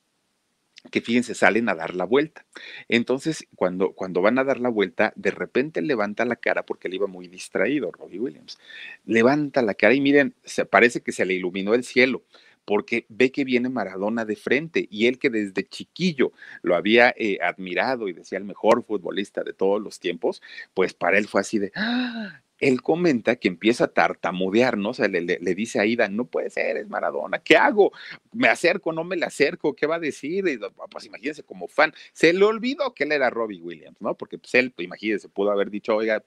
que 0.90 1.00
fíjense, 1.00 1.34
salen 1.34 1.68
a 1.68 1.74
dar 1.74 1.94
la 1.94 2.04
vuelta. 2.04 2.44
Entonces, 2.88 3.46
cuando, 3.56 3.92
cuando 3.92 4.20
van 4.20 4.38
a 4.38 4.44
dar 4.44 4.60
la 4.60 4.68
vuelta, 4.68 5.12
de 5.16 5.30
repente 5.30 5.80
levanta 5.80 6.24
la 6.24 6.36
cara 6.36 6.64
porque 6.66 6.88
él 6.88 6.94
iba 6.94 7.06
muy 7.06 7.28
distraído, 7.28 7.90
Robbie 7.90 8.20
Williams. 8.20 8.58
Levanta 9.06 9.62
la 9.62 9.74
cara 9.74 9.94
y 9.94 10.00
miren, 10.00 10.34
se, 10.44 10.66
parece 10.66 11.00
que 11.00 11.12
se 11.12 11.24
le 11.24 11.34
iluminó 11.34 11.74
el 11.74 11.84
cielo 11.84 12.22
porque 12.64 13.06
ve 13.08 13.30
que 13.30 13.44
viene 13.44 13.68
Maradona 13.68 14.24
de 14.24 14.36
frente 14.36 14.86
y 14.90 15.06
él 15.06 15.18
que 15.18 15.30
desde 15.30 15.66
chiquillo 15.66 16.32
lo 16.62 16.76
había 16.76 17.14
eh, 17.16 17.38
admirado 17.42 18.08
y 18.08 18.12
decía 18.12 18.38
el 18.38 18.44
mejor 18.44 18.84
futbolista 18.84 19.42
de 19.42 19.52
todos 19.52 19.80
los 19.80 20.00
tiempos, 20.00 20.42
pues 20.74 20.94
para 20.94 21.18
él 21.18 21.26
fue 21.26 21.40
así 21.40 21.58
de, 21.58 21.72
¡Ah! 21.74 22.40
él 22.60 22.82
comenta 22.82 23.36
que 23.36 23.48
empieza 23.48 23.84
a 23.84 23.88
tartamudear, 23.88 24.78
¿no? 24.78 24.90
O 24.90 24.94
sea, 24.94 25.08
le, 25.08 25.54
dice 25.54 25.80
a 25.80 25.86
Ida, 25.86 26.08
no 26.08 26.26
puede 26.26 26.50
ser, 26.50 26.76
es 26.76 26.88
Maradona, 26.88 27.40
¿qué 27.40 27.56
hago? 27.56 27.92
¿Me 28.32 28.48
acerco, 28.48 28.92
no 28.92 29.04
me 29.04 29.16
le 29.16 29.26
acerco? 29.26 29.74
¿Qué 29.74 29.86
va 29.86 29.96
a 29.96 30.00
decir? 30.00 30.46
Y, 30.48 30.58
pues 30.90 31.04
imagínense, 31.04 31.42
como 31.42 31.68
fan, 31.68 31.92
se 32.12 32.32
le 32.32 32.44
olvidó 32.44 32.94
que 32.94 33.04
él 33.04 33.12
era 33.12 33.30
Robbie 33.30 33.60
Williams, 33.60 34.00
¿no? 34.00 34.14
Porque 34.14 34.38
pues 34.38 34.54
él, 34.54 34.72
imagínense, 34.78 35.28
pudo 35.28 35.50
haber 35.50 35.70
dicho, 35.70 35.94
oiga, 35.96 36.22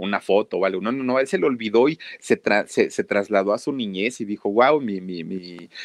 una 0.00 0.20
foto, 0.20 0.58
¿vale? 0.58 0.78
No, 0.80 0.92
no, 0.92 1.18
él 1.18 1.26
se 1.26 1.38
le 1.38 1.46
olvidó 1.46 1.88
y 1.88 1.98
se, 2.18 2.36
trasladó 2.36 3.52
a 3.52 3.58
su 3.58 3.72
niñez 3.72 4.20
y 4.20 4.24
dijo, 4.24 4.50
wow, 4.50 4.80
mi, 4.80 5.00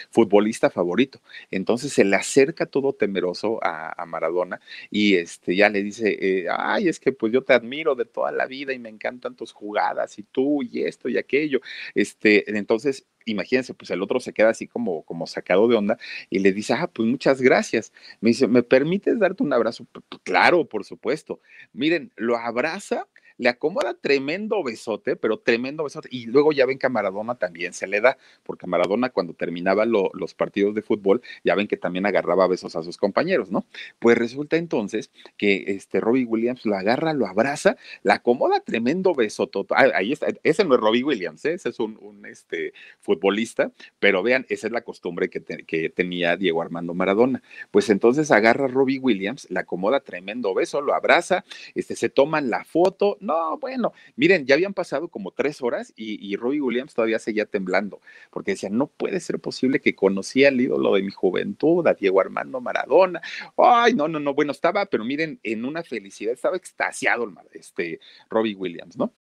futbolista 0.10 0.70
favorito. 0.70 1.22
Entonces 1.52 1.94
se 1.94 2.04
le 2.06 2.16
acerca 2.16 2.66
todo 2.66 2.94
temeroso 2.94 3.60
a, 3.64 4.02
a 4.02 4.06
Maradona 4.06 4.60
y 4.90 5.16
este, 5.16 5.56
ya 5.56 5.70
le 5.70 5.84
dice, 5.84 6.18
eh, 6.20 6.46
ay, 6.50 6.88
es 6.88 7.00
que 7.00 7.12
pues 7.12 7.34
yo 7.34 7.44
te 7.44 7.54
admiro 7.54 7.96
de 7.96 8.06
toda 8.06 8.32
la 8.32 8.46
vida 8.46 8.74
y 8.74 8.80
me 8.80 8.90
encantan 8.90 9.36
tus 9.36 9.52
jugadas 9.52 10.18
y 10.20 10.24
tú 10.24 10.64
y 10.64 10.84
esto 10.84 11.10
y 11.10 11.18
aquello. 11.18 11.60
Este, 11.94 12.50
entonces 12.58 13.06
imagínense, 13.26 13.74
pues 13.74 13.90
el 13.92 14.02
otro 14.02 14.20
se 14.20 14.34
queda 14.34 14.50
así 14.50 14.68
como, 14.68 15.04
como 15.04 15.28
sacado 15.28 15.68
de 15.68 15.76
onda 15.76 15.98
y 16.30 16.40
le 16.40 16.54
dice, 16.54 16.74
ah, 16.74 16.88
pues 16.92 17.08
muchas 17.10 17.42
gracias. 17.42 17.92
Me 18.22 18.30
dice, 18.30 18.48
¿me 18.48 18.64
permites 18.64 19.20
darte 19.20 19.44
un 19.44 19.54
abrazo? 19.54 19.88
Claro, 20.24 20.66
por 20.66 20.86
supuesto. 20.86 21.42
Miren, 21.74 22.12
lo 22.16 22.38
abraza 22.38 23.08
le 23.38 23.50
acomoda 23.50 23.94
tremendo 23.94 24.64
besote, 24.64 25.16
pero 25.16 25.40
tremendo 25.40 25.84
besote. 25.84 26.10
Y 26.12 26.26
luego 26.26 26.52
ya 26.52 26.66
ven 26.66 26.78
que 26.78 26.88
a 26.88 26.90
Maradona 26.90 27.36
también 27.36 27.74
se 27.74 27.88
le 27.88 28.02
da, 28.02 28.18
porque 28.44 28.68
Maradona 28.68 29.10
cuando 29.10 29.34
terminaba 29.34 29.86
los 29.86 30.34
partidos 30.34 30.76
de 30.76 30.82
fútbol, 30.82 31.22
ya 31.44 31.56
ven 31.56 31.68
que 31.68 31.78
también 31.78 32.06
agarraba 32.06 32.48
besos 32.48 32.76
a 32.76 32.84
sus 32.84 32.98
compañeros, 32.98 33.52
¿no? 33.52 33.66
Pues 34.00 34.18
resulta 34.18 34.58
entonces 34.58 35.12
que 35.38 35.66
este 35.68 36.00
Robbie 36.00 36.26
Williams 36.26 36.66
lo 36.66 36.76
agarra, 36.76 37.14
lo 37.14 37.28
abraza, 37.28 37.78
le 38.04 38.14
acomoda 38.14 38.60
tremendo 38.60 39.14
besote. 39.14 39.46
Ah, 39.72 39.92
ahí 39.96 40.12
está, 40.12 40.28
ese 40.44 40.66
no 40.66 40.76
es 40.76 40.82
Robbie 40.82 41.04
Williams, 41.04 41.46
¿eh? 41.46 41.54
ese 41.54 41.70
es 41.70 41.80
un, 41.80 42.26
este, 42.26 42.74
futbolista, 43.00 43.72
pero 44.00 44.24
vean, 44.24 44.46
esa 44.50 44.68
es 44.68 44.74
la 44.74 44.82
costumbre 44.82 45.30
que, 45.30 45.42
que 45.42 45.90
tenía 45.90 46.36
Diego 46.38 46.62
Armando 46.62 46.94
Maradona. 46.94 47.42
Pues 47.72 47.90
entonces 47.90 48.32
agarra 48.32 48.66
a 48.66 48.68
Robbie 48.68 49.00
Williams, 49.00 49.48
le 49.50 49.60
acomoda 49.60 50.00
tremendo 50.00 50.54
beso, 50.54 50.82
lo 50.82 50.94
abraza, 50.94 51.46
este, 51.76 51.96
se 51.96 52.10
toman 52.10 52.50
la 52.50 52.64
foto, 52.64 53.18
no, 53.26 53.58
bueno, 53.58 53.94
miren, 54.16 54.46
ya 54.46 54.56
habían 54.56 54.74
pasado 54.74 55.08
como 55.08 55.32
tres 55.32 55.62
horas 55.62 55.94
y, 55.96 56.36
Robbie 56.36 56.62
Williams 56.62 56.94
todavía 56.94 57.18
seguía 57.20 57.46
temblando, 57.46 58.02
porque 58.30 58.52
decía, 58.52 58.70
no 58.70 58.88
puede 58.88 59.20
ser 59.20 59.40
posible 59.40 59.80
que 59.80 59.96
conocía 59.96 60.50
al 60.50 60.60
ídolo 60.60 60.96
de 60.96 61.02
mi 61.02 61.12
juventud, 61.12 61.88
a 61.88 61.94
Diego 61.94 62.20
Armando 62.20 62.62
Maradona. 62.62 63.22
Ay, 63.58 63.94
no, 63.94 64.08
no, 64.08 64.20
no, 64.20 64.34
bueno, 64.34 64.52
estaba, 64.52 64.86
pero 64.86 65.04
miren, 65.04 65.40
en 65.44 65.66
una 65.66 65.84
felicidad, 65.84 66.34
estaba 66.34 66.58
extasiado 66.58 67.26
este 67.54 68.00
Robbie 68.30 68.56
Williams, 68.56 68.98
¿no? 68.98 69.14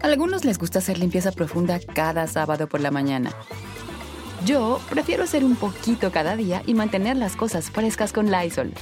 A 0.00 0.06
algunos 0.06 0.44
les 0.44 0.58
gusta 0.58 0.78
hacer 0.78 0.98
limpieza 0.98 1.32
profunda 1.32 1.80
cada 1.94 2.26
sábado 2.26 2.68
por 2.68 2.80
la 2.80 2.90
mañana. 2.90 3.32
Yo 4.44 4.80
prefiero 4.88 5.24
hacer 5.24 5.44
un 5.44 5.56
poquito 5.56 6.12
cada 6.12 6.36
día 6.36 6.62
y 6.66 6.74
mantener 6.74 7.16
las 7.16 7.36
cosas 7.36 7.70
frescas 7.70 8.12
con 8.12 8.30
Lysol. 8.30 8.72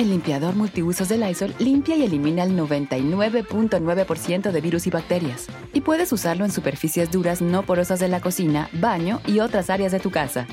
El 0.00 0.08
limpiador 0.08 0.56
multiusos 0.56 1.10
de 1.10 1.18
Lysol 1.18 1.54
limpia 1.58 1.94
y 1.94 2.04
elimina 2.04 2.42
el 2.42 2.52
99.9% 2.52 4.50
de 4.50 4.60
virus 4.62 4.86
y 4.86 4.90
bacterias. 4.90 5.46
Y 5.74 5.82
puedes 5.82 6.10
usarlo 6.10 6.46
en 6.46 6.50
superficies 6.50 7.10
duras 7.10 7.42
no 7.42 7.66
porosas 7.66 8.00
de 8.00 8.08
la 8.08 8.22
cocina, 8.22 8.70
baño 8.72 9.20
y 9.26 9.40
otras 9.40 9.68
áreas 9.68 9.92
de 9.92 10.00
tu 10.00 10.10
casa. 10.10 10.46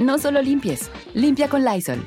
No 0.00 0.18
solo 0.18 0.42
limpies, 0.42 0.90
limpia 1.14 1.48
con 1.48 1.64
Lysol. 1.64 2.02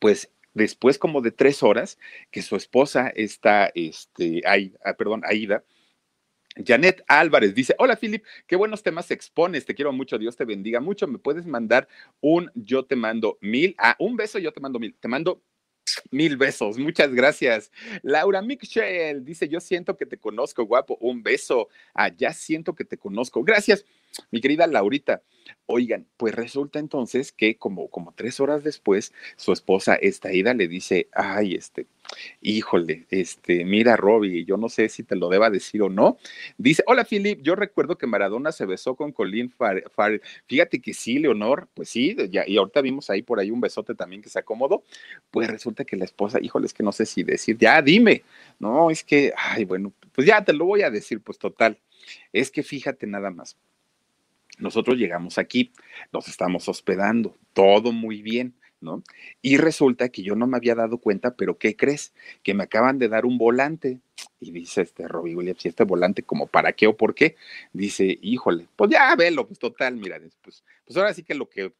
Pues 0.00 0.30
después 0.54 0.96
como 0.96 1.20
de 1.20 1.32
tres 1.32 1.62
horas 1.62 1.98
que 2.30 2.40
su 2.40 2.56
esposa 2.56 3.12
está, 3.14 3.70
este, 3.74 4.40
ah, 4.46 4.94
perdón, 4.94 5.20
Aida, 5.26 5.64
Janet 6.64 7.02
Álvarez 7.08 7.54
dice, 7.54 7.74
hola 7.78 7.96
Philip, 7.96 8.24
qué 8.46 8.56
buenos 8.56 8.82
temas 8.82 9.10
expones, 9.10 9.64
te 9.64 9.74
quiero 9.74 9.92
mucho, 9.92 10.18
Dios 10.18 10.36
te 10.36 10.44
bendiga 10.44 10.80
mucho, 10.80 11.06
me 11.06 11.18
puedes 11.18 11.46
mandar 11.46 11.88
un 12.20 12.50
yo 12.54 12.84
te 12.84 12.96
mando 12.96 13.38
mil, 13.40 13.74
ah, 13.78 13.96
un 13.98 14.16
beso, 14.16 14.38
yo 14.38 14.52
te 14.52 14.60
mando 14.60 14.78
mil, 14.78 14.94
te 14.98 15.08
mando 15.08 15.42
Mil 16.10 16.36
besos, 16.36 16.78
muchas 16.78 17.12
gracias. 17.14 17.70
Laura 18.02 18.42
Michelle 18.42 19.20
dice, 19.20 19.48
yo 19.48 19.60
siento 19.60 19.96
que 19.96 20.06
te 20.06 20.18
conozco, 20.18 20.64
guapo, 20.64 20.96
un 21.00 21.22
beso. 21.22 21.68
Ah, 21.94 22.08
ya 22.14 22.32
siento 22.32 22.74
que 22.74 22.84
te 22.84 22.98
conozco. 22.98 23.42
Gracias, 23.42 23.84
mi 24.30 24.40
querida 24.40 24.66
Laurita. 24.66 25.22
Oigan, 25.66 26.06
pues 26.16 26.34
resulta 26.34 26.78
entonces 26.78 27.32
que 27.32 27.56
como, 27.56 27.88
como 27.88 28.12
tres 28.12 28.40
horas 28.40 28.64
después, 28.64 29.12
su 29.36 29.52
esposa, 29.52 29.94
esta 29.94 30.32
ida, 30.32 30.54
le 30.54 30.68
dice, 30.68 31.08
ay, 31.12 31.54
este, 31.54 31.86
híjole, 32.40 33.06
este, 33.10 33.64
mira, 33.64 33.96
Robbie, 33.96 34.44
yo 34.44 34.56
no 34.56 34.68
sé 34.68 34.88
si 34.88 35.04
te 35.04 35.16
lo 35.16 35.28
deba 35.28 35.50
decir 35.50 35.82
o 35.82 35.88
no. 35.88 36.18
Dice, 36.56 36.82
hola, 36.86 37.04
Philip, 37.04 37.40
yo 37.42 37.54
recuerdo 37.54 37.96
que 37.96 38.06
Maradona 38.06 38.52
se 38.52 38.66
besó 38.66 38.94
con 38.94 39.12
Colin 39.12 39.50
Farrell. 39.50 40.22
Fíjate 40.46 40.80
que 40.80 40.94
sí, 40.94 41.18
Leonor, 41.18 41.68
pues 41.74 41.88
sí, 41.90 42.16
ya, 42.30 42.44
y 42.46 42.56
ahorita 42.56 42.80
vimos 42.80 43.10
ahí 43.10 43.22
por 43.22 43.38
ahí 43.38 43.50
un 43.50 43.60
besote 43.60 43.94
también 43.94 44.22
que 44.22 44.30
se 44.30 44.38
acomodó. 44.38 44.84
Pues 45.30 45.48
resulta 45.48 45.84
que 45.84 45.96
la 45.96 46.04
esposa, 46.04 46.38
híjole, 46.40 46.66
es 46.66 46.74
que 46.74 46.82
no 46.82 46.92
sé 46.92 47.06
si 47.06 47.22
decir, 47.22 47.56
ya, 47.58 47.80
dime. 47.82 48.22
No, 48.58 48.90
es 48.90 49.04
que, 49.04 49.32
ay, 49.36 49.64
bueno, 49.64 49.92
pues 50.12 50.26
ya 50.26 50.44
te 50.44 50.52
lo 50.52 50.64
voy 50.66 50.82
a 50.82 50.90
decir, 50.90 51.20
pues 51.20 51.38
total. 51.38 51.78
Es 52.32 52.50
que 52.50 52.62
fíjate 52.62 53.06
nada 53.06 53.30
más 53.30 53.56
nosotros 54.58 54.96
llegamos 54.96 55.38
aquí, 55.38 55.72
nos 56.12 56.28
estamos 56.28 56.68
hospedando, 56.68 57.36
todo 57.52 57.92
muy 57.92 58.22
bien, 58.22 58.54
¿no? 58.80 59.02
Y 59.42 59.56
resulta 59.56 60.08
que 60.08 60.22
yo 60.22 60.36
no 60.36 60.46
me 60.46 60.56
había 60.56 60.74
dado 60.74 60.98
cuenta, 60.98 61.34
pero 61.34 61.58
¿qué 61.58 61.76
crees? 61.76 62.12
Que 62.42 62.54
me 62.54 62.64
acaban 62.64 62.98
de 62.98 63.08
dar 63.08 63.24
un 63.26 63.38
volante. 63.38 64.00
Y 64.40 64.50
dice 64.52 64.82
este 64.82 65.08
Robbie 65.08 65.34
Williams, 65.34 65.64
¿y 65.64 65.68
este 65.68 65.84
volante 65.84 66.22
como 66.22 66.46
para 66.46 66.72
qué 66.72 66.86
o 66.86 66.96
por 66.96 67.14
qué? 67.14 67.36
Dice, 67.72 68.18
híjole, 68.20 68.66
pues 68.76 68.90
ya 68.90 69.14
velo, 69.16 69.46
pues 69.46 69.58
total, 69.58 69.96
mira, 69.96 70.20
pues, 70.42 70.64
pues 70.84 70.96
ahora 70.96 71.12
sí 71.14 71.22
que 71.22 71.34
lo 71.34 71.48
que 71.48 71.72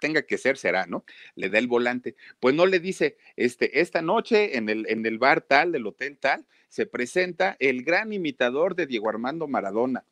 tenga 0.00 0.22
que 0.22 0.38
ser 0.38 0.56
será, 0.58 0.86
¿no? 0.86 1.04
Le 1.34 1.48
da 1.48 1.58
el 1.58 1.68
volante. 1.68 2.14
Pues 2.40 2.54
no 2.54 2.66
le 2.66 2.80
dice, 2.80 3.16
este, 3.36 3.80
esta 3.80 4.02
noche 4.02 4.56
en 4.56 4.68
el, 4.68 4.86
en 4.88 5.04
el 5.06 5.18
bar 5.18 5.42
tal, 5.42 5.72
del 5.72 5.86
hotel 5.86 6.18
tal, 6.18 6.44
se 6.68 6.86
presenta 6.86 7.56
el 7.60 7.82
gran 7.82 8.12
imitador 8.12 8.74
de 8.74 8.86
Diego 8.86 9.08
Armando 9.08 9.46
Maradona 9.46 10.04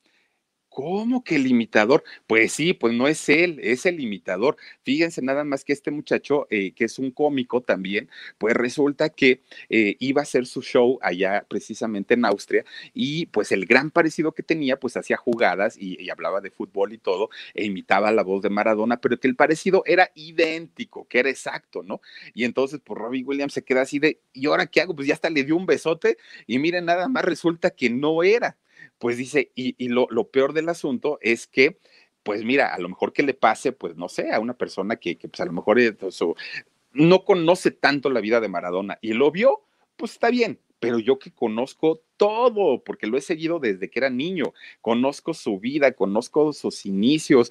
¿Cómo 0.70 1.24
que 1.24 1.34
el 1.34 1.48
imitador? 1.48 2.04
Pues 2.28 2.52
sí, 2.52 2.74
pues 2.74 2.94
no 2.94 3.08
es 3.08 3.28
él, 3.28 3.58
es 3.60 3.86
el 3.86 3.98
imitador. 3.98 4.56
Fíjense 4.84 5.20
nada 5.20 5.42
más 5.42 5.64
que 5.64 5.72
este 5.72 5.90
muchacho, 5.90 6.46
eh, 6.48 6.72
que 6.72 6.84
es 6.84 7.00
un 7.00 7.10
cómico 7.10 7.60
también, 7.60 8.08
pues 8.38 8.54
resulta 8.54 9.08
que 9.10 9.42
eh, 9.68 9.96
iba 9.98 10.20
a 10.20 10.22
hacer 10.22 10.46
su 10.46 10.62
show 10.62 11.00
allá 11.02 11.44
precisamente 11.48 12.14
en 12.14 12.24
Austria 12.24 12.64
y 12.94 13.26
pues 13.26 13.50
el 13.50 13.66
gran 13.66 13.90
parecido 13.90 14.30
que 14.32 14.44
tenía, 14.44 14.78
pues 14.78 14.96
hacía 14.96 15.16
jugadas 15.16 15.76
y, 15.76 16.08
hablaba 16.08 16.40
de 16.40 16.50
fútbol 16.52 16.92
y 16.92 16.98
todo, 16.98 17.30
e 17.54 17.64
imitaba 17.64 18.12
la 18.12 18.22
voz 18.22 18.40
de 18.42 18.50
Maradona, 18.50 19.00
pero 19.00 19.18
que 19.18 19.26
el 19.26 19.34
parecido 19.36 19.82
era 19.86 20.10
idéntico, 20.14 21.06
que 21.08 21.18
era 21.18 21.30
exacto, 21.30 21.82
¿no? 21.82 22.00
Y 22.32 22.44
entonces, 22.44 22.80
pues 22.84 22.96
Robbie 22.96 23.24
Williams 23.24 23.54
se 23.54 23.64
queda 23.64 23.82
así 23.82 23.98
de, 23.98 24.20
¿y 24.32 24.46
ahora 24.46 24.66
qué 24.66 24.80
hago? 24.80 24.94
Pues 24.94 25.08
ya 25.08 25.14
hasta 25.14 25.30
le 25.30 25.42
dio 25.42 25.56
un 25.56 25.66
besote 25.66 26.16
y 26.46 26.58
miren, 26.60 26.84
nada 26.84 27.08
más 27.08 27.24
resulta 27.24 27.70
que 27.70 27.90
no 27.90 28.22
era 28.22 28.56
pues 29.00 29.16
dice, 29.16 29.50
y, 29.54 29.88
lo, 29.88 30.06
peor 30.30 30.52
del 30.52 30.68
asunto 30.68 31.18
es 31.22 31.46
que, 31.46 31.80
pues 32.22 32.44
mira, 32.44 32.74
a 32.74 32.78
lo 32.78 32.90
mejor 32.90 33.14
que 33.14 33.22
le 33.22 33.32
pase, 33.32 33.72
pues 33.72 33.96
no 33.96 34.10
sé, 34.10 34.30
a 34.30 34.38
una 34.40 34.54
persona 34.54 34.96
que, 34.96 35.16
pues 35.16 35.40
a 35.40 35.46
lo 35.46 35.52
mejor 35.52 35.78
no 36.92 37.24
conoce 37.24 37.70
tanto 37.70 38.10
la 38.10 38.20
vida 38.20 38.40
de 38.40 38.48
Maradona 38.48 38.98
y 39.00 39.14
lo 39.14 39.30
vio, 39.30 39.62
pues 39.96 40.12
está 40.12 40.28
bien, 40.28 40.60
pero 40.78 40.98
yo 40.98 41.18
que 41.18 41.32
conozco 41.32 42.02
todo, 42.20 42.84
porque 42.84 43.06
lo 43.06 43.16
he 43.16 43.22
seguido 43.22 43.58
desde 43.60 43.88
que 43.88 43.98
era 43.98 44.10
niño, 44.10 44.52
conozco 44.82 45.32
su 45.32 45.58
vida, 45.58 45.92
conozco 45.92 46.52
sus 46.52 46.84
inicios, 46.84 47.50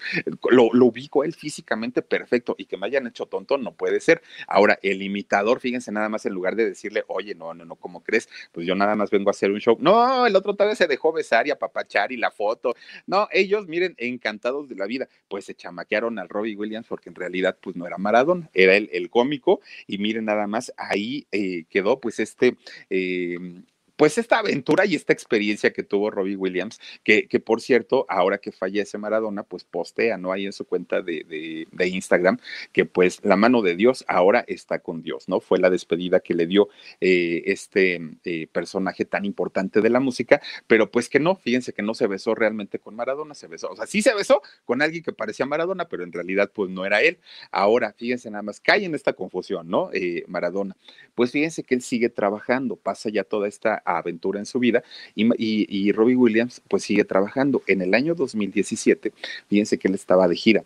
lo, 0.52 0.66
ubico 0.86 1.24
a 1.24 1.26
él 1.26 1.34
físicamente 1.34 2.04
perfecto 2.04 2.54
y 2.56 2.66
que 2.66 2.78
me 2.78 2.86
hayan 2.86 3.08
hecho 3.08 3.26
tonto 3.26 3.58
no 3.58 3.74
puede 3.74 4.00
ser. 4.00 4.22
Ahora, 4.48 4.78
el 4.84 5.02
imitador, 5.02 5.60
fíjense 5.60 5.92
nada 5.92 6.08
más, 6.08 6.28
en 6.28 6.34
lugar 6.34 6.56
de 6.56 6.70
decirle, 6.70 7.04
oye, 7.08 7.34
no, 7.34 7.56
no, 7.56 7.66
no, 7.66 7.78
¿cómo 7.78 8.04
crees? 8.04 8.30
Pues 8.52 8.68
yo 8.68 8.76
nada 8.76 8.96
más 8.96 9.10
vengo 9.10 9.30
a 9.30 9.32
hacer 9.32 9.50
un 9.50 9.60
show. 9.60 9.76
No, 9.80 10.28
el 10.28 10.36
otro 10.36 10.56
tal 10.56 10.68
vez 10.68 10.78
se 10.78 10.86
dejó 10.86 11.12
besar 11.12 11.48
y 11.48 11.50
apapachar 11.50 12.12
y 12.12 12.18
la 12.18 12.30
foto. 12.30 12.76
No, 13.08 13.28
ellos, 13.32 13.68
miren, 13.68 13.96
encantados 13.98 14.70
de 14.70 14.76
la 14.76 14.86
vida, 14.86 15.10
pues 15.28 15.46
se 15.46 15.56
chamaquearon 15.56 16.20
al 16.20 16.30
Robbie 16.30 16.56
Williams 16.56 16.86
porque 16.88 17.10
en 17.10 17.16
realidad 17.16 17.58
pues 17.60 17.76
no 17.76 17.88
era 17.88 17.98
Maradona, 17.98 18.48
era 18.54 18.76
el, 18.76 18.88
el 18.94 19.10
cómico 19.10 19.62
y 19.88 19.98
miren 19.98 20.26
nada 20.26 20.46
más, 20.46 20.72
ahí 20.78 21.26
eh, 21.32 21.64
quedó 21.72 22.00
pues 22.00 22.20
este... 22.20 22.56
Eh, 22.92 23.64
pues 24.00 24.18
esta 24.18 24.40
aventura 24.40 24.86
y 24.86 24.96
esta 24.96 25.12
experiencia 25.12 25.74
que 25.74 25.84
tuvo 25.84 26.10
Robbie 26.10 26.38
Williams, 26.38 26.80
que, 27.04 27.28
que 27.28 27.42
por 27.42 27.60
cierto, 27.60 28.06
ahora 28.08 28.38
que 28.38 28.54
fallece 28.54 28.98
Maradona, 28.98 29.44
pues 29.44 29.66
postea, 29.66 30.18
¿no? 30.18 30.32
Ahí 30.32 30.46
en 30.46 30.54
su 30.54 30.64
cuenta 30.64 31.02
de, 31.02 31.68
de, 31.70 31.88
Instagram, 31.90 32.40
que 32.72 32.86
pues 32.86 33.20
la 33.26 33.36
mano 33.36 33.62
de 33.62 33.76
Dios 33.76 34.06
ahora 34.08 34.46
está 34.48 34.80
con 34.80 35.02
Dios, 35.02 35.28
¿no? 35.28 35.42
Fue 35.42 35.60
la 35.60 35.70
despedida 35.70 36.22
que 36.22 36.34
le 36.34 36.48
dio 36.48 36.70
eh, 37.02 37.44
este 37.48 38.00
eh, 38.24 38.48
personaje 38.48 39.04
tan 39.04 39.26
importante 39.26 39.82
de 39.82 39.90
la 39.90 40.00
música, 40.00 40.42
pero 40.66 40.90
pues 40.90 41.10
que 41.10 41.20
no, 41.20 41.36
fíjense 41.36 41.74
que 41.74 41.82
no 41.82 41.94
se 41.94 42.08
besó 42.08 42.36
realmente 42.36 42.80
con 42.80 42.96
Maradona, 42.96 43.34
se 43.36 43.48
besó, 43.48 43.70
o 43.70 43.76
sea, 43.76 43.86
sí 43.86 44.02
se 44.02 44.16
besó 44.16 44.42
con 44.64 44.82
alguien 44.82 45.04
que 45.04 45.12
parecía 45.12 45.46
Maradona, 45.46 45.90
pero 45.90 46.06
en 46.06 46.14
realidad 46.14 46.50
pues 46.56 46.70
no 46.70 46.86
era 46.86 47.02
él. 47.02 47.20
Ahora, 47.52 47.92
fíjense 47.98 48.32
nada 48.32 48.44
más, 48.44 48.62
cae 48.62 48.86
en 48.86 48.96
esta 48.96 49.12
confusión, 49.12 49.68
¿no? 49.68 49.90
Eh, 49.92 50.24
Maradona. 50.30 50.78
Pues 51.16 51.32
fíjense 51.34 51.64
que 51.64 51.76
él 51.76 51.82
sigue 51.82 52.08
trabajando, 52.08 52.78
pasa 52.78 53.10
ya 53.10 53.26
toda 53.26 53.50
esta 53.50 53.84
aventura 53.98 54.40
en 54.40 54.46
su 54.46 54.60
vida 54.60 54.84
y, 55.16 55.28
y, 55.38 55.92
Robbie 55.92 56.16
Williams 56.16 56.62
pues 56.68 56.84
sigue 56.84 57.04
trabajando. 57.04 57.64
En 57.68 57.82
el 57.82 57.94
año 57.94 58.16
2017, 58.16 59.12
fíjense 59.48 59.78
que 59.78 59.88
él 59.88 59.96
estaba 59.96 60.28
de 60.28 60.36
gira, 60.36 60.64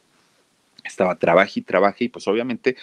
estaba 0.83 1.15
trabaja 1.15 1.51
y 1.55 1.61
trabaja 1.61 1.97
y 1.99 2.09
pues 2.09 2.27
obviamente 2.27 2.75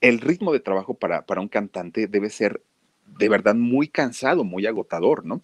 el 0.00 0.20
ritmo 0.20 0.52
de 0.52 0.60
trabajo 0.60 0.94
para, 0.94 1.22
para 1.22 1.40
un 1.40 1.48
cantante 1.48 2.06
debe 2.06 2.30
ser 2.30 2.62
de 3.18 3.28
verdad 3.28 3.54
muy 3.54 3.88
cansado, 3.88 4.44
muy 4.44 4.66
agotador, 4.66 5.24
¿no? 5.24 5.40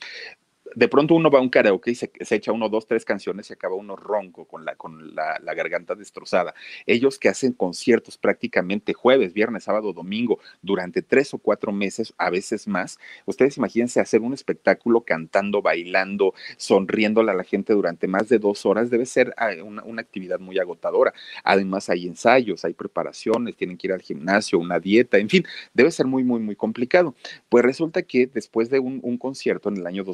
De 0.75 0.89
pronto 0.89 1.14
uno 1.14 1.31
va 1.31 1.39
a 1.39 1.43
un 1.43 1.49
karaoke 1.49 1.91
y 1.91 1.95
se, 1.95 2.11
echa 2.31 2.53
uno, 2.53 2.69
dos, 2.69 2.87
tres 2.87 3.05
canciones 3.05 3.51
y 3.51 3.53
acaba 3.53 3.75
uno 3.75 3.97
ronco 3.97 4.47
con, 4.47 4.64
la, 4.64 4.75
con 4.75 5.14
la, 5.14 5.39
garganta 5.55 5.95
destrozada. 5.95 6.55
Ellos 6.87 7.19
que 7.19 7.29
hacen 7.29 7.53
conciertos 7.53 8.19
prácticamente 8.19 8.93
jueves, 8.93 9.33
viernes, 9.33 9.64
sábado, 9.64 9.93
domingo, 9.93 10.39
durante 10.61 11.03
tres 11.03 11.33
o 11.33 11.39
cuatro 11.39 11.73
meses, 11.73 12.12
a 12.19 12.31
veces 12.31 12.69
más, 12.69 12.99
ustedes 13.25 13.57
imagínense 13.57 14.01
hacer 14.01 14.21
un 14.21 14.35
espectáculo 14.35 15.01
cantando, 15.01 15.62
bailando, 15.62 16.35
sonriéndole 16.57 17.31
a 17.31 17.35
la 17.35 17.45
gente 17.45 17.73
durante 17.73 18.07
más 18.07 18.29
de 18.29 18.39
dos 18.39 18.67
horas, 18.67 18.91
debe 18.91 19.07
ser 19.07 19.35
ah, 19.39 19.51
una, 19.62 20.03
actividad 20.03 20.39
muy 20.39 20.59
agotadora. 20.59 21.14
Además 21.43 21.89
hay 21.89 22.07
ensayos, 22.07 22.64
hay 22.64 22.75
preparaciones, 22.75 23.57
tienen 23.57 23.79
que 23.79 23.87
ir 23.87 23.93
al 23.95 24.03
gimnasio, 24.03 24.59
una 24.59 24.79
dieta, 24.79 25.17
en 25.17 25.31
fin, 25.31 25.47
debe 25.73 25.91
ser 25.91 26.07
muy, 26.07 26.23
muy, 26.23 26.41
muy 26.41 26.55
complicado. 26.55 27.14
Pues 27.49 27.64
resulta 27.64 28.03
que 28.03 28.27
después 28.27 28.69
de 28.69 28.79
un, 28.79 29.01
un 29.03 29.17
concierto 29.17 29.71
en 29.71 29.79
el 29.79 29.87
año 29.87 30.05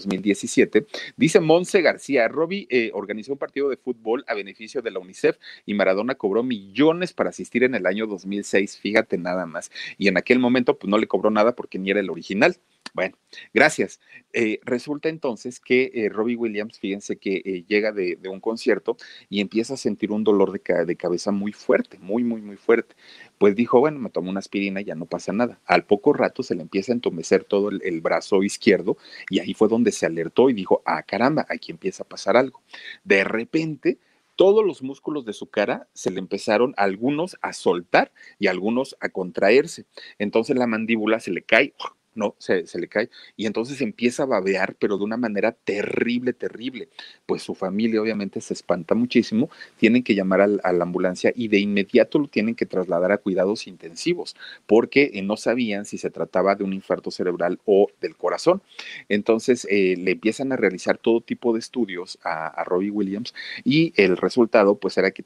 2017, 0.43 0.87
dice 1.17 1.41
Monse 1.41 1.83
García, 1.83 2.29
Robbie 2.29 2.67
eh, 2.71 2.91
organizó 2.95 3.33
un 3.33 3.39
partido 3.39 3.69
de 3.69 3.77
fútbol 3.77 4.25
a 4.27 4.35
beneficio 4.35 4.83
de 4.83 4.91
la 4.91 4.99
UNICEF 4.99 5.37
y 5.67 5.75
Maradona 5.75 6.15
cobró 6.15 6.43
millones 6.43 7.13
para 7.13 7.31
asistir 7.31 7.65
en 7.65 7.75
el 7.75 7.87
año 7.87 8.07
2006, 8.07 8.79
fíjate 8.79 9.19
nada 9.19 9.47
más. 9.47 9.71
Y 9.99 10.09
en 10.09 10.17
aquel 10.17 10.39
momento 10.39 10.79
pues 10.79 10.91
no 10.91 10.99
le 10.99 11.07
cobró 11.07 11.31
nada 11.31 11.55
porque 11.55 11.79
ni 11.79 11.91
era 11.91 12.01
el 12.01 12.11
original. 12.11 12.57
Bueno, 12.95 13.17
gracias. 13.55 14.01
Eh, 14.35 14.61
resulta 14.65 15.09
entonces 15.09 15.61
que 15.61 15.91
eh, 15.95 16.11
Robbie 16.11 16.37
Williams, 16.37 16.79
fíjense 16.79 17.17
que 17.17 17.41
eh, 17.43 17.65
llega 17.67 17.91
de, 17.91 18.19
un 18.29 18.41
concierto 18.41 18.99
y 19.31 19.41
empieza 19.41 19.75
a 19.75 19.77
sentir 19.79 20.13
un 20.13 20.25
dolor 20.25 20.53
de, 20.53 20.97
cabeza 20.97 21.33
muy 21.33 21.53
fuerte, 21.53 21.99
muy, 21.99 22.23
muy, 22.23 22.43
muy 22.43 22.57
fuerte. 22.57 22.95
Pues 23.39 23.57
dijo, 23.57 23.81
bueno, 23.81 23.99
me 23.99 24.11
tomo 24.11 24.29
una 24.29 24.41
aspirina 24.41 24.83
y 24.83 24.85
ya 24.85 24.95
no 24.95 25.07
pasa 25.07 25.33
nada. 25.33 25.59
Al 25.65 25.87
poco 25.87 26.13
rato 26.13 26.43
se 26.43 26.55
le 26.55 26.63
empieza 26.63 26.93
a 26.93 26.97
entumecer 26.97 27.45
todo 27.45 27.71
el, 27.71 27.81
el 27.83 28.03
brazo 28.03 28.43
izquierdo 28.43 28.99
y 29.31 29.39
ahí 29.39 29.55
fue 29.55 29.69
donde 29.69 29.91
se 29.91 30.05
alertó 30.05 30.51
y 30.51 30.53
dijo, 30.53 30.83
ah, 30.85 31.03
caramba, 31.03 31.47
aquí 31.49 31.73
empieza 31.73 32.03
a 32.03 32.09
pasar 32.09 32.37
algo. 32.37 32.61
De 33.05 33.25
repente, 33.25 33.99
todos 34.37 34.65
los 34.67 34.83
músculos 34.83 35.25
de 35.25 35.33
su 35.33 35.47
cara 35.49 35.89
se 35.95 36.11
le 36.11 36.19
empezaron 36.19 36.75
algunos 36.77 37.39
a 37.41 37.55
soltar 37.55 38.13
y 38.39 38.49
algunos 38.49 38.97
a 39.01 39.09
contraerse. 39.09 39.87
Entonces 40.19 40.57
la 40.57 40.67
mandíbula 40.67 41.21
se 41.21 41.31
le 41.31 41.43
cae 41.43 41.73
no, 42.15 42.35
se, 42.39 42.65
le 42.79 42.89
cae. 42.89 43.11
Y 43.37 43.47
entonces 43.47 43.81
empieza 43.81 44.25
a 44.25 44.27
babear, 44.27 44.75
pero 44.79 44.99
de 44.99 45.05
una 45.05 45.17
manera 45.17 45.53
terrible, 45.53 46.33
terrible. 46.33 46.89
Pues 47.27 47.43
su 47.43 47.55
familia 47.55 48.01
obviamente 48.01 48.41
se 48.41 48.55
espanta 48.55 48.95
muchísimo, 48.95 49.51
tienen 49.79 50.03
que 50.03 50.15
llamar 50.15 50.41
a, 50.43 50.73
la 50.73 50.83
ambulancia 50.83 51.33
y 51.35 51.49
de 51.49 51.59
inmediato 51.59 52.19
lo 52.19 52.29
tienen 52.29 52.55
que 52.55 52.67
trasladar 52.67 53.13
a 53.13 53.19
cuidados 53.19 53.67
intensivos, 53.67 54.37
porque 54.67 55.11
eh, 55.15 55.23
no 55.23 55.37
sabían 55.37 55.85
si 55.85 55.99
se 55.99 56.11
trataba 56.11 56.55
de 56.55 56.65
un 56.65 56.73
infarto 56.73 57.11
cerebral 57.11 57.59
o 57.65 57.89
del 58.01 58.17
corazón. 58.17 58.63
Entonces 59.09 59.67
eh, 59.71 59.97
le 59.97 60.13
empiezan 60.13 60.53
a 60.53 60.57
realizar 60.57 60.99
todo 60.99 61.21
tipo 61.21 61.53
de 61.53 61.61
estudios 61.61 62.19
a, 62.25 62.63
Robbie 62.65 62.91
Williams 62.91 63.35
y 63.65 63.93
el 63.97 64.17
resultado 64.17 64.77
pues 64.77 64.97
era 64.97 65.11
que, 65.11 65.25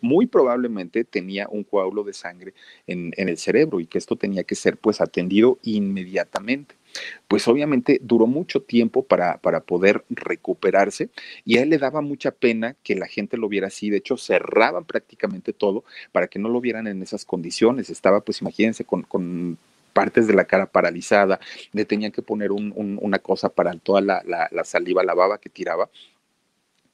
muy 0.00 0.26
probablemente 0.26 1.04
tenía 1.04 1.46
un 1.50 1.64
coágulo 1.64 2.02
de 2.02 2.14
sangre 2.14 2.54
en, 2.86 3.12
en 3.16 3.28
el 3.28 3.36
cerebro 3.36 3.80
y 3.80 3.86
que 3.86 3.98
esto 3.98 4.16
tenía 4.16 4.44
que 4.44 4.54
ser 4.54 4.78
pues 4.78 5.00
atendido 5.00 5.58
inmediatamente 5.62 6.27
pues 7.28 7.46
obviamente 7.48 7.98
duró 8.02 8.26
mucho 8.26 8.62
tiempo 8.62 9.02
para, 9.02 9.38
para, 9.38 9.60
poder 9.60 10.04
recuperarse 10.08 11.10
y 11.44 11.58
a 11.58 11.62
él 11.62 11.70
le 11.70 11.78
daba 11.78 12.00
mucha 12.00 12.30
pena 12.30 12.76
que 12.82 12.94
la 12.94 13.06
gente 13.06 13.36
lo 13.36 13.48
viera 13.48 13.68
así. 13.68 13.90
De 13.90 13.98
hecho, 13.98 14.16
cerraban 14.16 14.84
prácticamente 14.84 15.52
todo 15.52 15.84
para 16.12 16.28
que 16.28 16.38
no 16.38 16.48
lo 16.48 16.60
vieran 16.60 16.86
en 16.86 17.02
esas 17.02 17.24
condiciones. 17.24 17.90
Estaba, 17.90 18.20
pues 18.20 18.40
imagínense, 18.40 18.84
con, 18.84 19.58
partes 19.92 20.28
de 20.28 20.34
la 20.34 20.44
cara 20.44 20.66
paralizada, 20.66 21.40
le 21.72 21.84
tenían 21.84 22.12
que 22.12 22.22
poner 22.22 22.52
una 22.52 23.18
cosa 23.18 23.48
para 23.48 23.72
toda 23.74 24.00
la, 24.00 24.22
la 24.24 24.64
saliva, 24.64 25.02
la 25.02 25.14
baba 25.14 25.38
que 25.38 25.48
tiraba 25.48 25.90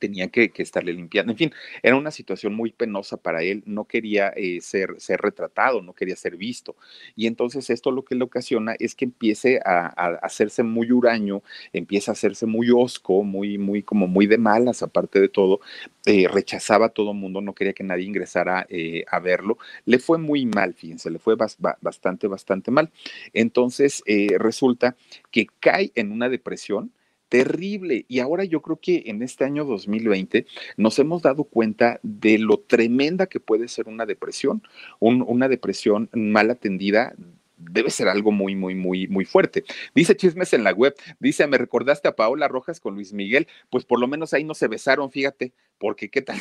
tenía 0.05 0.29
que, 0.29 0.53
estarle 0.57 0.93
limpiando. 0.93 1.33
En 1.33 1.39
fin, 1.39 1.53
era 1.83 1.97
una 1.97 2.11
situación 2.11 2.55
muy 2.55 2.73
penosa 2.73 3.17
para 3.17 3.43
él, 3.43 3.63
no 3.65 3.87
quería 3.87 4.35
eh, 4.37 4.61
ser, 4.61 4.97
ser 4.99 5.19
retratado, 5.21 5.81
no 5.81 5.95
quería 5.95 6.15
ser 6.15 6.37
visto. 6.37 6.77
Y 7.17 7.27
entonces 7.27 7.71
esto 7.71 7.91
lo 7.91 8.05
que 8.05 8.15
le 8.15 8.25
ocasiona 8.25 8.77
es 8.79 8.95
que 8.95 9.07
empiece 9.07 9.61
a, 9.65 9.87
hacerse 10.23 10.63
muy 10.63 10.93
huraño, 10.93 11.43
empieza 11.73 12.11
a 12.11 12.13
hacerse 12.13 12.45
muy 12.45 12.71
osco, 12.71 13.23
muy, 13.23 13.57
muy, 13.57 13.83
como 13.83 14.07
muy 14.07 14.27
de 14.27 14.37
malas, 14.37 14.83
aparte 14.83 15.21
de 15.21 15.31
todo, 15.31 15.61
eh, 16.05 16.29
rechazaba 16.29 16.87
a 16.87 16.91
todo 16.91 17.15
mundo, 17.15 17.41
no 17.41 17.55
quería 17.55 17.73
que 17.73 17.83
nadie 17.83 18.05
ingresara 18.05 18.67
eh, 18.69 19.05
a 19.11 19.21
verlo. 19.21 19.57
Le 19.87 19.99
fue 19.99 20.19
muy 20.19 20.45
mal, 20.45 20.75
fíjense, 20.75 21.11
le 21.11 21.19
fue 21.19 21.35
bastante, 21.35 22.29
bastante 22.29 22.71
mal. 22.71 22.91
Entonces 23.33 24.03
resulta 24.39 24.97
que 25.31 25.47
cae 25.61 25.93
en 25.95 26.13
una 26.13 26.29
depresión 26.29 26.93
terrible. 27.29 28.05
Y 28.09 28.21
ahora 28.21 28.45
yo 28.45 28.63
creo 28.63 28.79
que 28.81 29.05
en 29.07 29.23
este 29.23 29.45
año 29.45 29.65
2020 29.65 30.47
nos 30.77 30.99
hemos 30.99 31.23
dado 31.23 31.45
cuenta 31.45 32.01
de 32.03 32.39
lo 32.39 32.59
tremenda 32.59 33.27
que 33.27 33.41
puede 33.41 33.69
ser 33.69 33.89
una 33.89 34.07
depresión. 34.07 34.63
una 35.01 35.49
depresión 35.49 36.09
mal 36.13 36.51
atendida 36.51 37.15
debe 37.57 37.91
ser 37.91 38.09
algo 38.09 38.33
muy, 38.33 38.55
muy, 38.55 38.75
muy, 38.75 39.07
muy 39.09 39.25
fuerte. 39.25 39.65
Dice 39.95 40.17
Chismes 40.17 40.53
en 40.53 40.65
la 40.65 40.73
web, 40.73 40.95
dice, 41.19 41.47
me 41.47 41.59
recordaste 41.59 42.09
a 42.09 42.17
Paola 42.17 42.49
Rojas 42.49 42.81
con 42.81 42.95
Luis 42.95 43.13
Miguel, 43.13 43.47
pues 43.71 43.85
por 43.85 44.01
lo 44.01 44.07
menos 44.07 44.35
ahí 44.35 44.45
no 44.45 44.55
se 44.55 44.69
besaron, 44.69 45.11
fíjate, 45.11 45.53
porque 45.79 46.11
qué 46.11 46.23
tal. 46.23 46.39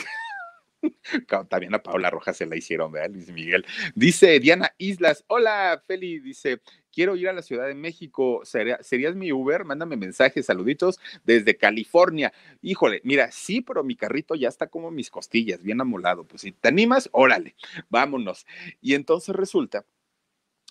También 1.50 1.74
a 1.74 1.84
Paula 1.84 2.10
Rojas 2.10 2.38
se 2.38 2.46
la 2.46 2.56
hicieron, 2.56 2.92
¿verdad, 2.92 3.12
Luis 3.12 3.32
Miguel? 3.32 3.66
Dice 3.96 4.40
Diana 4.40 4.74
Islas, 4.78 5.24
hola, 5.28 5.82
Feli, 5.86 6.20
dice, 6.20 6.62
quiero 6.92 7.16
ir 7.16 7.28
a 7.30 7.34
la 7.34 7.42
Ciudad 7.42 7.68
de 7.68 7.76
México, 7.76 8.42
¿serías 8.46 9.16
mi 9.16 9.32
Uber? 9.32 9.66
Mándame 9.66 9.98
mensajes, 9.98 10.46
saluditos 10.46 11.00
desde 11.24 11.58
California. 11.58 12.34
Híjole, 12.62 13.02
mira, 13.04 13.32
sí, 13.32 13.62
pero 13.62 13.84
mi 13.84 13.96
carrito 13.96 14.36
ya 14.36 14.48
está 14.48 14.68
como 14.68 14.92
mis 14.92 15.10
costillas, 15.10 15.62
bien 15.64 15.82
amolado. 15.82 16.26
Pues 16.26 16.42
si 16.44 16.52
te 16.52 16.68
animas, 16.68 17.10
órale, 17.12 17.56
vámonos. 17.90 18.46
Y 18.82 18.94
entonces 18.96 19.36
resulta 19.36 19.86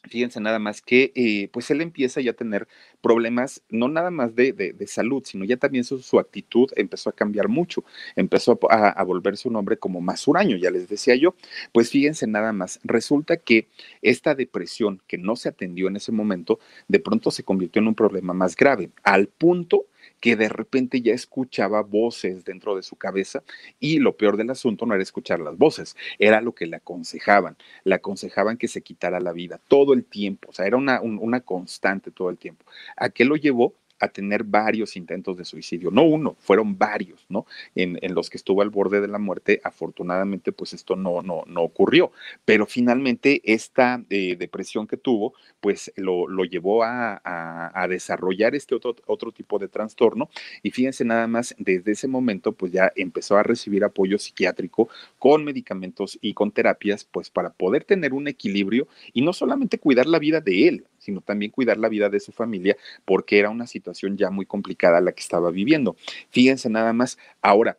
fíjense 0.08 0.40
nada 0.40 0.58
más 0.58 0.82
que 0.82 1.12
eh, 1.14 1.48
pues 1.52 1.70
él 1.70 1.80
empieza 1.80 2.20
ya 2.20 2.32
a 2.32 2.34
tener 2.34 2.68
problemas, 3.00 3.62
no 3.68 3.88
nada 3.88 4.10
más 4.10 4.34
de, 4.34 4.52
de, 4.52 4.86
salud, 4.86 5.22
sino 5.24 5.44
ya 5.44 5.56
también 5.56 5.84
su, 5.84 6.00
su, 6.00 6.18
actitud 6.18 6.70
empezó 6.76 7.10
a 7.10 7.12
cambiar 7.12 7.48
mucho, 7.48 7.84
empezó 8.16 8.58
a, 8.68 8.88
a, 8.88 9.04
volverse 9.04 9.48
un 9.48 9.56
hombre 9.56 9.78
como 9.78 10.00
más 10.00 10.26
huraño, 10.26 10.56
ya 10.56 10.70
les 10.70 10.88
decía 10.88 11.14
yo, 11.14 11.34
pues 11.72 11.90
fíjense 11.90 12.26
nada 12.26 12.52
más, 12.52 12.80
resulta 12.84 13.36
que 13.36 13.68
esta 14.02 14.34
depresión 14.34 15.00
que 15.06 15.18
no 15.18 15.36
se 15.36 15.48
atendió 15.48 15.88
en 15.88 15.96
ese 15.96 16.12
momento, 16.12 16.58
de 16.88 17.00
pronto 17.00 17.30
se 17.30 17.44
convirtió 17.44 17.80
en 17.80 17.88
un 17.88 17.94
problema 17.94 18.34
más 18.34 18.56
grave, 18.56 18.90
al 19.02 19.28
punto 19.28 19.86
que 20.22 20.36
de 20.36 20.48
repente 20.48 21.02
ya 21.02 21.12
escuchaba 21.12 21.82
voces 21.82 22.44
dentro 22.44 22.76
de 22.76 22.84
su 22.84 22.94
cabeza 22.94 23.42
y 23.80 23.98
lo 23.98 24.16
peor 24.16 24.36
del 24.36 24.50
asunto 24.50 24.86
no 24.86 24.94
era 24.94 25.02
escuchar 25.02 25.40
las 25.40 25.58
voces, 25.58 25.96
era 26.20 26.40
lo 26.40 26.54
que 26.54 26.66
le 26.66 26.76
aconsejaban, 26.76 27.56
le 27.82 27.96
aconsejaban 27.96 28.56
que 28.56 28.68
se 28.68 28.82
quitara 28.82 29.18
la 29.18 29.32
vida 29.32 29.60
todo 29.66 29.92
el 29.92 30.04
tiempo, 30.04 30.50
o 30.50 30.52
sea, 30.52 30.66
era 30.66 30.76
una, 30.76 31.00
una 31.00 31.40
constante 31.40 32.12
todo 32.12 32.30
el 32.30 32.38
tiempo. 32.38 32.64
¿A 32.96 33.10
qué 33.10 33.24
lo 33.24 33.34
llevó? 33.34 33.74
A 34.02 34.08
tener 34.08 34.42
varios 34.42 34.96
intentos 34.96 35.36
de 35.36 35.44
suicidio, 35.44 35.92
no 35.92 36.02
uno, 36.02 36.36
fueron 36.40 36.76
varios, 36.76 37.24
¿no? 37.28 37.46
En, 37.76 37.98
los 38.12 38.28
que 38.28 38.36
estuvo 38.36 38.60
al 38.60 38.68
borde 38.68 39.00
de 39.00 39.06
la 39.06 39.18
muerte, 39.18 39.60
afortunadamente, 39.62 40.50
pues 40.50 40.72
esto 40.72 40.96
no, 40.96 41.22
no, 41.22 41.44
no 41.46 41.62
ocurrió, 41.62 42.10
pero 42.44 42.66
finalmente 42.66 43.40
esta 43.44 44.02
eh, 44.10 44.34
depresión 44.36 44.88
que 44.88 44.96
tuvo, 44.96 45.34
pues 45.60 45.92
lo, 45.94 46.26
lo 46.26 46.44
llevó 46.44 46.82
a, 46.82 47.20
a, 47.24 47.70
a, 47.80 47.86
desarrollar 47.86 48.56
este 48.56 48.74
otro, 48.74 48.96
otro 49.06 49.30
tipo 49.30 49.60
de 49.60 49.68
trastorno. 49.68 50.28
Y 50.64 50.72
fíjense 50.72 51.04
nada 51.04 51.28
más, 51.28 51.54
desde 51.58 51.92
ese 51.92 52.08
momento, 52.08 52.52
pues 52.52 52.72
ya 52.72 52.92
empezó 52.96 53.36
a 53.36 53.44
recibir 53.44 53.84
apoyo 53.84 54.18
psiquiátrico 54.18 54.88
con 55.20 55.44
medicamentos 55.44 56.18
y 56.20 56.34
con 56.34 56.50
terapias, 56.50 57.04
pues 57.04 57.30
para 57.30 57.50
poder 57.50 57.84
tener 57.84 58.12
un 58.12 58.26
equilibrio 58.26 58.88
y 59.12 59.22
no 59.22 59.32
solamente 59.32 59.78
cuidar 59.78 60.06
la 60.06 60.18
vida 60.18 60.40
de 60.40 60.66
él, 60.66 60.86
sino 61.02 61.20
también 61.20 61.50
cuidar 61.50 61.78
la 61.78 61.88
vida 61.88 62.08
de 62.08 62.20
su 62.20 62.32
familia, 62.32 62.76
porque 63.04 63.38
era 63.38 63.50
una 63.50 63.66
situación 63.66 64.16
ya 64.16 64.30
muy 64.30 64.46
complicada 64.46 65.00
la 65.00 65.12
que 65.12 65.20
estaba 65.20 65.50
viviendo. 65.50 65.96
Fíjense 66.30 66.70
nada 66.70 66.92
más, 66.92 67.18
ahora, 67.40 67.78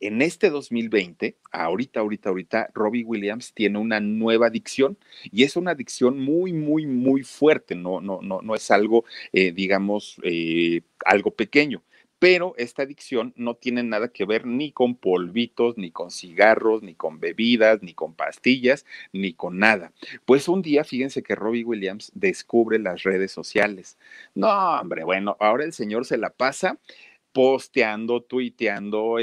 en 0.00 0.22
este 0.22 0.50
2020, 0.50 1.38
ahorita, 1.50 2.00
ahorita, 2.00 2.28
ahorita, 2.28 2.70
Robbie 2.74 3.04
Williams 3.04 3.52
tiene 3.54 3.78
una 3.78 3.98
nueva 4.00 4.46
adicción 4.46 4.98
y 5.24 5.42
es 5.44 5.56
una 5.56 5.72
adicción 5.72 6.20
muy, 6.20 6.52
muy, 6.52 6.86
muy 6.86 7.22
fuerte, 7.22 7.74
no, 7.74 8.00
no, 8.00 8.20
no, 8.22 8.40
no 8.42 8.54
es 8.54 8.70
algo, 8.70 9.04
eh, 9.32 9.50
digamos, 9.52 10.20
eh, 10.22 10.82
algo 11.04 11.32
pequeño 11.32 11.82
pero 12.18 12.54
esta 12.56 12.82
adicción 12.82 13.32
no 13.36 13.54
tiene 13.54 13.82
nada 13.82 14.08
que 14.08 14.24
ver 14.24 14.46
ni 14.46 14.72
con 14.72 14.96
polvitos, 14.96 15.76
ni 15.78 15.90
con 15.90 16.10
cigarros, 16.10 16.82
ni 16.82 16.94
con 16.94 17.20
bebidas, 17.20 17.82
ni 17.82 17.94
con 17.94 18.14
pastillas, 18.14 18.84
ni 19.12 19.32
con 19.32 19.58
nada. 19.58 19.92
Pues 20.24 20.48
un 20.48 20.62
día, 20.62 20.84
fíjense 20.84 21.22
que 21.22 21.34
Robbie 21.34 21.64
Williams 21.64 22.10
descubre 22.14 22.78
las 22.78 23.02
redes 23.02 23.32
sociales. 23.32 23.98
No, 24.34 24.48
hombre, 24.80 25.04
bueno, 25.04 25.36
ahora 25.40 25.64
el 25.64 25.72
señor 25.72 26.04
se 26.04 26.18
la 26.18 26.30
pasa 26.30 26.78
posteando, 27.32 28.22
tuiteando, 28.22 29.16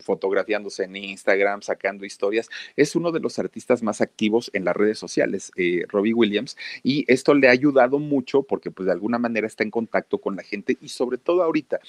fotografiándose 0.00 0.84
en 0.84 0.96
Instagram, 0.96 1.62
sacando 1.62 2.04
historias. 2.04 2.48
Es 2.76 2.94
uno 2.94 3.12
de 3.12 3.20
los 3.20 3.38
artistas 3.38 3.82
más 3.82 4.00
activos 4.00 4.50
en 4.52 4.64
las 4.64 4.76
redes 4.76 4.98
sociales, 4.98 5.50
eh, 5.56 5.84
Robbie 5.88 6.14
Williams, 6.14 6.56
y 6.82 7.04
esto 7.12 7.34
le 7.34 7.48
ha 7.48 7.52
ayudado 7.52 7.98
mucho 7.98 8.42
porque 8.42 8.70
pues 8.70 8.86
de 8.86 8.92
alguna 8.92 9.18
manera 9.18 9.46
está 9.46 9.64
en 9.64 9.70
contacto 9.70 10.18
con 10.18 10.36
la 10.36 10.42
gente 10.42 10.76
y 10.80 10.88
sobre 10.88 11.18
todo 11.18 11.42
ahorita 11.42 11.80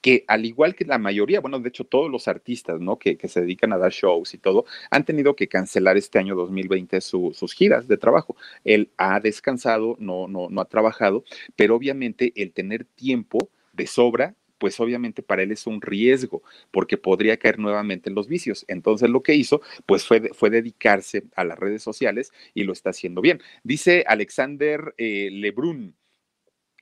que 0.00 0.24
al 0.28 0.44
igual 0.44 0.74
que 0.74 0.84
la 0.84 0.98
mayoría, 0.98 1.40
bueno, 1.40 1.58
de 1.58 1.68
hecho 1.68 1.84
todos 1.84 2.10
los 2.10 2.28
artistas, 2.28 2.80
¿no? 2.80 2.98
Que, 2.98 3.16
que 3.16 3.28
se 3.28 3.40
dedican 3.40 3.72
a 3.72 3.78
dar 3.78 3.90
shows 3.90 4.34
y 4.34 4.38
todo, 4.38 4.64
han 4.90 5.04
tenido 5.04 5.34
que 5.34 5.48
cancelar 5.48 5.96
este 5.96 6.18
año 6.18 6.36
2020 6.36 7.00
sus 7.00 7.52
giras 7.54 7.88
de 7.88 7.96
trabajo. 7.96 8.36
Él 8.64 8.90
ha 8.98 9.18
descansado, 9.18 9.96
no, 9.98 10.28
no, 10.28 10.48
no 10.48 10.60
ha 10.60 10.66
trabajado, 10.66 11.24
pero 11.56 11.74
obviamente 11.74 12.32
el 12.36 12.52
tener 12.52 12.84
tiempo 12.84 13.48
de 13.72 13.86
sobra 13.86 14.34
pues 14.58 14.78
obviamente 14.80 15.22
para 15.22 15.42
él 15.42 15.52
es 15.52 15.66
un 15.66 15.80
riesgo, 15.80 16.42
porque 16.70 16.96
podría 16.96 17.36
caer 17.36 17.58
nuevamente 17.58 18.08
en 18.08 18.14
los 18.14 18.28
vicios. 18.28 18.64
Entonces 18.68 19.10
lo 19.10 19.22
que 19.22 19.34
hizo, 19.34 19.60
pues 19.86 20.04
fue, 20.04 20.30
fue 20.34 20.50
dedicarse 20.50 21.24
a 21.34 21.44
las 21.44 21.58
redes 21.58 21.82
sociales 21.82 22.32
y 22.54 22.64
lo 22.64 22.72
está 22.72 22.90
haciendo 22.90 23.20
bien. 23.20 23.42
Dice 23.62 24.04
Alexander 24.06 24.94
eh, 24.98 25.28
Lebrun, 25.32 25.94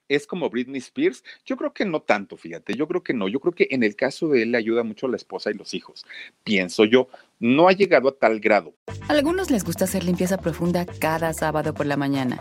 es 0.08 0.26
como 0.26 0.50
Britney 0.50 0.78
Spears? 0.78 1.24
Yo 1.44 1.56
creo 1.56 1.72
que 1.72 1.84
no 1.84 2.02
tanto, 2.02 2.36
fíjate, 2.36 2.74
yo 2.74 2.86
creo 2.88 3.02
que 3.02 3.14
no, 3.14 3.28
yo 3.28 3.40
creo 3.40 3.54
que 3.54 3.68
en 3.70 3.82
el 3.82 3.96
caso 3.96 4.28
de 4.28 4.42
él 4.42 4.52
le 4.52 4.58
ayuda 4.58 4.82
mucho 4.82 5.06
a 5.06 5.10
la 5.10 5.16
esposa 5.16 5.50
y 5.50 5.54
los 5.54 5.74
hijos. 5.74 6.04
Pienso 6.42 6.84
yo, 6.84 7.08
no 7.38 7.68
ha 7.68 7.72
llegado 7.72 8.08
a 8.08 8.16
tal 8.16 8.40
grado. 8.40 8.74
A 9.08 9.12
algunos 9.12 9.50
les 9.50 9.64
gusta 9.64 9.84
hacer 9.84 10.04
limpieza 10.04 10.38
profunda 10.38 10.86
cada 10.86 11.32
sábado 11.32 11.74
por 11.74 11.86
la 11.86 11.96
mañana. 11.96 12.40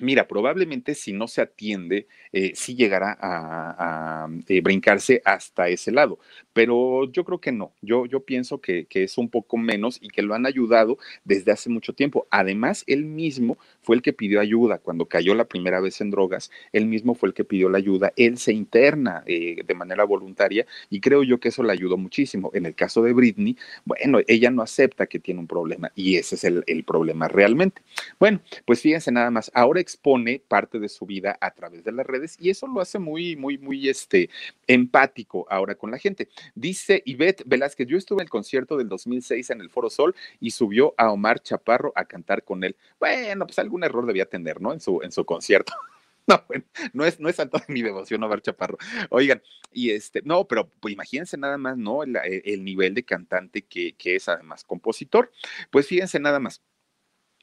Mira, 0.00 0.26
probablemente 0.26 0.94
si 0.96 1.12
no 1.12 1.28
se 1.28 1.40
atiende, 1.40 2.08
eh, 2.32 2.52
sí 2.56 2.74
llegará 2.74 3.16
a, 3.20 4.26
eh, 4.48 4.60
brincarse 4.60 5.22
hasta 5.24 5.68
ese 5.68 5.92
lado, 5.92 6.18
pero 6.54 7.10
yo 7.10 7.24
creo 7.24 7.40
que 7.40 7.52
no, 7.52 7.72
yo, 7.82 8.06
yo 8.06 8.20
pienso 8.20 8.60
que, 8.60 8.86
que, 8.86 9.04
es 9.04 9.18
un 9.18 9.28
poco 9.28 9.58
menos 9.58 9.98
y 10.00 10.08
que 10.08 10.22
lo 10.22 10.34
han 10.34 10.46
ayudado 10.46 10.96
desde 11.24 11.52
hace 11.52 11.68
mucho 11.68 11.92
tiempo. 11.92 12.26
Además, 12.30 12.84
él 12.86 13.04
mismo 13.04 13.58
fue 13.82 13.96
el 13.96 14.02
que 14.02 14.12
pidió 14.12 14.40
ayuda 14.40 14.78
cuando 14.78 15.06
cayó 15.06 15.34
la 15.34 15.44
primera 15.44 15.80
vez 15.80 16.00
en 16.00 16.10
drogas, 16.10 16.50
él 16.72 16.86
mismo 16.86 17.14
fue 17.14 17.28
el 17.28 17.34
que 17.34 17.44
pidió 17.44 17.68
la 17.68 17.78
ayuda, 17.78 18.12
él 18.16 18.38
se 18.38 18.52
interna 18.52 19.22
eh, 19.26 19.62
de 19.64 19.74
manera 19.74 20.04
voluntaria 20.04 20.64
y 20.88 21.00
creo 21.00 21.22
yo 21.22 21.38
que 21.38 21.48
eso 21.48 21.62
le 21.62 21.72
ayudó 21.72 21.96
muchísimo. 21.96 22.50
En 22.54 22.66
el 22.66 22.74
caso 22.74 23.02
de 23.02 23.12
Britney, 23.12 23.56
bueno, 23.84 24.20
ella 24.26 24.50
no 24.50 24.62
acepta 24.62 25.06
que 25.06 25.18
tiene 25.18 25.40
un 25.40 25.46
problema 25.46 25.90
y 25.94 26.16
ese 26.16 26.36
es 26.36 26.44
el, 26.44 26.64
el 26.66 26.84
problema 26.84 27.28
realmente. 27.28 27.82
Bueno, 28.18 28.40
pues 28.64 28.80
fíjense 28.80 29.10
nada 29.10 29.30
más, 29.30 29.50
ahora 29.54 29.80
expone 29.80 30.40
parte 30.46 30.78
de 30.78 30.88
su 30.88 31.04
vida 31.04 31.36
a 31.40 31.50
través 31.50 31.84
de 31.84 31.92
las 31.92 32.06
redes 32.06 32.36
y 32.40 32.50
eso 32.50 32.66
lo 32.68 32.80
hace 32.80 32.98
muy, 32.98 33.36
muy, 33.36 33.58
muy 33.58 33.88
este, 33.88 34.30
empático 34.66 35.46
ahora 35.50 35.74
con 35.74 35.90
la 35.90 35.98
gente. 35.98 36.28
Dice 36.54 37.02
Ivette 37.04 37.42
Velázquez, 37.46 37.86
yo 37.88 37.96
estuve 37.96 38.22
en 38.22 38.26
el 38.26 38.30
concierto 38.30 38.76
del 38.76 38.88
2006 38.88 39.50
en 39.50 39.60
el 39.60 39.70
Foro 39.70 39.90
Sol 39.90 40.14
y 40.40 40.50
subió 40.50 40.94
a 40.96 41.10
Omar 41.10 41.40
Chaparro 41.40 41.92
a 41.96 42.04
cantar 42.04 42.44
con 42.44 42.64
él. 42.64 42.76
Bueno, 42.98 43.46
pues 43.46 43.58
algún 43.58 43.84
error 43.84 44.06
debía 44.06 44.26
tener, 44.26 44.60
¿no? 44.60 44.72
En 44.72 44.80
su, 44.80 45.00
en 45.02 45.12
su 45.12 45.24
concierto. 45.24 45.72
No, 46.26 46.42
bueno, 46.48 46.64
no 46.94 47.04
es, 47.04 47.20
no 47.20 47.28
es 47.28 47.36
de 47.36 47.46
mi 47.68 47.82
devoción 47.82 48.22
Omar 48.22 48.40
Chaparro. 48.40 48.78
Oigan, 49.10 49.42
y 49.74 49.90
este, 49.90 50.22
no, 50.24 50.46
pero 50.48 50.70
pues 50.80 50.94
imagínense 50.94 51.36
nada 51.36 51.58
más, 51.58 51.76
¿no? 51.76 52.02
El, 52.02 52.16
el 52.16 52.64
nivel 52.64 52.94
de 52.94 53.04
cantante 53.04 53.60
que, 53.60 53.94
que, 53.94 54.16
es 54.16 54.26
además 54.30 54.64
compositor. 54.64 55.30
Pues 55.70 55.86
fíjense 55.86 56.18
nada 56.20 56.40
más. 56.40 56.62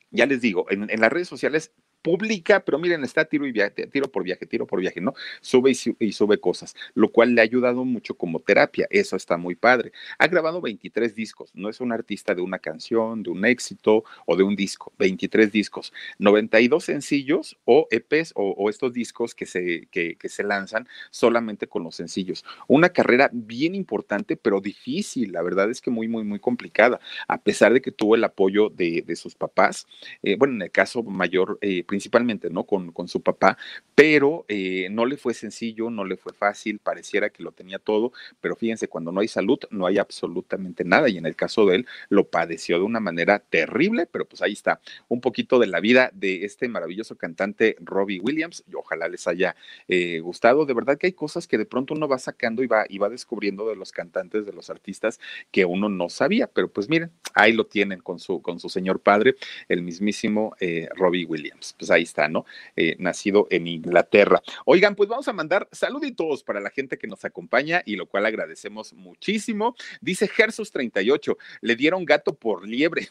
Ya 0.09 0.25
les 0.25 0.41
digo, 0.41 0.65
en, 0.71 0.89
en 0.89 0.99
las 0.99 1.11
redes 1.11 1.27
sociales 1.27 1.71
publica, 2.01 2.59
pero 2.63 2.79
miren, 2.79 3.03
está 3.03 3.25
tiro 3.25 3.45
y 3.45 3.51
viaje, 3.51 3.87
tiro 3.87 4.11
por 4.11 4.23
viaje, 4.23 4.45
tiro 4.45 4.65
por 4.65 4.79
viaje, 4.79 5.01
¿no? 5.01 5.13
Sube 5.41 5.71
y, 5.71 6.05
y, 6.05 6.11
sube 6.11 6.39
cosas, 6.39 6.75
lo 6.93 7.11
cual 7.11 7.35
le 7.35 7.41
ha 7.41 7.43
ayudado 7.43 7.85
mucho 7.85 8.15
como 8.15 8.39
terapia, 8.39 8.87
eso 8.89 9.15
está 9.15 9.37
muy 9.37 9.55
padre. 9.55 9.91
Ha 10.17 10.27
grabado 10.27 10.61
23 10.61 11.15
discos, 11.15 11.51
no 11.53 11.69
es 11.69 11.79
un 11.79 11.91
artista 11.91 12.35
de 12.35 12.41
una 12.41 12.59
canción, 12.59 13.23
de 13.23 13.29
un 13.29 13.45
éxito 13.45 14.03
o 14.25 14.35
de 14.35 14.43
un 14.43 14.55
disco, 14.55 14.91
23 14.97 15.51
discos, 15.51 15.93
92 16.19 16.83
sencillos 16.83 17.57
o 17.65 17.87
EPs 17.91 18.33
o, 18.35 18.69
estos 18.69 18.93
discos 18.93 19.35
que 19.35 19.45
se, 19.45 19.87
que 19.91 20.17
se 20.29 20.43
lanzan 20.43 20.87
solamente 21.09 21.67
con 21.67 21.83
los 21.83 21.95
sencillos. 21.95 22.45
Una 22.67 22.89
carrera 22.89 23.29
bien 23.33 23.75
importante, 23.75 24.37
pero 24.37 24.61
difícil, 24.61 25.31
la 25.31 25.41
verdad 25.41 25.69
es 25.69 25.81
que 25.81 25.91
muy, 25.91 26.07
muy, 26.07 26.23
muy 26.23 26.39
complicada, 26.39 26.99
a 27.27 27.41
pesar 27.41 27.73
de 27.73 27.81
que 27.81 27.91
tuvo 27.91 28.15
el 28.15 28.23
apoyo 28.23 28.69
de, 28.69 29.03
de 29.05 29.15
sus 29.15 29.35
papás, 29.35 29.87
eh, 30.23 30.35
bueno, 30.37 30.55
en 30.55 30.61
el 30.63 30.71
caso 30.71 31.03
mayor, 31.03 31.57
eh, 31.61 31.83
principalmente, 31.91 32.49
¿no? 32.49 32.63
Con, 32.63 32.93
con 32.93 33.09
su 33.09 33.21
papá, 33.21 33.57
pero 33.95 34.45
eh, 34.47 34.87
no 34.91 35.05
le 35.05 35.17
fue 35.17 35.33
sencillo, 35.33 35.89
no 35.89 36.05
le 36.05 36.15
fue 36.15 36.31
fácil, 36.31 36.79
pareciera 36.79 37.29
que 37.31 37.43
lo 37.43 37.51
tenía 37.51 37.79
todo, 37.79 38.13
pero 38.39 38.55
fíjense, 38.55 38.87
cuando 38.87 39.11
no 39.11 39.19
hay 39.19 39.27
salud, 39.27 39.59
no 39.71 39.87
hay 39.87 39.97
absolutamente 39.97 40.85
nada, 40.85 41.09
y 41.09 41.17
en 41.17 41.25
el 41.25 41.35
caso 41.35 41.65
de 41.65 41.75
él, 41.75 41.87
lo 42.07 42.29
padeció 42.29 42.77
de 42.77 42.85
una 42.85 43.01
manera 43.01 43.39
terrible, 43.39 44.07
pero 44.09 44.23
pues 44.23 44.41
ahí 44.41 44.53
está, 44.53 44.79
un 45.09 45.19
poquito 45.19 45.59
de 45.59 45.67
la 45.67 45.81
vida 45.81 46.11
de 46.13 46.45
este 46.45 46.69
maravilloso 46.69 47.17
cantante 47.17 47.75
Robbie 47.81 48.21
Williams, 48.21 48.63
y 48.71 48.75
ojalá 48.75 49.09
les 49.09 49.27
haya 49.27 49.57
eh, 49.89 50.21
gustado, 50.21 50.65
de 50.65 50.73
verdad 50.73 50.97
que 50.97 51.07
hay 51.07 51.13
cosas 51.13 51.45
que 51.45 51.57
de 51.57 51.65
pronto 51.65 51.93
uno 51.93 52.07
va 52.07 52.19
sacando 52.19 52.63
y 52.63 52.67
va, 52.67 52.85
y 52.87 52.99
va 52.99 53.09
descubriendo 53.09 53.67
de 53.67 53.75
los 53.75 53.91
cantantes, 53.91 54.45
de 54.45 54.53
los 54.53 54.69
artistas 54.69 55.19
que 55.51 55.65
uno 55.65 55.89
no 55.89 56.07
sabía, 56.07 56.47
pero 56.47 56.69
pues 56.69 56.87
miren, 56.87 57.11
ahí 57.33 57.51
lo 57.51 57.65
tienen 57.65 57.99
con 57.99 58.17
su, 58.17 58.41
con 58.41 58.61
su 58.61 58.69
señor 58.69 59.01
padre, 59.01 59.35
el 59.67 59.81
mismísimo 59.81 60.55
eh, 60.61 60.87
Robbie 60.95 61.25
Williams. 61.25 61.75
Pues 61.81 61.89
ahí 61.89 62.03
está, 62.03 62.27
¿no? 62.27 62.45
Eh, 62.75 62.95
nacido 62.99 63.47
en 63.49 63.65
Inglaterra. 63.65 64.39
Oigan, 64.65 64.95
pues 64.95 65.09
vamos 65.09 65.27
a 65.27 65.33
mandar 65.33 65.67
saluditos 65.71 66.43
para 66.43 66.59
la 66.59 66.69
gente 66.69 66.99
que 66.99 67.07
nos 67.07 67.25
acompaña 67.25 67.81
y 67.87 67.95
lo 67.95 68.05
cual 68.05 68.27
agradecemos 68.27 68.93
muchísimo. 68.93 69.75
Dice 69.99 70.27
Gersus 70.27 70.69
38, 70.69 71.39
le 71.61 71.75
dieron 71.75 72.05
gato 72.05 72.35
por 72.35 72.67
liebre. 72.67 73.09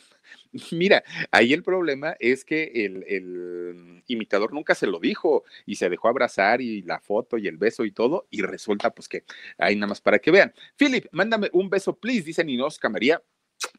Mira, 0.70 1.02
ahí 1.32 1.52
el 1.52 1.64
problema 1.64 2.14
es 2.20 2.44
que 2.44 2.70
el, 2.72 3.04
el, 3.08 4.04
imitador 4.06 4.52
nunca 4.54 4.76
se 4.76 4.86
lo 4.86 5.00
dijo 5.00 5.42
y 5.66 5.74
se 5.74 5.88
dejó 5.88 6.06
abrazar 6.06 6.60
y 6.60 6.82
la 6.82 7.00
foto 7.00 7.38
y 7.38 7.48
el 7.48 7.56
beso 7.56 7.84
y 7.84 7.90
todo 7.90 8.28
y 8.30 8.42
resulta 8.42 8.90
pues 8.90 9.08
que 9.08 9.24
ahí 9.58 9.74
nada 9.74 9.88
más 9.88 10.00
para 10.00 10.20
que 10.20 10.30
vean. 10.30 10.54
Philip, 10.76 11.06
mándame 11.10 11.50
un 11.52 11.68
beso, 11.68 11.96
please, 11.96 12.22
dice 12.22 12.44
Ninosca 12.44 12.88
María. 12.88 13.20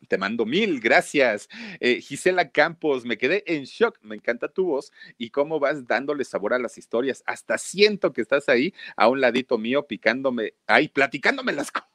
Te 0.07 0.17
mando 0.17 0.45
mil, 0.45 0.79
gracias. 0.79 1.47
Eh, 1.79 2.01
Gisela 2.01 2.49
Campos, 2.49 3.05
me 3.05 3.17
quedé 3.17 3.43
en 3.47 3.63
shock, 3.63 3.97
me 4.01 4.15
encanta 4.15 4.47
tu 4.49 4.65
voz 4.65 4.91
y 5.17 5.29
cómo 5.29 5.59
vas 5.59 5.87
dándole 5.87 6.25
sabor 6.25 6.53
a 6.53 6.59
las 6.59 6.77
historias. 6.77 7.23
Hasta 7.25 7.57
siento 7.57 8.11
que 8.13 8.21
estás 8.21 8.49
ahí 8.49 8.73
a 8.97 9.07
un 9.07 9.21
ladito 9.21 9.57
mío 9.57 9.87
picándome, 9.87 10.53
ahí 10.67 10.87
platicándome 10.89 11.53
las 11.53 11.71
cosas 11.71 11.91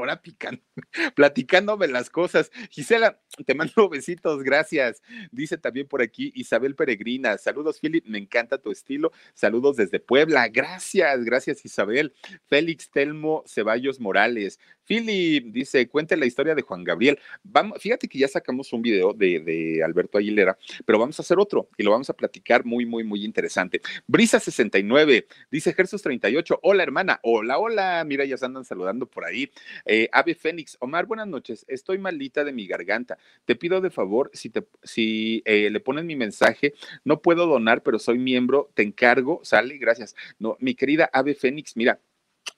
ahora 0.00 0.20
picando, 0.20 0.62
platicándome 1.14 1.88
las 1.88 2.10
cosas. 2.10 2.50
Gisela, 2.70 3.20
te 3.44 3.54
mando 3.54 3.88
besitos, 3.88 4.42
gracias. 4.42 5.02
Dice 5.30 5.58
también 5.58 5.88
por 5.88 6.02
aquí 6.02 6.32
Isabel 6.34 6.74
Peregrina. 6.74 7.38
Saludos, 7.38 7.80
Philip, 7.80 8.04
me 8.06 8.18
encanta 8.18 8.58
tu 8.58 8.70
estilo. 8.70 9.12
Saludos 9.34 9.76
desde 9.76 10.00
Puebla. 10.00 10.48
Gracias, 10.48 11.24
gracias, 11.24 11.64
Isabel. 11.64 12.14
Félix 12.46 12.90
Telmo 12.90 13.42
Ceballos 13.46 14.00
Morales. 14.00 14.58
Philip 14.86 15.46
dice, 15.52 15.88
cuente 15.88 16.16
la 16.16 16.26
historia 16.26 16.54
de 16.54 16.62
Juan 16.62 16.84
Gabriel. 16.84 17.18
Vamos, 17.42 17.80
fíjate 17.80 18.08
que 18.08 18.18
ya 18.18 18.28
sacamos 18.28 18.72
un 18.72 18.82
video 18.82 19.12
de, 19.12 19.82
Alberto 19.84 20.18
Aguilera, 20.18 20.56
pero 20.84 20.98
vamos 20.98 21.18
a 21.18 21.22
hacer 21.22 21.38
otro 21.38 21.68
y 21.76 21.82
lo 21.82 21.90
vamos 21.90 22.08
a 22.10 22.14
platicar 22.14 22.64
muy, 22.64 22.86
muy, 22.86 23.04
muy 23.04 23.24
interesante. 23.24 23.80
Brisa 24.06 24.40
69, 24.40 25.26
dice 25.50 25.72
Jesús 25.72 26.02
38, 26.02 26.60
hola 26.62 26.82
hermana, 26.82 27.20
hola, 27.22 27.58
hola, 27.58 28.04
mira, 28.06 28.24
ya 28.24 28.36
se 28.36 28.46
andan 28.46 28.64
saludando 28.64 29.06
por 29.06 29.24
ahí. 29.24 29.50
Eh, 29.84 30.08
Ave 30.12 30.34
Fénix, 30.34 30.76
Omar, 30.80 31.06
buenas 31.06 31.26
noches, 31.26 31.64
estoy 31.68 31.98
malita 31.98 32.44
de 32.44 32.52
mi 32.52 32.66
garganta. 32.66 33.18
Te 33.44 33.56
pido 33.56 33.80
de 33.80 33.90
favor, 33.90 34.30
si, 34.32 34.50
te, 34.50 34.64
si 34.82 35.42
eh, 35.44 35.70
le 35.70 35.80
pones 35.80 36.04
mi 36.04 36.16
mensaje, 36.16 36.74
no 37.04 37.20
puedo 37.20 37.46
donar, 37.46 37.82
pero 37.82 37.98
soy 37.98 38.18
miembro, 38.18 38.70
te 38.74 38.82
encargo, 38.82 39.40
sale, 39.42 39.78
gracias. 39.78 40.14
No, 40.38 40.56
mi 40.60 40.74
querida 40.74 41.10
Ave 41.12 41.34
Fénix, 41.34 41.76
mira, 41.76 42.00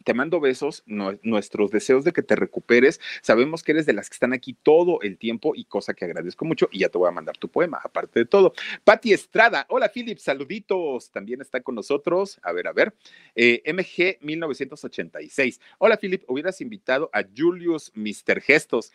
te 0.08 0.14
mando 0.14 0.40
besos, 0.40 0.84
nuestros 0.86 1.70
deseos 1.70 2.02
de 2.02 2.12
que 2.12 2.22
te 2.22 2.34
recuperes. 2.34 2.98
Sabemos 3.20 3.62
que 3.62 3.72
eres 3.72 3.84
de 3.84 3.92
las 3.92 4.08
que 4.08 4.14
están 4.14 4.32
aquí 4.32 4.54
todo 4.54 5.02
el 5.02 5.18
tiempo 5.18 5.52
y 5.54 5.66
cosa 5.66 5.92
que 5.92 6.06
agradezco 6.06 6.46
mucho 6.46 6.66
y 6.72 6.78
ya 6.78 6.88
te 6.88 6.96
voy 6.96 7.08
a 7.08 7.12
mandar 7.12 7.36
tu 7.36 7.50
poema, 7.50 7.78
aparte 7.84 8.20
de 8.20 8.24
todo. 8.24 8.54
Patti 8.84 9.12
Estrada, 9.12 9.66
hola 9.68 9.90
Philip, 9.90 10.16
saluditos, 10.16 11.10
también 11.10 11.42
está 11.42 11.60
con 11.60 11.74
nosotros. 11.74 12.40
A 12.42 12.52
ver, 12.52 12.68
a 12.68 12.72
ver, 12.72 12.94
eh, 13.34 13.62
MG 13.66 14.16
1986. 14.24 15.60
Hola 15.76 15.98
Philip, 15.98 16.24
hubieras 16.26 16.62
invitado 16.62 17.10
a 17.12 17.22
Julius 17.22 17.92
Mr. 17.94 18.40
Gestos. 18.40 18.90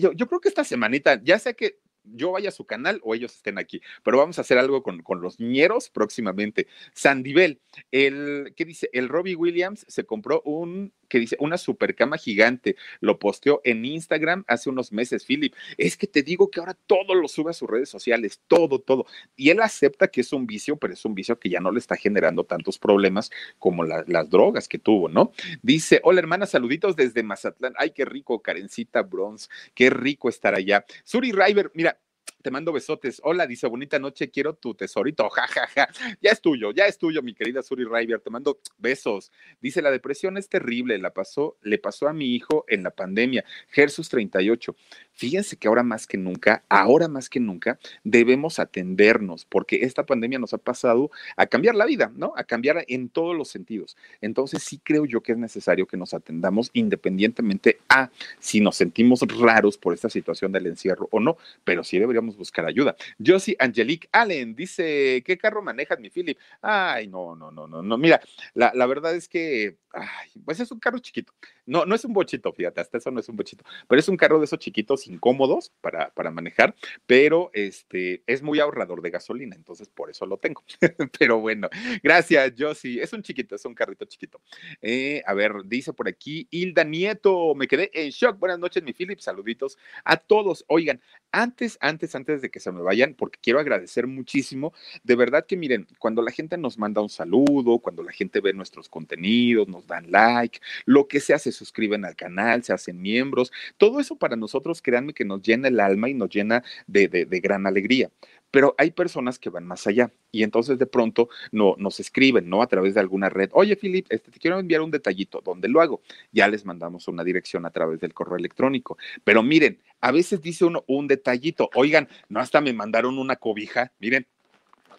yo, 0.00 0.10
yo 0.10 0.26
creo 0.26 0.40
que 0.40 0.48
esta 0.48 0.64
semanita, 0.64 1.22
ya 1.22 1.38
sé 1.38 1.54
que 1.54 1.78
yo 2.14 2.32
vaya 2.32 2.48
a 2.48 2.52
su 2.52 2.64
canal 2.64 3.00
o 3.02 3.14
ellos 3.14 3.34
estén 3.34 3.58
aquí. 3.58 3.80
Pero 4.02 4.18
vamos 4.18 4.38
a 4.38 4.42
hacer 4.42 4.58
algo 4.58 4.82
con, 4.82 5.02
con 5.02 5.20
los 5.20 5.40
ñeros 5.40 5.90
próximamente. 5.90 6.66
Sandivel, 6.92 7.60
el, 7.90 8.52
¿qué 8.56 8.64
dice? 8.64 8.88
El 8.92 9.08
Robbie 9.08 9.36
Williams 9.36 9.84
se 9.88 10.04
compró 10.04 10.42
un 10.44 10.92
que 11.10 11.18
dice 11.18 11.36
una 11.40 11.58
super 11.58 11.94
cama 11.94 12.16
gigante. 12.16 12.76
Lo 13.00 13.18
posteó 13.18 13.60
en 13.64 13.84
Instagram 13.84 14.44
hace 14.46 14.70
unos 14.70 14.92
meses, 14.92 15.26
Philip. 15.26 15.52
Es 15.76 15.98
que 15.98 16.06
te 16.06 16.22
digo 16.22 16.50
que 16.50 16.60
ahora 16.60 16.78
todo 16.86 17.14
lo 17.14 17.28
sube 17.28 17.50
a 17.50 17.54
sus 17.54 17.68
redes 17.68 17.90
sociales, 17.90 18.40
todo, 18.46 18.78
todo. 18.78 19.04
Y 19.36 19.50
él 19.50 19.60
acepta 19.60 20.08
que 20.08 20.22
es 20.22 20.32
un 20.32 20.46
vicio, 20.46 20.76
pero 20.76 20.94
es 20.94 21.04
un 21.04 21.14
vicio 21.14 21.38
que 21.38 21.50
ya 21.50 21.60
no 21.60 21.72
le 21.72 21.80
está 21.80 21.96
generando 21.96 22.44
tantos 22.44 22.78
problemas 22.78 23.30
como 23.58 23.84
la, 23.84 24.04
las 24.06 24.30
drogas 24.30 24.68
que 24.68 24.78
tuvo, 24.78 25.08
¿no? 25.08 25.32
Dice, 25.62 26.00
hola 26.04 26.20
hermana, 26.20 26.46
saluditos 26.46 26.96
desde 26.96 27.22
Mazatlán. 27.22 27.74
Ay, 27.76 27.90
qué 27.90 28.04
rico, 28.04 28.40
Karencita 28.40 29.02
Bronze, 29.02 29.48
qué 29.74 29.90
rico 29.90 30.28
estar 30.28 30.54
allá. 30.54 30.86
Suri 31.04 31.32
River, 31.32 31.72
mira, 31.74 31.99
te 32.42 32.50
mando 32.50 32.72
besotes. 32.72 33.20
Hola, 33.24 33.46
dice, 33.46 33.66
bonita 33.66 33.98
noche, 33.98 34.30
quiero 34.30 34.54
tu 34.54 34.74
tesorito. 34.74 35.28
Ja, 35.40 35.46
ja, 35.46 35.66
ja. 35.74 35.88
Ya 36.20 36.30
es 36.32 36.40
tuyo, 36.40 36.72
ya 36.72 36.86
es 36.86 36.98
tuyo, 36.98 37.22
mi 37.22 37.34
querida 37.34 37.62
Suri 37.62 37.84
River. 37.84 38.20
Te 38.20 38.30
mando 38.30 38.60
besos. 38.78 39.32
Dice, 39.60 39.80
la 39.82 39.90
depresión 39.90 40.36
es 40.36 40.48
terrible, 40.48 40.98
la 40.98 41.12
pasó, 41.12 41.56
le 41.62 41.78
pasó 41.78 42.08
a 42.08 42.12
mi 42.12 42.34
hijo 42.34 42.64
en 42.68 42.82
la 42.82 42.90
pandemia. 42.90 43.44
Gersus 43.68 44.08
38. 44.08 44.74
Fíjense 45.20 45.58
que 45.58 45.68
ahora 45.68 45.82
más 45.82 46.06
que 46.06 46.16
nunca, 46.16 46.64
ahora 46.70 47.06
más 47.06 47.28
que 47.28 47.40
nunca, 47.40 47.78
debemos 48.04 48.58
atendernos, 48.58 49.44
porque 49.44 49.80
esta 49.82 50.06
pandemia 50.06 50.38
nos 50.38 50.54
ha 50.54 50.56
pasado 50.56 51.10
a 51.36 51.46
cambiar 51.46 51.74
la 51.74 51.84
vida, 51.84 52.10
¿no? 52.16 52.32
A 52.36 52.44
cambiar 52.44 52.86
en 52.88 53.10
todos 53.10 53.36
los 53.36 53.48
sentidos. 53.48 53.98
Entonces 54.22 54.62
sí 54.62 54.80
creo 54.82 55.04
yo 55.04 55.22
que 55.22 55.32
es 55.32 55.38
necesario 55.38 55.84
que 55.84 55.98
nos 55.98 56.14
atendamos 56.14 56.70
independientemente 56.72 57.80
a 57.90 58.08
si 58.38 58.62
nos 58.62 58.76
sentimos 58.76 59.20
raros 59.38 59.76
por 59.76 59.92
esta 59.92 60.08
situación 60.08 60.52
del 60.52 60.68
encierro 60.68 61.06
o 61.10 61.20
no, 61.20 61.36
pero 61.64 61.84
sí 61.84 61.98
deberíamos 61.98 62.38
buscar 62.38 62.64
ayuda. 62.64 62.96
Josie 63.22 63.56
Angelique 63.58 64.08
Allen 64.12 64.54
dice, 64.54 65.22
¿qué 65.26 65.36
carro 65.36 65.60
manejas, 65.60 66.00
mi 66.00 66.08
Philip? 66.08 66.38
Ay, 66.62 67.08
no, 67.08 67.36
no, 67.36 67.50
no, 67.50 67.68
no, 67.68 67.82
no. 67.82 67.98
Mira, 67.98 68.22
la, 68.54 68.72
la 68.74 68.86
verdad 68.86 69.14
es 69.14 69.28
que, 69.28 69.76
ay, 69.92 70.30
pues 70.46 70.60
es 70.60 70.72
un 70.72 70.80
carro 70.80 70.98
chiquito. 70.98 71.34
No, 71.66 71.84
no 71.84 71.94
es 71.94 72.04
un 72.04 72.14
bochito, 72.14 72.52
fíjate, 72.52 72.80
hasta 72.80 72.96
eso 72.96 73.10
no 73.10 73.20
es 73.20 73.28
un 73.28 73.36
bochito, 73.36 73.64
pero 73.86 74.00
es 74.00 74.08
un 74.08 74.16
carro 74.16 74.38
de 74.38 74.46
esos 74.46 74.58
chiquitos 74.58 75.06
incómodos 75.10 75.72
para, 75.80 76.10
para 76.10 76.30
manejar, 76.30 76.74
pero 77.06 77.50
este 77.52 78.22
es 78.26 78.42
muy 78.42 78.60
ahorrador 78.60 79.02
de 79.02 79.10
gasolina, 79.10 79.56
entonces 79.56 79.88
por 79.88 80.10
eso 80.10 80.26
lo 80.26 80.38
tengo. 80.38 80.64
pero 81.18 81.40
bueno, 81.40 81.68
gracias, 82.02 82.54
Josie. 82.58 83.02
Es 83.02 83.12
un 83.12 83.22
chiquito, 83.22 83.54
es 83.54 83.64
un 83.64 83.74
carrito 83.74 84.04
chiquito. 84.04 84.40
Eh, 84.80 85.22
a 85.26 85.34
ver, 85.34 85.52
dice 85.64 85.92
por 85.92 86.08
aquí 86.08 86.46
Hilda 86.50 86.84
Nieto, 86.84 87.54
me 87.54 87.66
quedé 87.66 87.90
en 87.92 88.10
shock. 88.10 88.38
Buenas 88.38 88.58
noches, 88.58 88.82
mi 88.82 88.92
Philip, 88.92 89.18
saluditos 89.20 89.78
a 90.04 90.16
todos. 90.16 90.64
Oigan, 90.68 91.00
antes, 91.32 91.78
antes, 91.80 92.14
antes 92.14 92.42
de 92.42 92.50
que 92.50 92.60
se 92.60 92.72
me 92.72 92.82
vayan, 92.82 93.14
porque 93.14 93.38
quiero 93.40 93.60
agradecer 93.60 94.06
muchísimo, 94.06 94.72
de 95.02 95.16
verdad 95.16 95.46
que 95.46 95.56
miren, 95.56 95.86
cuando 95.98 96.22
la 96.22 96.30
gente 96.30 96.56
nos 96.56 96.78
manda 96.78 97.00
un 97.00 97.08
saludo, 97.08 97.78
cuando 97.78 98.02
la 98.02 98.12
gente 98.12 98.40
ve 98.40 98.52
nuestros 98.52 98.88
contenidos, 98.88 99.68
nos 99.68 99.86
dan 99.86 100.10
like, 100.10 100.60
lo 100.84 101.08
que 101.08 101.20
se 101.20 101.34
hace 101.34 101.52
suscriben 101.52 102.04
al 102.04 102.16
canal, 102.16 102.62
se 102.64 102.72
hacen 102.72 103.00
miembros. 103.00 103.52
Todo 103.76 104.00
eso 104.00 104.16
para 104.16 104.36
nosotros, 104.36 104.82
créanme 104.90 105.14
que 105.14 105.24
nos 105.24 105.40
llena 105.40 105.68
el 105.68 105.78
alma 105.78 106.08
y 106.08 106.14
nos 106.14 106.30
llena 106.30 106.64
de, 106.88 107.06
de, 107.06 107.40
gran 107.40 107.64
alegría. 107.66 108.10
Pero 108.50 108.74
hay 108.76 108.90
personas 108.90 109.38
que 109.38 109.48
van 109.48 109.64
más 109.64 109.86
allá 109.86 110.10
y 110.32 110.42
entonces 110.42 110.76
de 110.80 110.86
pronto 110.86 111.28
no, 111.52 111.76
nos 111.78 112.00
escriben, 112.00 112.50
¿no? 112.50 112.62
A 112.62 112.66
través 112.66 112.94
de 112.94 113.00
alguna 113.00 113.28
red. 113.28 113.50
Oye, 113.52 113.76
Philip, 113.76 114.06
este, 114.10 114.32
te 114.32 114.40
quiero 114.40 114.58
enviar 114.58 114.80
un 114.80 114.90
detallito. 114.90 115.40
¿Dónde 115.44 115.68
lo 115.68 115.80
hago? 115.80 116.02
Ya 116.32 116.48
les 116.48 116.64
mandamos 116.64 117.06
una 117.06 117.22
dirección 117.22 117.64
a 117.64 117.70
través 117.70 118.00
del 118.00 118.12
correo 118.12 118.36
electrónico. 118.36 118.98
Pero 119.22 119.44
miren, 119.44 119.78
a 120.00 120.10
veces 120.10 120.42
dice 120.42 120.64
uno 120.64 120.82
un 120.88 121.06
detallito. 121.06 121.70
Oigan, 121.76 122.08
no 122.28 122.40
hasta 122.40 122.60
me 122.60 122.72
mandaron 122.72 123.16
una 123.16 123.36
cobija. 123.36 123.92
Miren, 124.00 124.26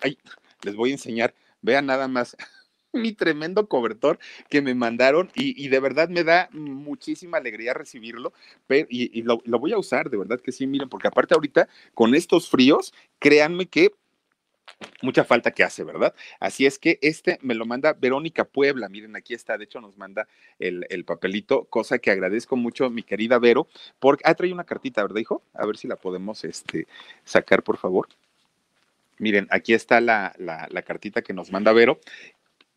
ay, 0.01 0.17
les 0.63 0.75
voy 0.75 0.91
a 0.91 0.93
enseñar. 0.93 1.33
Vean 1.61 1.87
nada 1.87 2.07
más 2.07 2.37
mi 2.93 3.13
tremendo 3.13 3.67
cobertor 3.67 4.19
que 4.49 4.61
me 4.61 4.75
mandaron 4.75 5.31
y, 5.35 5.63
y, 5.63 5.69
de 5.69 5.79
verdad 5.79 6.09
me 6.09 6.23
da 6.23 6.49
muchísima 6.51 7.37
alegría 7.37 7.73
recibirlo 7.73 8.33
pero, 8.67 8.87
y, 8.89 9.17
y 9.17 9.23
lo, 9.23 9.41
lo, 9.45 9.59
voy 9.59 9.71
a 9.71 9.77
usar, 9.77 10.09
de 10.09 10.17
verdad 10.17 10.39
que 10.39 10.51
sí, 10.51 10.67
miren, 10.67 10.89
porque 10.89 11.07
aparte 11.07 11.33
ahorita 11.33 11.69
con 11.93 12.15
estos 12.15 12.49
fríos, 12.49 12.93
créanme 13.19 13.67
que 13.67 13.91
mucha 15.01 15.23
falta 15.23 15.51
que 15.51 15.63
hace, 15.63 15.83
¿verdad? 15.83 16.13
Así 16.39 16.65
es 16.65 16.79
que 16.79 16.97
este 17.01 17.37
me 17.41 17.53
lo 17.53 17.65
manda 17.65 17.93
Verónica 17.93 18.45
Puebla, 18.45 18.89
miren, 18.89 19.15
aquí 19.15 19.33
está, 19.33 19.57
de 19.57 19.65
hecho 19.65 19.81
nos 19.81 19.97
manda 19.97 20.27
el, 20.59 20.85
el 20.89 21.05
papelito, 21.05 21.65
cosa 21.65 21.99
que 21.99 22.11
agradezco 22.11 22.55
mucho, 22.55 22.89
mi 22.89 23.03
querida 23.03 23.39
Vero, 23.39 23.67
porque, 23.99 24.23
ah, 24.25 24.35
trae 24.35 24.51
una 24.53 24.63
cartita, 24.63 25.01
¿verdad, 25.01 25.17
hijo? 25.17 25.43
A 25.53 25.65
ver 25.65 25.77
si 25.77 25.87
la 25.87 25.95
podemos 25.95 26.43
este, 26.43 26.87
sacar, 27.23 27.63
por 27.63 27.77
favor. 27.77 28.07
Miren, 29.17 29.47
aquí 29.51 29.73
está 29.73 30.01
la, 30.01 30.33
la, 30.39 30.67
la, 30.71 30.81
cartita 30.81 31.21
que 31.21 31.33
nos 31.33 31.51
manda 31.51 31.73
Vero 31.73 31.99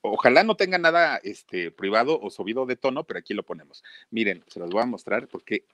ojalá 0.05 0.44
no 0.44 0.55
tenga 0.57 0.78
nada 0.78 1.18
este, 1.22 1.70
privado 1.70 2.20
o 2.20 2.30
subido 2.30 2.66
de 2.66 2.76
tono, 2.76 3.05
pero 3.05 3.18
aquí 3.18 3.32
lo 3.32 3.42
ponemos. 3.42 3.82
Miren, 4.11 4.44
se 4.48 4.61
los 4.61 4.70
voy 4.70 4.82
a 4.82 4.86
mostrar 4.86 5.28
porque, 5.28 5.64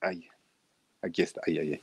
ay, 0.00 0.28
aquí 1.00 1.22
está, 1.22 1.40
ay, 1.46 1.58
ay, 1.58 1.72
ay, 1.74 1.82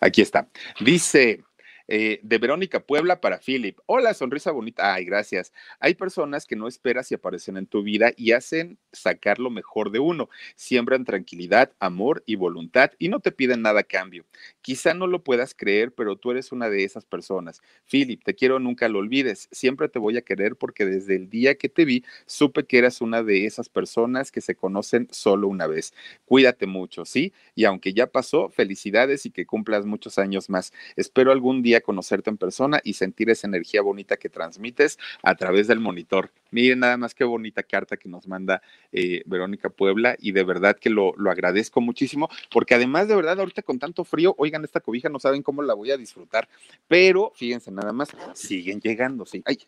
aquí 0.00 0.22
está. 0.22 0.48
Dice, 0.80 1.44
Eh, 1.92 2.20
de 2.22 2.38
Verónica 2.38 2.78
Puebla 2.78 3.20
para 3.20 3.40
Philip. 3.40 3.76
Hola, 3.86 4.14
sonrisa 4.14 4.52
bonita. 4.52 4.94
Ay, 4.94 5.04
gracias. 5.04 5.52
Hay 5.80 5.96
personas 5.96 6.46
que 6.46 6.54
no 6.54 6.68
esperas 6.68 7.10
y 7.10 7.16
aparecen 7.16 7.56
en 7.56 7.66
tu 7.66 7.82
vida 7.82 8.12
y 8.16 8.30
hacen 8.30 8.78
sacar 8.92 9.40
lo 9.40 9.50
mejor 9.50 9.90
de 9.90 9.98
uno. 9.98 10.28
Siembran 10.54 11.04
tranquilidad, 11.04 11.72
amor 11.80 12.22
y 12.26 12.36
voluntad 12.36 12.92
y 13.00 13.08
no 13.08 13.18
te 13.18 13.32
piden 13.32 13.62
nada 13.62 13.80
a 13.80 13.82
cambio. 13.82 14.24
Quizá 14.60 14.94
no 14.94 15.08
lo 15.08 15.24
puedas 15.24 15.52
creer, 15.52 15.92
pero 15.92 16.14
tú 16.14 16.30
eres 16.30 16.52
una 16.52 16.70
de 16.70 16.84
esas 16.84 17.04
personas. 17.06 17.60
Philip, 17.90 18.22
te 18.22 18.36
quiero, 18.36 18.60
nunca 18.60 18.88
lo 18.88 19.00
olvides. 19.00 19.48
Siempre 19.50 19.88
te 19.88 19.98
voy 19.98 20.16
a 20.16 20.22
querer 20.22 20.54
porque 20.54 20.86
desde 20.86 21.16
el 21.16 21.28
día 21.28 21.56
que 21.56 21.68
te 21.68 21.84
vi, 21.84 22.04
supe 22.24 22.66
que 22.66 22.78
eras 22.78 23.00
una 23.00 23.24
de 23.24 23.46
esas 23.46 23.68
personas 23.68 24.30
que 24.30 24.40
se 24.40 24.54
conocen 24.54 25.08
solo 25.10 25.48
una 25.48 25.66
vez. 25.66 25.92
Cuídate 26.24 26.66
mucho, 26.66 27.04
¿sí? 27.04 27.32
Y 27.56 27.64
aunque 27.64 27.92
ya 27.94 28.06
pasó, 28.06 28.48
felicidades 28.48 29.26
y 29.26 29.32
que 29.32 29.44
cumplas 29.44 29.86
muchos 29.86 30.18
años 30.18 30.48
más. 30.48 30.72
Espero 30.94 31.32
algún 31.32 31.62
día 31.62 31.79
conocerte 31.82 32.30
en 32.30 32.36
persona 32.36 32.80
y 32.84 32.94
sentir 32.94 33.30
esa 33.30 33.46
energía 33.46 33.82
bonita 33.82 34.16
que 34.16 34.28
transmites 34.28 34.98
a 35.22 35.34
través 35.34 35.66
del 35.66 35.80
monitor. 35.80 36.30
Miren 36.50 36.80
nada 36.80 36.96
más 36.96 37.14
qué 37.14 37.24
bonita 37.24 37.62
carta 37.62 37.96
que 37.96 38.08
nos 38.08 38.26
manda 38.26 38.62
eh, 38.92 39.22
Verónica 39.26 39.70
Puebla 39.70 40.16
y 40.18 40.32
de 40.32 40.44
verdad 40.44 40.76
que 40.78 40.90
lo, 40.90 41.14
lo 41.16 41.30
agradezco 41.30 41.80
muchísimo 41.80 42.28
porque 42.50 42.74
además 42.74 43.08
de 43.08 43.16
verdad 43.16 43.38
ahorita 43.38 43.62
con 43.62 43.78
tanto 43.78 44.04
frío, 44.04 44.34
oigan 44.38 44.64
esta 44.64 44.80
cobija, 44.80 45.08
no 45.08 45.18
saben 45.18 45.42
cómo 45.42 45.62
la 45.62 45.74
voy 45.74 45.90
a 45.90 45.96
disfrutar, 45.96 46.48
pero 46.88 47.32
fíjense 47.34 47.70
nada 47.70 47.92
más, 47.92 48.08
siguen 48.34 48.80
llegando, 48.80 49.26
sí. 49.26 49.42
Ay, 49.44 49.58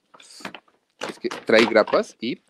es 1.09 1.19
que 1.19 1.29
trae 1.29 1.65
grapas 1.67 2.17
y 2.21 2.41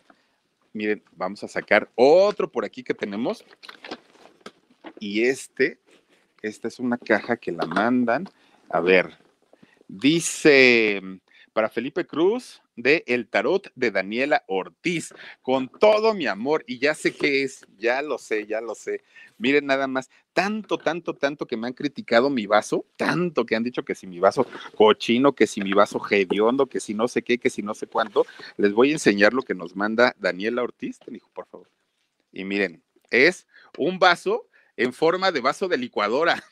miren, 0.73 1.03
vamos 1.15 1.43
a 1.43 1.47
sacar 1.47 1.89
otro 1.95 2.51
por 2.51 2.65
aquí 2.65 2.83
que 2.83 2.93
tenemos 2.93 3.43
y 4.99 5.23
este, 5.23 5.79
esta 6.41 6.67
es 6.67 6.79
una 6.79 6.97
caja 6.97 7.37
que 7.37 7.51
la 7.51 7.65
mandan. 7.65 8.25
A 8.69 8.79
ver, 8.79 9.17
Dice 9.87 11.01
para 11.53 11.69
Felipe 11.69 12.05
Cruz 12.05 12.61
de 12.75 13.03
El 13.05 13.27
Tarot 13.27 13.71
de 13.75 13.91
Daniela 13.91 14.43
Ortiz, 14.47 15.13
con 15.41 15.69
todo 15.69 16.13
mi 16.15 16.25
amor, 16.25 16.63
y 16.67 16.79
ya 16.79 16.95
sé 16.95 17.13
qué 17.13 17.43
es, 17.43 17.65
ya 17.77 18.01
lo 18.01 18.17
sé, 18.17 18.47
ya 18.47 18.59
lo 18.59 18.73
sé. 18.73 19.03
Miren 19.37 19.67
nada 19.67 19.87
más, 19.87 20.09
tanto, 20.33 20.79
tanto, 20.79 21.13
tanto 21.13 21.45
que 21.45 21.55
me 21.55 21.67
han 21.67 21.73
criticado 21.73 22.31
mi 22.31 22.47
vaso, 22.47 22.85
tanto 22.97 23.45
que 23.45 23.55
han 23.55 23.63
dicho 23.63 23.85
que 23.85 23.93
si 23.93 24.07
mi 24.07 24.19
vaso 24.19 24.47
cochino, 24.75 25.33
que 25.33 25.45
si 25.45 25.61
mi 25.61 25.73
vaso 25.73 26.01
hediondo, 26.09 26.65
que 26.65 26.79
si 26.79 26.95
no 26.95 27.07
sé 27.07 27.21
qué, 27.21 27.37
que 27.37 27.51
si 27.51 27.61
no 27.61 27.75
sé 27.75 27.85
cuánto, 27.85 28.25
les 28.57 28.73
voy 28.73 28.89
a 28.89 28.93
enseñar 28.93 29.33
lo 29.33 29.43
que 29.43 29.53
nos 29.53 29.75
manda 29.75 30.15
Daniela 30.17 30.63
Ortiz, 30.63 30.97
te 30.99 31.11
dijo, 31.11 31.29
por 31.33 31.45
favor. 31.45 31.69
Y 32.31 32.43
miren, 32.45 32.83
es 33.11 33.45
un 33.77 33.99
vaso 33.99 34.49
en 34.75 34.91
forma 34.91 35.31
de 35.31 35.41
vaso 35.41 35.67
de 35.67 35.77
licuadora. 35.77 36.43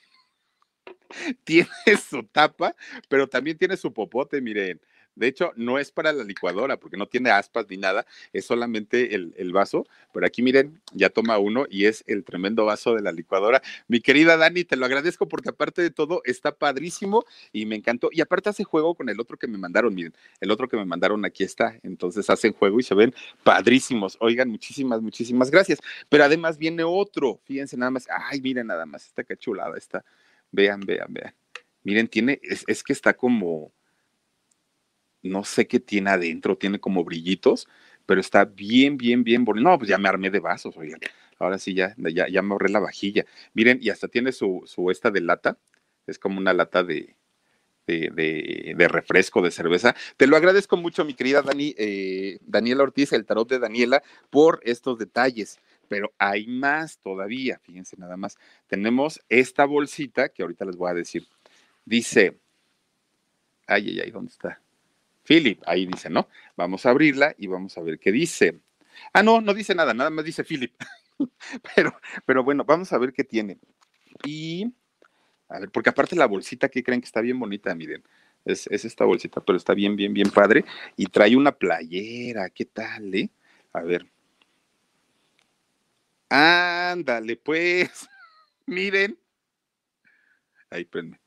tiene 1.44 1.70
su 2.10 2.24
tapa, 2.24 2.76
pero 3.10 3.28
también 3.28 3.58
tiene 3.58 3.78
su 3.78 3.94
popote, 3.94 4.42
miren. 4.42 4.80
De 5.16 5.28
hecho, 5.28 5.52
no 5.56 5.78
es 5.78 5.92
para 5.92 6.14
la 6.14 6.24
licuadora 6.24 6.78
porque 6.78 6.98
no 6.98 7.06
tiene 7.06 7.32
aspas 7.32 7.66
ni 7.70 7.78
nada, 7.78 8.06
es 8.32 8.46
solamente 8.46 9.14
el, 9.14 9.52
vaso. 9.52 9.86
Pero 10.14 10.26
aquí 10.26 10.42
miren, 10.42 10.82
ya 10.94 11.10
toma 11.10 11.38
uno 11.38 11.66
y 11.70 11.86
es 11.86 12.04
el 12.08 12.24
tremendo 12.24 12.66
vaso 12.66 12.96
de 12.96 13.02
la 13.02 13.12
licuadora. 13.12 13.62
Mi 13.88 14.00
querida 14.00 14.38
Dani, 14.38 14.64
te 14.64 14.78
lo 14.78 14.86
agradezco 14.86 15.28
porque 15.28 15.50
aparte 15.50 15.82
de 15.82 15.92
todo 15.92 16.22
está 16.24 16.54
padrísimo 16.54 17.26
y 17.52 17.66
me 17.66 17.76
encantó. 17.76 18.10
Y 18.12 18.22
aparte 18.22 18.50
hace 18.50 18.64
juego 18.64 18.96
con 18.96 19.10
el 19.10 19.20
otro 19.20 19.38
que 19.38 19.48
me 19.48 19.58
mandaron, 19.58 19.94
miren, 19.94 20.14
el 20.40 20.50
otro 20.52 20.70
que 20.70 20.78
me 20.78 20.86
mandaron 20.86 21.26
aquí 21.26 21.44
está. 21.44 21.78
Entonces 21.84 22.30
hacen 22.30 22.54
juego 22.54 22.80
y 22.80 22.84
se 22.84 22.96
ven 22.96 23.14
padrísimos. 23.44 24.16
Oigan, 24.22 24.50
muchísimas, 24.50 25.02
muchísimas 25.02 25.52
gracias. 25.52 25.80
Pero 26.08 26.24
además 26.24 26.58
viene 26.58 26.84
otro, 26.84 27.42
fíjense 27.44 27.76
nada 27.76 27.92
más. 27.92 28.08
Ay, 28.10 28.40
miren 28.40 28.68
nada 28.68 28.86
más, 28.86 29.06
esta 29.06 29.26
cachulada, 29.26 29.78
está 29.78 30.06
Vean, 30.52 30.82
vean, 30.82 31.14
vean. 31.14 31.34
Miren, 31.84 32.08
tiene, 32.08 32.40
es, 32.44 32.84
que 32.84 32.94
está 32.94 33.14
como, 33.16 33.72
no 35.24 35.44
sé 35.44 35.68
qué 35.68 35.80
tiene 35.80 36.12
adentro, 36.12 36.58
tiene 36.58 36.80
como 36.80 37.04
brillitos, 37.04 37.68
pero 38.06 38.22
está 38.22 38.46
bien, 38.46 38.98
bien, 38.98 39.24
bien 39.24 39.46
bonito. 39.46 39.70
No, 39.70 39.78
pues 39.78 39.90
ya 39.90 39.98
me 39.98 40.10
armé 40.10 40.30
de 40.30 40.40
vasos, 40.40 40.78
oigan. 40.78 41.00
Ahora 41.40 41.58
sí, 41.58 41.74
ya, 41.74 41.96
ya, 41.98 42.28
ya 42.28 42.42
me 42.42 42.54
ahorré 42.54 42.70
la 42.70 42.80
vajilla. 42.80 43.26
Miren, 43.54 43.80
y 43.82 43.90
hasta 43.90 44.08
tiene 44.08 44.32
su, 44.32 44.62
su 44.66 44.92
esta 44.92 45.10
de 45.10 45.22
lata. 45.22 45.58
Es 46.06 46.20
como 46.20 46.40
una 46.40 46.54
lata 46.54 46.84
de, 46.84 47.16
de, 47.88 48.74
de, 48.78 48.88
refresco, 48.88 49.42
de 49.42 49.52
cerveza. 49.52 49.96
Te 50.18 50.28
lo 50.28 50.38
agradezco 50.38 50.78
mucho, 50.78 51.06
mi 51.06 51.14
querida 51.14 51.42
Dani, 51.42 51.74
eh, 51.78 52.40
Daniela 52.42 52.84
Ortiz, 52.84 53.12
el 53.14 53.26
tarot 53.26 53.50
de 53.50 53.60
Daniela, 53.60 54.04
por 54.30 54.60
estos 54.64 54.98
detalles 54.98 55.60
pero 55.92 56.14
hay 56.18 56.48
más 56.48 57.00
todavía, 57.00 57.60
fíjense 57.60 57.98
nada 57.98 58.16
más. 58.16 58.38
Tenemos 58.68 59.20
esta 59.28 59.66
bolsita 59.66 60.30
que 60.30 60.42
ahorita 60.42 60.64
les 60.64 60.78
voy 60.78 60.90
a 60.90 60.94
decir. 60.94 61.28
Dice, 61.84 62.40
ay, 63.68 63.90
ay, 63.90 64.00
ay, 64.00 64.12
¿dónde 64.12 64.32
está? 64.32 64.62
Philip, 65.26 65.62
ahí 65.66 65.86
dice, 65.86 66.10
¿no? 66.10 66.30
Vamos 66.56 66.86
a 66.86 66.92
abrirla 66.92 67.36
y 67.38 67.48
vamos 67.48 67.78
a 67.78 67.82
ver 67.82 68.00
qué 68.00 68.14
dice. 68.14 68.62
Ah, 69.12 69.22
no, 69.22 69.42
no 69.42 69.54
dice 69.54 69.76
nada, 69.76 69.94
nada 69.94 70.10
más 70.10 70.24
dice 70.24 70.46
Philip. 70.46 70.72
pero, 71.76 71.94
pero 72.26 72.42
bueno, 72.42 72.64
vamos 72.64 72.94
a 72.94 72.98
ver 72.98 73.12
qué 73.12 73.26
tiene. 73.26 73.60
Y, 74.24 74.74
a 75.50 75.60
ver, 75.60 75.72
porque 75.72 75.90
aparte 75.90 76.16
la 76.16 76.26
bolsita 76.26 76.70
que 76.70 76.84
creen 76.84 77.02
que 77.02 77.08
está 77.08 77.20
bien 77.20 77.38
bonita, 77.38 77.76
miren. 77.76 78.02
Es, 78.46 78.66
es, 78.68 78.86
esta 78.86 79.04
bolsita, 79.04 79.42
pero 79.42 79.58
está 79.58 79.74
bien, 79.74 79.98
bien, 79.98 80.14
bien 80.14 80.30
padre. 80.30 80.64
Y 80.96 81.08
trae 81.08 81.36
una 81.36 81.52
playera, 81.52 82.50
¿qué 82.50 82.64
tal, 82.64 83.14
eh? 83.14 83.30
A 83.74 83.82
ver, 83.82 84.06
Ándale, 86.32 87.36
pues. 87.36 88.08
Miren. 88.66 89.20
Ahí, 90.70 90.86
prende. 90.86 91.20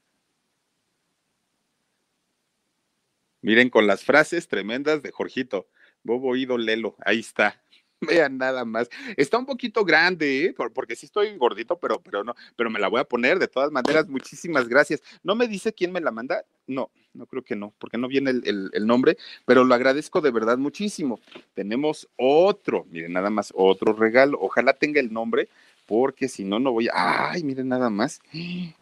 Miren 3.42 3.68
con 3.68 3.86
las 3.86 4.02
frases 4.02 4.48
tremendas 4.48 5.02
de 5.02 5.12
Jorgito. 5.12 5.68
Bobo 6.02 6.30
oído 6.30 6.56
Lelo. 6.56 6.96
Ahí 7.04 7.20
está. 7.20 7.62
Vean 8.00 8.38
nada 8.38 8.64
más. 8.64 8.88
Está 9.18 9.36
un 9.36 9.44
poquito 9.44 9.84
grande, 9.84 10.46
¿eh? 10.46 10.54
porque 10.74 10.96
sí 10.96 11.04
estoy 11.04 11.36
gordito, 11.36 11.78
pero, 11.78 12.02
pero 12.02 12.24
no, 12.24 12.34
pero 12.56 12.70
me 12.70 12.80
la 12.80 12.88
voy 12.88 13.00
a 13.00 13.04
poner 13.04 13.38
de 13.38 13.48
todas 13.48 13.70
maneras. 13.70 14.08
Muchísimas 14.08 14.68
gracias. 14.68 15.02
¿No 15.22 15.34
me 15.34 15.46
dice 15.48 15.74
quién 15.74 15.92
me 15.92 16.00
la 16.00 16.12
manda? 16.12 16.46
No, 16.66 16.90
no 17.14 17.26
creo 17.26 17.42
que 17.42 17.56
no, 17.56 17.72
porque 17.78 17.96
no 17.96 18.08
viene 18.08 18.30
el, 18.30 18.86
nombre, 18.86 19.16
pero 19.46 19.64
lo 19.64 19.74
agradezco 19.74 20.20
de 20.20 20.30
verdad 20.30 20.58
muchísimo. 20.58 21.20
Tenemos 21.54 22.08
otro, 22.16 22.86
miren, 22.90 23.12
nada 23.12 23.30
más, 23.30 23.52
otro 23.56 23.92
regalo. 23.92 24.38
Ojalá 24.40 24.74
tenga 24.74 25.00
el 25.00 25.12
nombre, 25.12 25.48
porque 25.86 26.28
si 26.28 26.44
no, 26.44 26.58
no 26.58 26.72
voy 26.72 26.88
a. 26.88 27.30
Ay, 27.30 27.44
miren 27.44 27.68
nada 27.68 27.88
más. 27.88 28.20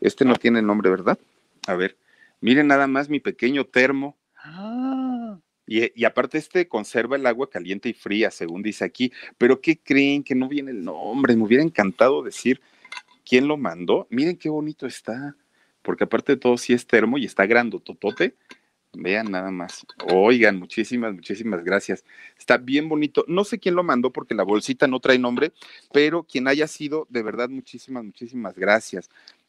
Este 0.01 0.25
no 0.25 0.37
tiene 0.37 0.63
nombre, 0.63 0.91
¿verdad? 0.91 1.19
A 1.67 1.75
ver, 1.75 1.97
miren 2.41 2.67
nada 2.67 2.87
más 2.87 3.09
mi 3.09 3.21
pequeño 3.21 3.67
termo. 3.67 4.17
Ah, 4.37 5.39
y, 5.67 6.05
aparte 6.05 6.39
este 6.39 6.67
conserva 6.69 7.17
el 7.17 7.27
agua 7.27 7.49
caliente 7.49 7.89
y 7.89 7.93
fría, 7.93 8.31
según 8.31 8.63
dice 8.63 8.85
aquí. 8.85 9.13
Pero 9.39 9.61
¿qué 9.61 9.79
creen? 9.79 10.25
Que 10.25 10.35
no 10.35 10.49
viene 10.49 10.71
el 10.71 10.85
nombre. 10.85 11.37
Me 11.37 11.45
hubiera 11.45 11.63
encantado 11.63 12.23
decir 12.23 12.61
quién 13.25 13.47
lo 13.47 13.57
mandó. 13.57 14.07
Miren 14.11 14.37
qué 14.37 14.49
bonito 14.49 14.87
está. 14.87 15.37
Porque 15.83 16.05
aparte 16.05 16.33
de 16.33 16.39
todo, 16.39 16.57
sí 16.57 16.73
es 16.73 16.87
termo 16.87 17.19
y 17.19 17.25
está 17.25 17.47
totote. 17.85 18.35
Vean 18.95 19.31
nada 19.31 19.51
más. 19.51 19.87
Oigan, 20.13 20.59
muchísimas, 20.59 21.15
muchísimas 21.15 21.65
gracias. 21.65 22.05
Está 22.39 22.59
bien 22.59 22.89
bonito. 22.89 23.25
No 23.27 23.45
sé 23.45 23.59
quién 23.59 23.75
lo 23.75 23.83
mandó 23.83 24.11
porque 24.11 24.35
la 24.35 24.43
bolsita 24.43 24.87
no 24.87 25.01
trae 25.01 25.19
nombre, 25.19 25.53
pero 25.93 26.25
quien 26.25 26.47
haya 26.47 26.67
sido, 26.67 27.07
de 27.09 27.23
verdad, 27.23 27.49
muchísimas, 27.49 28.05
muchísimas 28.05 28.55
gracias. 28.55 29.09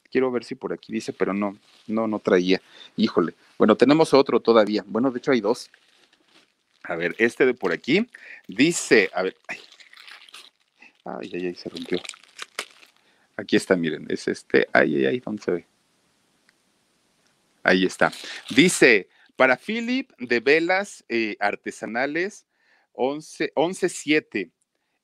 Quiero 0.10 0.32
ver 0.32 0.46
si 0.46 0.56
por 0.56 0.72
aquí 0.72 0.94
dice, 0.94 1.12
pero 1.12 1.34
no, 1.34 1.58
no, 1.88 2.08
no 2.08 2.20
traía. 2.20 2.62
Híjole. 2.96 3.34
Bueno, 3.58 3.76
tenemos 3.76 4.14
otro 4.14 4.40
todavía. 4.40 4.84
Bueno, 4.88 5.12
de 5.12 5.18
hecho 5.18 5.32
hay 5.32 5.42
dos. 5.42 5.70
A 6.84 6.96
ver, 6.96 7.16
este 7.18 7.46
de 7.46 7.54
por 7.54 7.74
aquí 7.74 8.08
dice, 8.48 9.10
a 9.14 9.24
ver, 9.24 9.36
ay, 9.48 9.60
ay, 11.06 11.46
ay, 11.48 11.56
se 11.56 11.70
rompió. 11.70 12.00
Aquí 13.36 13.56
está, 13.56 13.76
miren, 13.76 14.06
es 14.10 14.28
este, 14.28 14.68
ay, 14.72 14.98
ay, 14.98 15.06
ay, 15.06 15.20
¿dónde 15.20 15.42
se 15.42 15.52
ve? 15.52 15.73
Ahí 17.64 17.86
está. 17.86 18.12
Dice, 18.50 19.08
para 19.36 19.58
Philip 19.58 20.12
de 20.20 20.40
velas 20.40 21.04
eh, 21.10 21.36
artesanales 21.40 22.46
11, 22.94 23.54
11.7. 23.56 24.52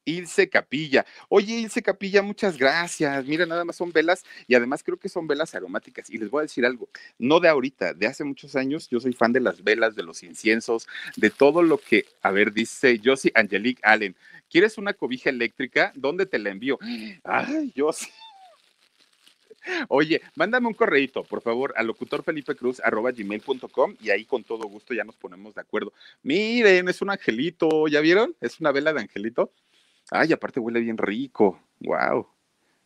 Ilse 0.05 0.49
Capilla. 0.49 1.05
Oye, 1.27 1.59
Ilse 1.59 1.81
Capilla, 1.81 2.21
muchas 2.21 2.57
gracias. 2.57 3.25
Mira, 3.25 3.45
nada 3.45 3.63
más 3.63 3.75
son 3.75 3.91
velas 3.91 4.23
y 4.47 4.55
además 4.55 4.83
creo 4.83 4.97
que 4.97 5.09
son 5.09 5.27
velas 5.27 5.53
aromáticas. 5.53 6.09
Y 6.09 6.17
les 6.17 6.29
voy 6.29 6.39
a 6.39 6.43
decir 6.43 6.65
algo, 6.65 6.89
no 7.19 7.39
de 7.39 7.49
ahorita, 7.49 7.93
de 7.93 8.07
hace 8.07 8.23
muchos 8.23 8.55
años, 8.55 8.89
yo 8.89 8.99
soy 8.99 9.13
fan 9.13 9.33
de 9.33 9.39
las 9.39 9.63
velas, 9.63 9.95
de 9.95 10.03
los 10.03 10.23
inciensos, 10.23 10.87
de 11.15 11.29
todo 11.29 11.61
lo 11.61 11.77
que, 11.77 12.05
a 12.21 12.31
ver, 12.31 12.53
dice 12.53 12.99
Josie 13.03 13.31
Angelique 13.35 13.81
Allen, 13.83 14.15
¿quieres 14.49 14.77
una 14.77 14.93
cobija 14.93 15.29
eléctrica? 15.29 15.91
¿Dónde 15.95 16.25
te 16.25 16.39
la 16.39 16.49
envío? 16.49 16.79
Ay, 17.23 17.71
Josie. 17.75 18.11
Oye, 19.87 20.21
mándame 20.35 20.67
un 20.67 20.73
correíto, 20.73 21.23
por 21.23 21.41
favor, 21.41 21.73
a 21.75 21.83
locutorfelipecruz.com 21.83 23.95
y 24.01 24.09
ahí 24.09 24.25
con 24.25 24.43
todo 24.43 24.67
gusto 24.67 24.93
ya 24.93 25.03
nos 25.03 25.15
ponemos 25.15 25.55
de 25.55 25.61
acuerdo. 25.61 25.93
Miren, 26.23 26.89
es 26.89 27.01
un 27.01 27.09
angelito, 27.09 27.87
¿ya 27.87 28.01
vieron? 28.01 28.35
Es 28.41 28.59
una 28.59 28.71
vela 28.71 28.93
de 28.93 29.01
angelito. 29.01 29.51
Ay, 30.11 30.33
aparte 30.33 30.59
huele 30.59 30.79
bien 30.79 30.97
rico. 30.97 31.61
Wow. 31.79 32.27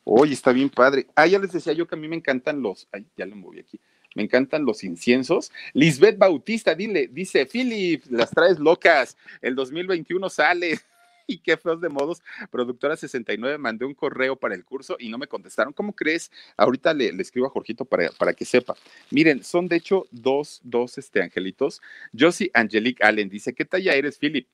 Oye, 0.03 0.33
está 0.33 0.51
bien 0.51 0.69
padre. 0.69 1.07
Ah, 1.15 1.27
ya 1.27 1.39
les 1.39 1.51
decía 1.51 1.73
yo 1.73 1.87
que 1.87 1.95
a 1.95 1.97
mí 1.97 2.07
me 2.07 2.15
encantan 2.15 2.61
los. 2.61 2.87
Ay, 2.91 3.05
ya 3.15 3.25
lo 3.25 3.35
moví 3.35 3.59
aquí. 3.59 3.79
me 4.15 4.23
encantan 4.23 4.65
los 4.65 4.83
inciensos. 4.83 5.51
Lisbeth 5.73 6.17
Bautista, 6.17 6.75
dile, 6.75 7.07
dice, 7.07 7.45
Philip, 7.45 8.03
las 8.09 8.29
traes 8.29 8.59
locas, 8.59 9.17
el 9.41 9.55
2021 9.55 10.29
sale. 10.29 10.79
Y 11.27 11.39
qué 11.39 11.57
feos 11.57 11.81
de 11.81 11.89
modos. 11.89 12.21
Productora 12.51 12.95
69, 12.95 13.57
mandé 13.57 13.85
un 13.85 13.93
correo 13.93 14.35
para 14.35 14.55
el 14.55 14.63
curso 14.63 14.95
y 14.99 15.09
no 15.09 15.17
me 15.17 15.27
contestaron. 15.27 15.73
¿Cómo 15.73 15.93
crees? 15.93 16.31
Ahorita 16.57 16.93
le, 16.93 17.09
escribo 17.21 17.47
a 17.47 17.49
Jorgito 17.49 17.85
para, 17.85 18.09
para, 18.11 18.33
que 18.33 18.45
sepa. 18.45 18.75
Miren, 19.11 19.43
son 19.43 19.67
de 19.67 19.77
hecho 19.77 20.05
dos, 20.11 20.61
dos 20.63 20.97
este, 20.97 21.21
angelitos. 21.21 21.81
Josie 22.17 22.51
Angelique 22.53 23.03
Allen 23.03 23.29
dice, 23.29 23.53
¿qué 23.53 23.65
talla 23.65 23.93
eres, 23.93 24.17
Philip? 24.17 24.47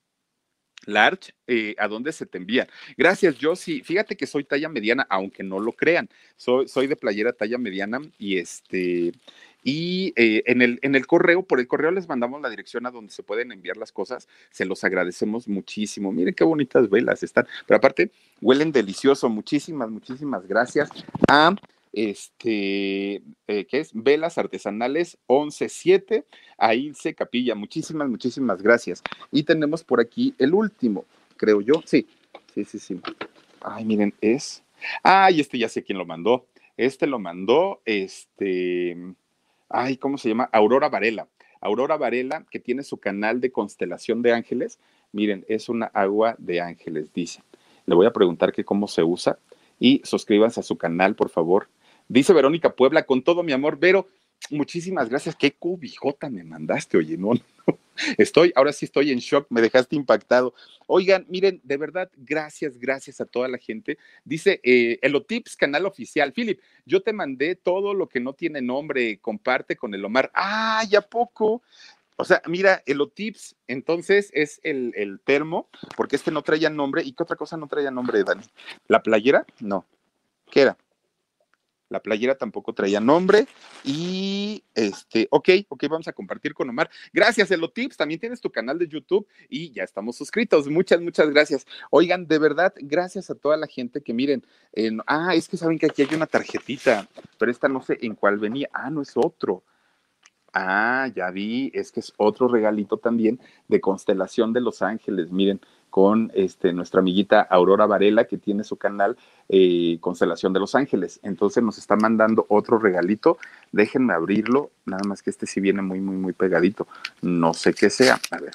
Large, 0.86 1.34
eh, 1.47 1.75
¿a 1.77 1.88
dónde 1.88 2.11
se 2.11 2.25
te 2.25 2.38
envía? 2.38 2.67
Gracias, 2.97 3.36
Josie. 3.39 3.84
Fíjate 3.84 4.15
que 4.15 4.27
soy 4.27 4.43
talla 4.43 4.69
mediana, 4.69 5.05
aunque 5.09 5.43
no 5.43 5.59
lo 5.59 5.73
crean. 5.73 6.09
Soy, 6.36 6.67
soy 6.67 6.88
de 6.88 6.95
playera 6.95 7.34
talla 7.34 7.57
mediana 7.57 8.01
y 8.17 8.38
este, 8.38 9.13
y 9.63 10.13
eh, 10.15 10.43
en, 10.45 10.61
el, 10.61 10.80
en 10.82 10.95
el 10.95 11.05
correo, 11.05 11.43
por 11.43 11.59
el 11.59 11.67
correo 11.67 11.91
les 11.91 12.07
mandamos 12.07 12.41
la 12.41 12.49
dirección 12.49 12.86
a 12.86 12.91
donde 12.91 13.11
se 13.11 13.23
pueden 13.23 13.51
enviar 13.51 13.77
las 13.77 13.91
cosas. 13.91 14.27
Se 14.51 14.65
los 14.65 14.84
agradecemos 14.84 15.47
muchísimo. 15.47 16.11
Miren 16.11 16.34
qué 16.34 16.43
bonitas 16.43 16.89
velas 16.89 17.23
están. 17.23 17.47
Pero 17.67 17.77
aparte, 17.77 18.11
huelen 18.41 18.71
delicioso. 18.71 19.30
Muchísimas, 19.30 19.89
muchísimas 19.89 20.47
gracias 20.47 20.89
a 21.27 21.55
este, 21.92 23.22
eh, 23.48 23.66
¿qué 23.66 23.80
es? 23.80 23.92
Velas 23.94 24.38
Artesanales 24.38 25.18
117 25.28 26.26
a 26.58 26.76
Ilse 26.76 27.16
Capilla. 27.16 27.56
Muchísimas, 27.56 28.10
muchísimas 28.10 28.62
gracias. 28.62 29.02
Y 29.32 29.44
tenemos 29.44 29.84
por 29.84 30.00
aquí 30.00 30.34
el 30.38 30.54
último, 30.54 31.06
creo 31.38 31.62
yo. 31.62 31.82
Sí, 31.86 32.08
sí, 32.54 32.66
sí, 32.66 32.80
sí. 32.80 33.02
Ay, 33.62 33.86
miren, 33.86 34.14
es. 34.22 34.64
Ay, 35.04 35.42
este 35.42 35.58
ya 35.58 35.70
sé 35.70 35.84
quién 35.84 35.98
lo 35.98 36.06
mandó. 36.06 36.46
Este 36.78 37.08
lo 37.08 37.20
mandó, 37.20 37.82
este 37.84 38.96
ay, 39.70 39.98
¿cómo 39.98 40.18
se 40.18 40.30
llama? 40.30 40.50
Aurora 40.52 40.90
Varela. 40.90 41.28
Aurora 41.62 41.98
Varela, 41.98 42.46
que 42.50 42.60
tiene 42.60 42.84
su 42.84 42.98
canal 42.98 43.42
de 43.42 43.52
constelación 43.52 44.22
de 44.22 44.34
ángeles. 44.34 44.80
Miren, 45.12 45.46
es 45.48 45.70
una 45.70 45.88
agua 45.88 46.36
de 46.38 46.62
ángeles, 46.62 47.14
dice. 47.14 47.44
Le 47.86 47.96
voy 47.96 48.06
a 48.06 48.14
preguntar 48.14 48.52
que 48.52 48.64
cómo 48.64 48.88
se 48.88 49.04
usa 49.04 49.40
y 49.80 50.02
suscríbanse 50.04 50.60
a 50.60 50.64
su 50.64 50.78
canal, 50.78 51.16
por 51.16 51.30
favor. 51.30 51.68
Dice 52.10 52.34
Verónica 52.34 52.76
Puebla, 52.76 53.03
con 53.03 53.22
todo 53.22 53.43
mi 53.43 53.51
amor, 53.51 53.78
Vero, 53.78 54.07
muchísimas 54.49 55.10
gracias. 55.10 55.36
Qué 55.36 55.51
cubijota 55.51 56.28
me 56.28 56.43
mandaste, 56.43 56.97
oye, 56.97 57.18
no, 57.18 57.34
no. 57.36 57.41
Estoy, 58.18 58.51
ahora 58.55 58.74
sí 58.74 58.86
estoy 58.86 59.12
en 59.12 59.20
shock, 59.20 59.45
me 59.51 59.62
dejaste 59.62 59.95
impactado. 59.95 60.55
Oigan, 60.88 61.28
miren, 61.30 61.62
de 61.64 61.78
verdad, 61.78 62.10
gracias, 62.18 62.80
gracias 62.80 63.22
a 63.22 63.26
toda 63.26 63.47
la 63.47 63.60
gente. 63.60 63.99
Dice 64.26 64.60
eh, 64.64 64.97
Elotips, 65.03 65.55
canal 65.55 65.86
oficial. 65.86 66.34
Philip, 66.34 66.60
yo 66.84 67.03
te 67.03 67.14
mandé 67.14 67.55
todo 67.55 67.93
lo 67.93 68.10
que 68.10 68.20
no 68.20 68.34
tiene 68.34 68.60
nombre, 68.60 69.20
comparte 69.20 69.76
con 69.76 69.93
el 69.93 70.03
Omar. 70.03 70.32
Ah, 70.34 70.84
ya 70.89 71.01
poco. 71.01 71.62
O 72.16 72.26
sea, 72.26 72.41
mira, 72.47 72.82
Elotips, 72.88 73.55
entonces 73.68 74.32
es 74.34 74.60
el, 74.64 74.93
el 74.95 75.20
termo, 75.20 75.70
porque 75.95 76.16
este 76.16 76.32
no 76.32 76.41
traía 76.41 76.72
nombre. 76.72 77.03
¿Y 77.03 77.12
qué 77.12 77.22
otra 77.22 77.36
cosa 77.36 77.55
no 77.55 77.68
traía 77.68 77.91
nombre, 77.91 78.24
Dani? 78.24 78.43
¿La 78.88 79.03
playera? 79.03 79.45
No. 79.60 79.86
¿Qué 80.49 80.62
era? 80.62 80.78
La 81.90 82.00
playera 82.00 82.36
tampoco 82.36 82.74
traía 82.74 83.00
nombre. 83.00 83.48
Y 83.84 84.64
este, 84.76 85.28
ok, 85.32 85.50
ok, 85.68 85.86
vamos 85.90 86.08
a 86.08 86.14
compartir 86.14 86.54
con 86.54 86.70
Omar. 86.70 86.90
Gracias, 87.12 87.52
Elotips. 87.52 87.98
También 87.98 88.20
tienes 88.20 88.42
tu 88.42 88.52
canal 88.52 88.78
de 88.78 88.88
YouTube 88.88 89.28
y 89.50 89.72
ya 89.72 89.84
estamos 89.84 90.16
suscritos. 90.16 90.68
Muchas, 90.68 91.02
muchas 91.02 91.30
gracias. 91.30 91.66
Oigan, 91.90 92.28
de 92.28 92.40
verdad, 92.40 92.74
gracias 92.78 93.30
a 93.30 93.36
toda 93.36 93.58
la 93.58 93.68
gente 93.68 94.02
que 94.02 94.14
miren. 94.14 94.46
ah, 95.08 95.34
es 95.36 95.48
que 95.48 95.58
saben 95.58 95.80
que 95.80 95.88
aquí 95.88 96.04
hay 96.04 96.16
una 96.16 96.28
tarjetita, 96.28 97.08
pero 97.38 97.52
esta 97.52 97.68
no 97.68 97.82
sé 97.82 97.98
en 98.02 98.16
cuál 98.16 98.38
venía. 98.38 98.70
Ah, 98.72 98.90
no 98.90 99.02
es 99.02 99.14
otro. 99.16 99.64
Ah, 100.54 101.08
ya 101.16 101.30
vi, 101.30 101.70
es 101.74 101.92
que 101.92 102.00
es 102.00 102.14
otro 102.18 102.48
regalito 102.48 102.98
también 102.98 103.40
de 103.68 103.80
Constelación 103.80 104.52
de 104.52 104.62
Los 104.62 104.82
Ángeles. 104.82 105.32
Miren, 105.32 105.62
con 105.90 106.32
este, 106.36 106.74
nuestra 106.74 107.00
amiguita 107.00 107.42
Aurora 107.42 107.86
Varela, 107.86 108.26
que 108.26 108.38
tiene 108.38 108.64
su 108.64 108.78
canal 108.78 109.18
eh, 109.48 109.98
Constelación 110.00 110.54
de 110.54 110.60
Los 110.60 110.76
Ángeles. 110.76 111.20
Entonces 111.24 111.64
nos 111.64 111.78
está 111.78 111.96
mandando 111.96 112.46
otro 112.50 112.78
regalito. 112.78 113.38
Déjenme 113.72 114.14
abrirlo, 114.14 114.72
nada 114.86 115.04
más 115.08 115.22
que 115.22 115.30
este 115.30 115.48
sí 115.48 115.60
viene 115.60 115.82
muy, 115.82 116.00
muy, 116.00 116.16
muy 116.18 116.34
pegadito. 116.34 116.88
No 117.22 117.54
sé 117.54 117.74
qué 117.74 117.90
sea. 117.90 118.20
A 118.32 118.40
ver, 118.40 118.54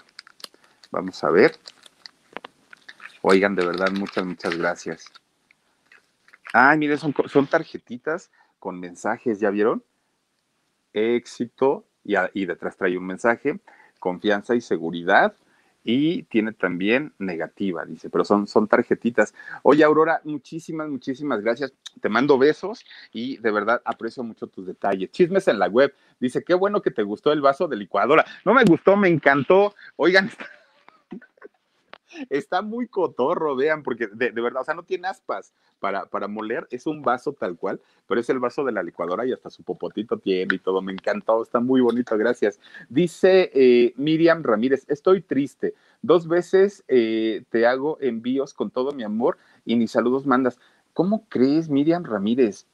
vamos 0.91 1.23
a 1.25 1.31
ver. 1.31 1.57
Oigan, 3.23 3.55
de 3.57 3.65
verdad, 3.65 3.91
muchas, 3.93 4.25
muchas 4.25 4.57
gracias. 4.57 5.07
Ay, 6.53 6.79
miren, 6.79 6.99
son, 6.99 7.15
son 7.27 7.47
tarjetitas 7.47 8.31
con 8.59 8.79
mensajes, 8.79 9.41
¿ya 9.41 9.51
vieron? 9.51 9.83
Éxito, 10.93 11.85
y, 12.05 12.15
y 12.35 12.47
detrás 12.47 12.77
trae 12.77 12.97
un 12.97 13.07
mensaje, 13.07 13.59
confianza 13.99 14.55
y 14.55 14.61
seguridad 14.61 15.35
y 15.85 16.23
tiene 16.25 16.53
también 16.53 17.13
negativa, 17.19 17.85
dice, 17.85 18.09
pero 18.09 18.25
son, 18.25 18.47
son 18.47 18.67
tarjetitas. 18.67 19.35
Oye, 19.63 19.85
Aurora, 19.85 20.23
muchísimas, 20.25 20.89
muchísimas 20.89 21.43
gracias. 21.43 21.75
Te 22.01 22.09
mando 22.09 22.39
besos 22.39 22.85
y 23.13 23.37
de 23.37 23.51
verdad 23.51 23.83
aprecio 23.85 24.25
mucho 24.25 24.47
tus 24.47 24.67
detalles. 24.67 25.11
Chismes 25.11 25.47
en 25.47 25.59
la 25.59 25.69
web. 25.69 25.95
Dice, 26.19 26.43
qué 26.43 26.55
bueno 26.55 26.81
que 26.81 26.91
te 26.91 27.03
gustó 27.03 27.33
el 27.33 27.43
vaso 27.43 27.69
de 27.69 27.77
licuadora. 27.77 28.25
No 28.47 28.55
me 28.55 28.65
gustó, 28.65 28.97
me 28.97 29.09
encantó. 29.09 29.75
Oigan, 29.97 30.31
Está 32.31 32.63
muy 32.63 32.89
cotorro, 32.89 33.57
vean, 33.57 33.83
porque 33.83 34.09
de, 34.09 34.31
verdad, 34.31 34.63
o 34.63 34.65
sea, 34.65 34.75
no 34.75 34.83
tiene 34.83 35.09
aspas 35.09 35.53
para, 35.79 36.07
para 36.07 36.29
moler, 36.29 36.67
es 36.71 36.87
un 36.87 37.03
vaso 37.03 37.33
tal 37.33 37.57
cual, 37.57 37.81
pero 38.07 38.21
es 38.21 38.29
el 38.31 38.39
vaso 38.39 38.65
de 38.65 38.73
la 38.73 38.83
licuadora 38.83 39.27
y 39.27 39.33
hasta 39.33 39.51
su 39.51 39.63
popotito 39.63 40.19
tiene 40.19 40.55
y 40.55 40.59
todo, 40.59 40.83
me 40.83 40.93
encantó, 40.93 41.43
está 41.43 41.61
muy 41.61 41.81
bonito, 41.81 42.17
gracias. 42.17 42.59
Dice 42.89 43.51
eh, 43.55 43.93
Miriam 43.97 44.43
Ramírez, 44.43 44.85
estoy 44.89 45.23
triste, 45.23 45.75
dos 46.03 46.29
veces 46.29 46.85
eh, 46.89 47.45
te 47.51 47.67
hago 47.67 47.99
envíos 48.01 48.55
con 48.55 48.71
todo 48.71 48.93
mi 48.93 49.03
amor 49.03 49.39
y 49.65 49.77
ni 49.77 49.89
saludos 49.89 50.27
mandas. 50.27 50.59
¿Cómo 50.93 51.27
crees, 51.29 51.69
Miriam 51.69 52.05
Ramírez? 52.05 52.67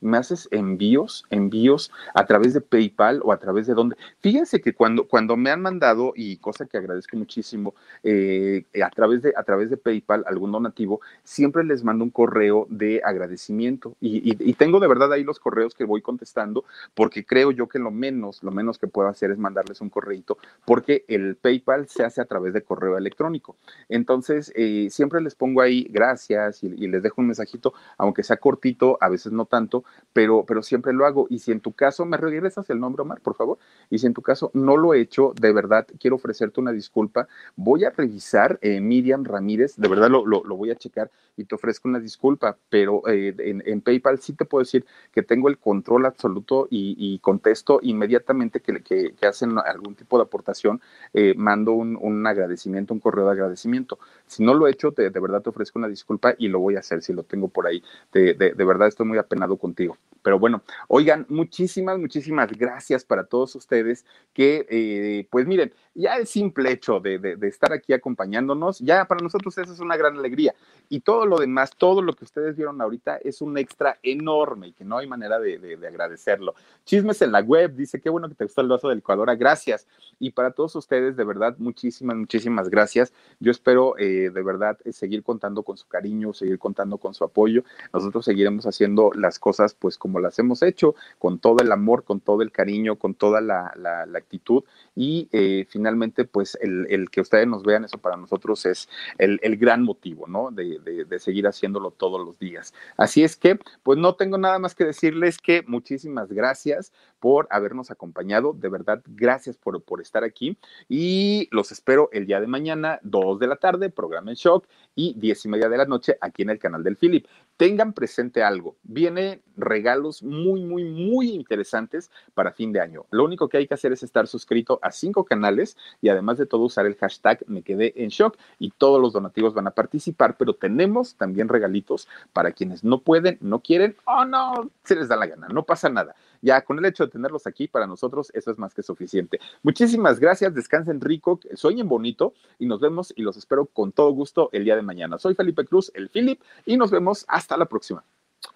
Me 0.00 0.18
haces 0.18 0.48
envíos, 0.50 1.24
envíos 1.30 1.90
a 2.14 2.26
través 2.26 2.54
de 2.54 2.60
PayPal 2.60 3.20
o 3.24 3.32
a 3.32 3.38
través 3.38 3.66
de 3.66 3.74
dónde. 3.74 3.96
Fíjense 4.20 4.60
que 4.60 4.74
cuando, 4.74 5.06
cuando 5.08 5.36
me 5.36 5.50
han 5.50 5.62
mandado, 5.62 6.12
y 6.14 6.36
cosa 6.38 6.66
que 6.66 6.76
agradezco 6.76 7.16
muchísimo, 7.16 7.74
eh, 8.02 8.64
a, 8.82 8.90
través 8.90 9.22
de, 9.22 9.32
a 9.36 9.42
través 9.42 9.70
de 9.70 9.76
PayPal, 9.76 10.24
algún 10.26 10.52
donativo, 10.52 11.00
siempre 11.24 11.64
les 11.64 11.82
mando 11.84 12.04
un 12.04 12.10
correo 12.10 12.66
de 12.68 13.00
agradecimiento. 13.04 13.96
Y, 14.00 14.36
y, 14.38 14.54
tengo 14.54 14.80
de 14.80 14.88
verdad 14.88 15.12
ahí 15.12 15.24
los 15.24 15.38
correos 15.38 15.74
que 15.74 15.84
voy 15.84 16.02
contestando, 16.02 16.64
porque 16.94 17.24
creo 17.24 17.50
yo 17.50 17.68
que 17.68 17.78
lo 17.78 17.90
menos, 17.90 18.42
lo 18.42 18.50
menos 18.50 18.78
que 18.78 18.86
puedo 18.86 19.08
hacer 19.08 19.30
es 19.30 19.38
mandarles 19.38 19.80
un 19.80 19.90
correito, 19.90 20.38
porque 20.64 21.04
el 21.08 21.36
PayPal 21.36 21.88
se 21.88 22.04
hace 22.04 22.20
a 22.20 22.24
través 22.24 22.54
de 22.54 22.62
correo 22.62 22.96
electrónico. 22.96 23.56
Entonces, 23.88 24.52
eh, 24.56 24.88
siempre 24.90 25.20
les 25.20 25.34
pongo 25.34 25.60
ahí 25.60 25.86
gracias 25.90 26.62
y, 26.62 26.68
y 26.68 26.88
les 26.88 27.02
dejo 27.02 27.20
un 27.20 27.28
mensajito, 27.28 27.74
aunque 27.98 28.22
sea 28.22 28.36
cortito, 28.36 28.98
a 29.00 29.08
veces 29.08 29.32
no 29.32 29.44
tanto, 29.44 29.84
pero, 30.16 30.46
pero 30.46 30.62
siempre 30.62 30.94
lo 30.94 31.04
hago. 31.04 31.26
Y 31.28 31.40
si 31.40 31.52
en 31.52 31.60
tu 31.60 31.72
caso, 31.72 32.06
me 32.06 32.16
regresas 32.16 32.70
el 32.70 32.80
nombre, 32.80 33.02
Omar, 33.02 33.20
por 33.20 33.34
favor. 33.34 33.58
Y 33.90 33.98
si 33.98 34.06
en 34.06 34.14
tu 34.14 34.22
caso 34.22 34.50
no 34.54 34.78
lo 34.78 34.94
he 34.94 35.00
hecho, 35.00 35.34
de 35.38 35.52
verdad, 35.52 35.86
quiero 36.00 36.16
ofrecerte 36.16 36.58
una 36.58 36.72
disculpa. 36.72 37.28
Voy 37.54 37.84
a 37.84 37.90
revisar, 37.90 38.58
eh, 38.62 38.80
Miriam 38.80 39.24
Ramírez, 39.24 39.76
de 39.76 39.88
verdad 39.88 40.08
lo, 40.08 40.24
lo, 40.24 40.56
voy 40.56 40.70
a 40.70 40.76
checar 40.76 41.10
y 41.36 41.44
te 41.44 41.54
ofrezco 41.54 41.86
una 41.86 42.00
disculpa, 42.00 42.56
pero 42.70 43.02
eh, 43.08 43.34
en, 43.38 43.80
PayPal 43.82 44.18
sí 44.18 44.32
te 44.32 44.46
puedo 44.46 44.62
decir 44.62 44.86
que 45.12 45.22
tengo 45.22 45.50
el 45.50 45.58
control 45.58 46.06
absoluto 46.06 46.66
y, 46.70 47.18
contesto 47.18 47.80
inmediatamente 47.82 48.60
que, 48.60 48.82
que, 48.82 49.26
hacen 49.26 49.58
algún 49.58 49.96
tipo 49.96 50.16
de 50.16 50.22
aportación, 50.22 50.80
eh, 51.12 51.34
mando 51.36 51.72
un, 51.72 51.98
un, 52.00 52.26
agradecimiento, 52.26 52.94
un 52.94 53.00
correo 53.00 53.26
de 53.26 53.32
agradecimiento. 53.32 53.98
Si 54.26 54.42
no 54.42 54.54
lo 54.54 54.66
he 54.66 54.70
hecho, 54.70 54.92
de, 54.92 55.10
de, 55.10 55.20
verdad 55.20 55.42
te 55.42 55.50
ofrezco 55.50 55.78
una 55.78 55.88
disculpa 55.88 56.34
y 56.38 56.48
lo 56.48 56.60
voy 56.60 56.76
a 56.76 56.78
hacer 56.78 57.02
si 57.02 57.12
lo 57.12 57.22
tengo 57.22 57.48
por 57.48 57.66
ahí. 57.66 57.82
de, 58.12 58.32
de, 58.32 58.52
de 58.52 58.64
verdad 58.64 58.88
estoy 58.88 59.04
muy 59.04 59.18
apenado 59.18 59.58
contigo 59.76 59.96
pero 60.26 60.40
bueno, 60.40 60.64
oigan, 60.88 61.24
muchísimas, 61.28 62.00
muchísimas 62.00 62.50
gracias 62.50 63.04
para 63.04 63.28
todos 63.28 63.54
ustedes 63.54 64.04
que, 64.34 64.66
eh, 64.68 65.28
pues 65.30 65.46
miren, 65.46 65.72
ya 65.94 66.16
el 66.16 66.26
simple 66.26 66.72
hecho 66.72 66.98
de, 66.98 67.38
estar 67.42 67.72
aquí 67.72 67.92
acompañándonos, 67.92 68.80
ya 68.80 69.06
para 69.06 69.22
nosotros 69.22 69.56
eso 69.56 69.72
es 69.72 69.78
una 69.78 69.96
gran 69.96 70.18
alegría. 70.18 70.54
Y 70.88 71.00
todo 71.00 71.26
lo 71.26 71.38
demás, 71.38 71.70
todo 71.76 72.02
lo 72.02 72.12
que 72.12 72.24
ustedes 72.24 72.56
vieron 72.56 72.80
ahorita 72.80 73.18
es 73.18 73.40
un 73.40 73.56
extra 73.56 73.98
enorme 74.02 74.68
y 74.68 74.72
que 74.72 74.84
no 74.84 74.98
hay 74.98 75.06
manera 75.06 75.38
de, 75.38 75.78
agradecerlo. 75.86 76.54
Chismes 76.84 77.22
en 77.22 77.30
la 77.30 77.40
web, 77.40 77.74
dice, 77.74 78.00
qué 78.00 78.10
bueno 78.10 78.28
que 78.28 78.34
te 78.34 78.44
gustó 78.44 78.60
el 78.60 78.68
vaso 78.68 78.88
del 78.88 78.98
Ecuador, 78.98 79.34
gracias. 79.36 79.86
Y 80.18 80.32
para 80.32 80.50
todos 80.50 80.74
ustedes, 80.76 81.16
de 81.16 81.24
verdad, 81.24 81.54
muchísimas, 81.58 82.16
muchísimas 82.16 82.68
gracias. 82.68 83.12
Yo 83.40 83.52
espero 83.52 83.96
eh, 83.96 84.30
de 84.30 84.42
verdad 84.42 84.76
seguir 84.90 85.22
contando 85.22 85.62
con 85.62 85.76
su 85.76 85.86
cariño, 85.86 86.34
seguir 86.34 86.58
contando 86.58 86.98
con 86.98 87.14
su 87.14 87.24
apoyo. 87.24 87.62
Nosotros 87.92 88.24
seguiremos 88.24 88.66
haciendo 88.66 89.12
las 89.14 89.38
cosas 89.38 89.65
pues 89.74 89.98
como 89.98 90.20
las 90.20 90.38
hemos 90.38 90.62
hecho, 90.62 90.94
con 91.18 91.38
todo 91.38 91.62
el 91.62 91.72
amor, 91.72 92.04
con 92.04 92.20
todo 92.20 92.42
el 92.42 92.52
cariño, 92.52 92.96
con 92.96 93.14
toda 93.14 93.40
la, 93.40 93.72
actitud 94.16 94.64
y 94.94 95.28
eh, 95.32 95.66
finalmente 95.68 96.24
pues 96.24 96.56
el, 96.60 97.08
que 97.10 97.20
ustedes 97.20 97.46
nos 97.46 97.62
vean, 97.62 97.84
eso 97.84 97.98
para 97.98 98.16
nosotros 98.16 98.64
es 98.66 98.88
el, 99.18 99.38
gran 99.56 99.82
motivo, 99.82 100.26
¿no? 100.26 100.50
De, 100.50 100.78
de, 100.78 101.18
seguir 101.18 101.46
haciéndolo 101.46 101.90
todos 101.90 102.24
los 102.24 102.38
días. 102.38 102.74
Así 102.96 103.22
es 103.22 103.36
que 103.36 103.58
pues 103.82 103.98
no 103.98 104.14
tengo 104.14 104.38
nada 104.38 104.58
más 104.58 104.74
que 104.74 104.84
decirles 104.84 105.38
que 105.38 105.62
muchísimas 105.66 106.32
gracias 106.32 106.92
por 107.20 107.48
habernos 107.50 107.90
acompañado. 107.90 108.52
De 108.52 108.68
verdad, 108.68 109.02
gracias 109.06 109.56
por, 109.56 109.82
por 109.82 110.00
estar 110.00 110.24
aquí 110.24 110.56
y 110.88 111.48
los 111.50 111.72
espero 111.72 112.08
el 112.12 112.26
día 112.26 112.40
de 112.40 112.46
mañana, 112.46 113.00
2 113.02 113.38
de 113.38 113.46
la 113.46 113.56
tarde, 113.56 113.90
programa 113.90 114.30
en 114.30 114.36
shock 114.36 114.66
y 114.94 115.14
10 115.18 115.44
y 115.44 115.48
media 115.48 115.68
de 115.68 115.76
la 115.76 115.84
noche 115.86 116.16
aquí 116.20 116.42
en 116.42 116.50
el 116.50 116.58
canal 116.58 116.82
del 116.82 116.96
Philip. 116.96 117.26
Tengan 117.56 117.92
presente 117.92 118.42
algo, 118.42 118.76
vienen 118.82 119.42
regalos 119.56 120.22
muy, 120.22 120.62
muy, 120.62 120.84
muy 120.84 121.30
interesantes 121.30 122.10
para 122.34 122.52
fin 122.52 122.72
de 122.72 122.80
año. 122.80 123.06
Lo 123.10 123.24
único 123.24 123.48
que 123.48 123.56
hay 123.56 123.66
que 123.66 123.74
hacer 123.74 123.92
es 123.92 124.02
estar 124.02 124.26
suscrito 124.26 124.78
a 124.82 124.90
cinco 124.90 125.24
canales 125.24 125.76
y 126.02 126.10
además 126.10 126.36
de 126.36 126.46
todo 126.46 126.62
usar 126.64 126.84
el 126.84 126.96
hashtag 126.96 127.42
me 127.46 127.62
quedé 127.62 127.94
en 127.96 128.08
shock 128.08 128.36
y 128.58 128.70
todos 128.70 129.00
los 129.00 129.12
donativos 129.12 129.54
van 129.54 129.66
a 129.66 129.70
participar, 129.70 130.36
pero 130.36 130.54
tenemos 130.54 131.16
también 131.16 131.48
regalitos 131.48 132.08
para 132.32 132.52
quienes 132.52 132.84
no 132.84 133.00
pueden, 133.00 133.38
no 133.40 133.60
quieren 133.60 133.96
o 134.04 134.24
no 134.24 134.70
se 134.84 134.96
les 134.96 135.08
da 135.08 135.16
la 135.16 135.26
gana, 135.26 135.48
no 135.48 135.64
pasa 135.64 135.88
nada. 135.88 136.14
Ya 136.42 136.60
con 136.62 136.78
el 136.78 136.84
hecho 136.84 137.06
de 137.06 137.12
tenerlos 137.12 137.46
aquí, 137.46 137.68
para 137.68 137.86
nosotros 137.86 138.30
eso 138.34 138.50
es 138.50 138.58
más 138.58 138.74
que 138.74 138.82
suficiente. 138.82 139.40
Muchísimas 139.62 140.20
gracias, 140.20 140.54
descansen 140.54 141.00
rico, 141.00 141.40
sueñen 141.54 141.88
bonito 141.88 142.34
y 142.58 142.66
nos 142.66 142.80
vemos 142.80 143.12
y 143.16 143.22
los 143.22 143.36
espero 143.36 143.66
con 143.66 143.92
todo 143.92 144.10
gusto 144.10 144.50
el 144.52 144.64
día 144.64 144.76
de 144.76 144.82
mañana. 144.82 145.18
Soy 145.18 145.34
Felipe 145.34 145.64
Cruz, 145.64 145.90
el 145.94 146.08
Philip, 146.08 146.40
y 146.64 146.76
nos 146.76 146.90
vemos 146.90 147.24
hasta 147.28 147.56
la 147.56 147.66
próxima. 147.66 148.04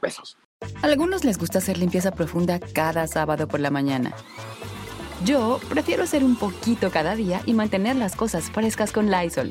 Besos. 0.00 0.36
A 0.82 0.86
algunos 0.86 1.24
les 1.24 1.38
gusta 1.38 1.58
hacer 1.58 1.78
limpieza 1.78 2.12
profunda 2.12 2.60
cada 2.60 3.06
sábado 3.06 3.48
por 3.48 3.60
la 3.60 3.70
mañana. 3.70 4.12
Yo 5.24 5.60
prefiero 5.68 6.04
hacer 6.04 6.24
un 6.24 6.36
poquito 6.36 6.90
cada 6.90 7.14
día 7.14 7.42
y 7.44 7.52
mantener 7.52 7.96
las 7.96 8.16
cosas 8.16 8.50
frescas 8.50 8.92
con 8.92 9.10
Lysol. 9.10 9.50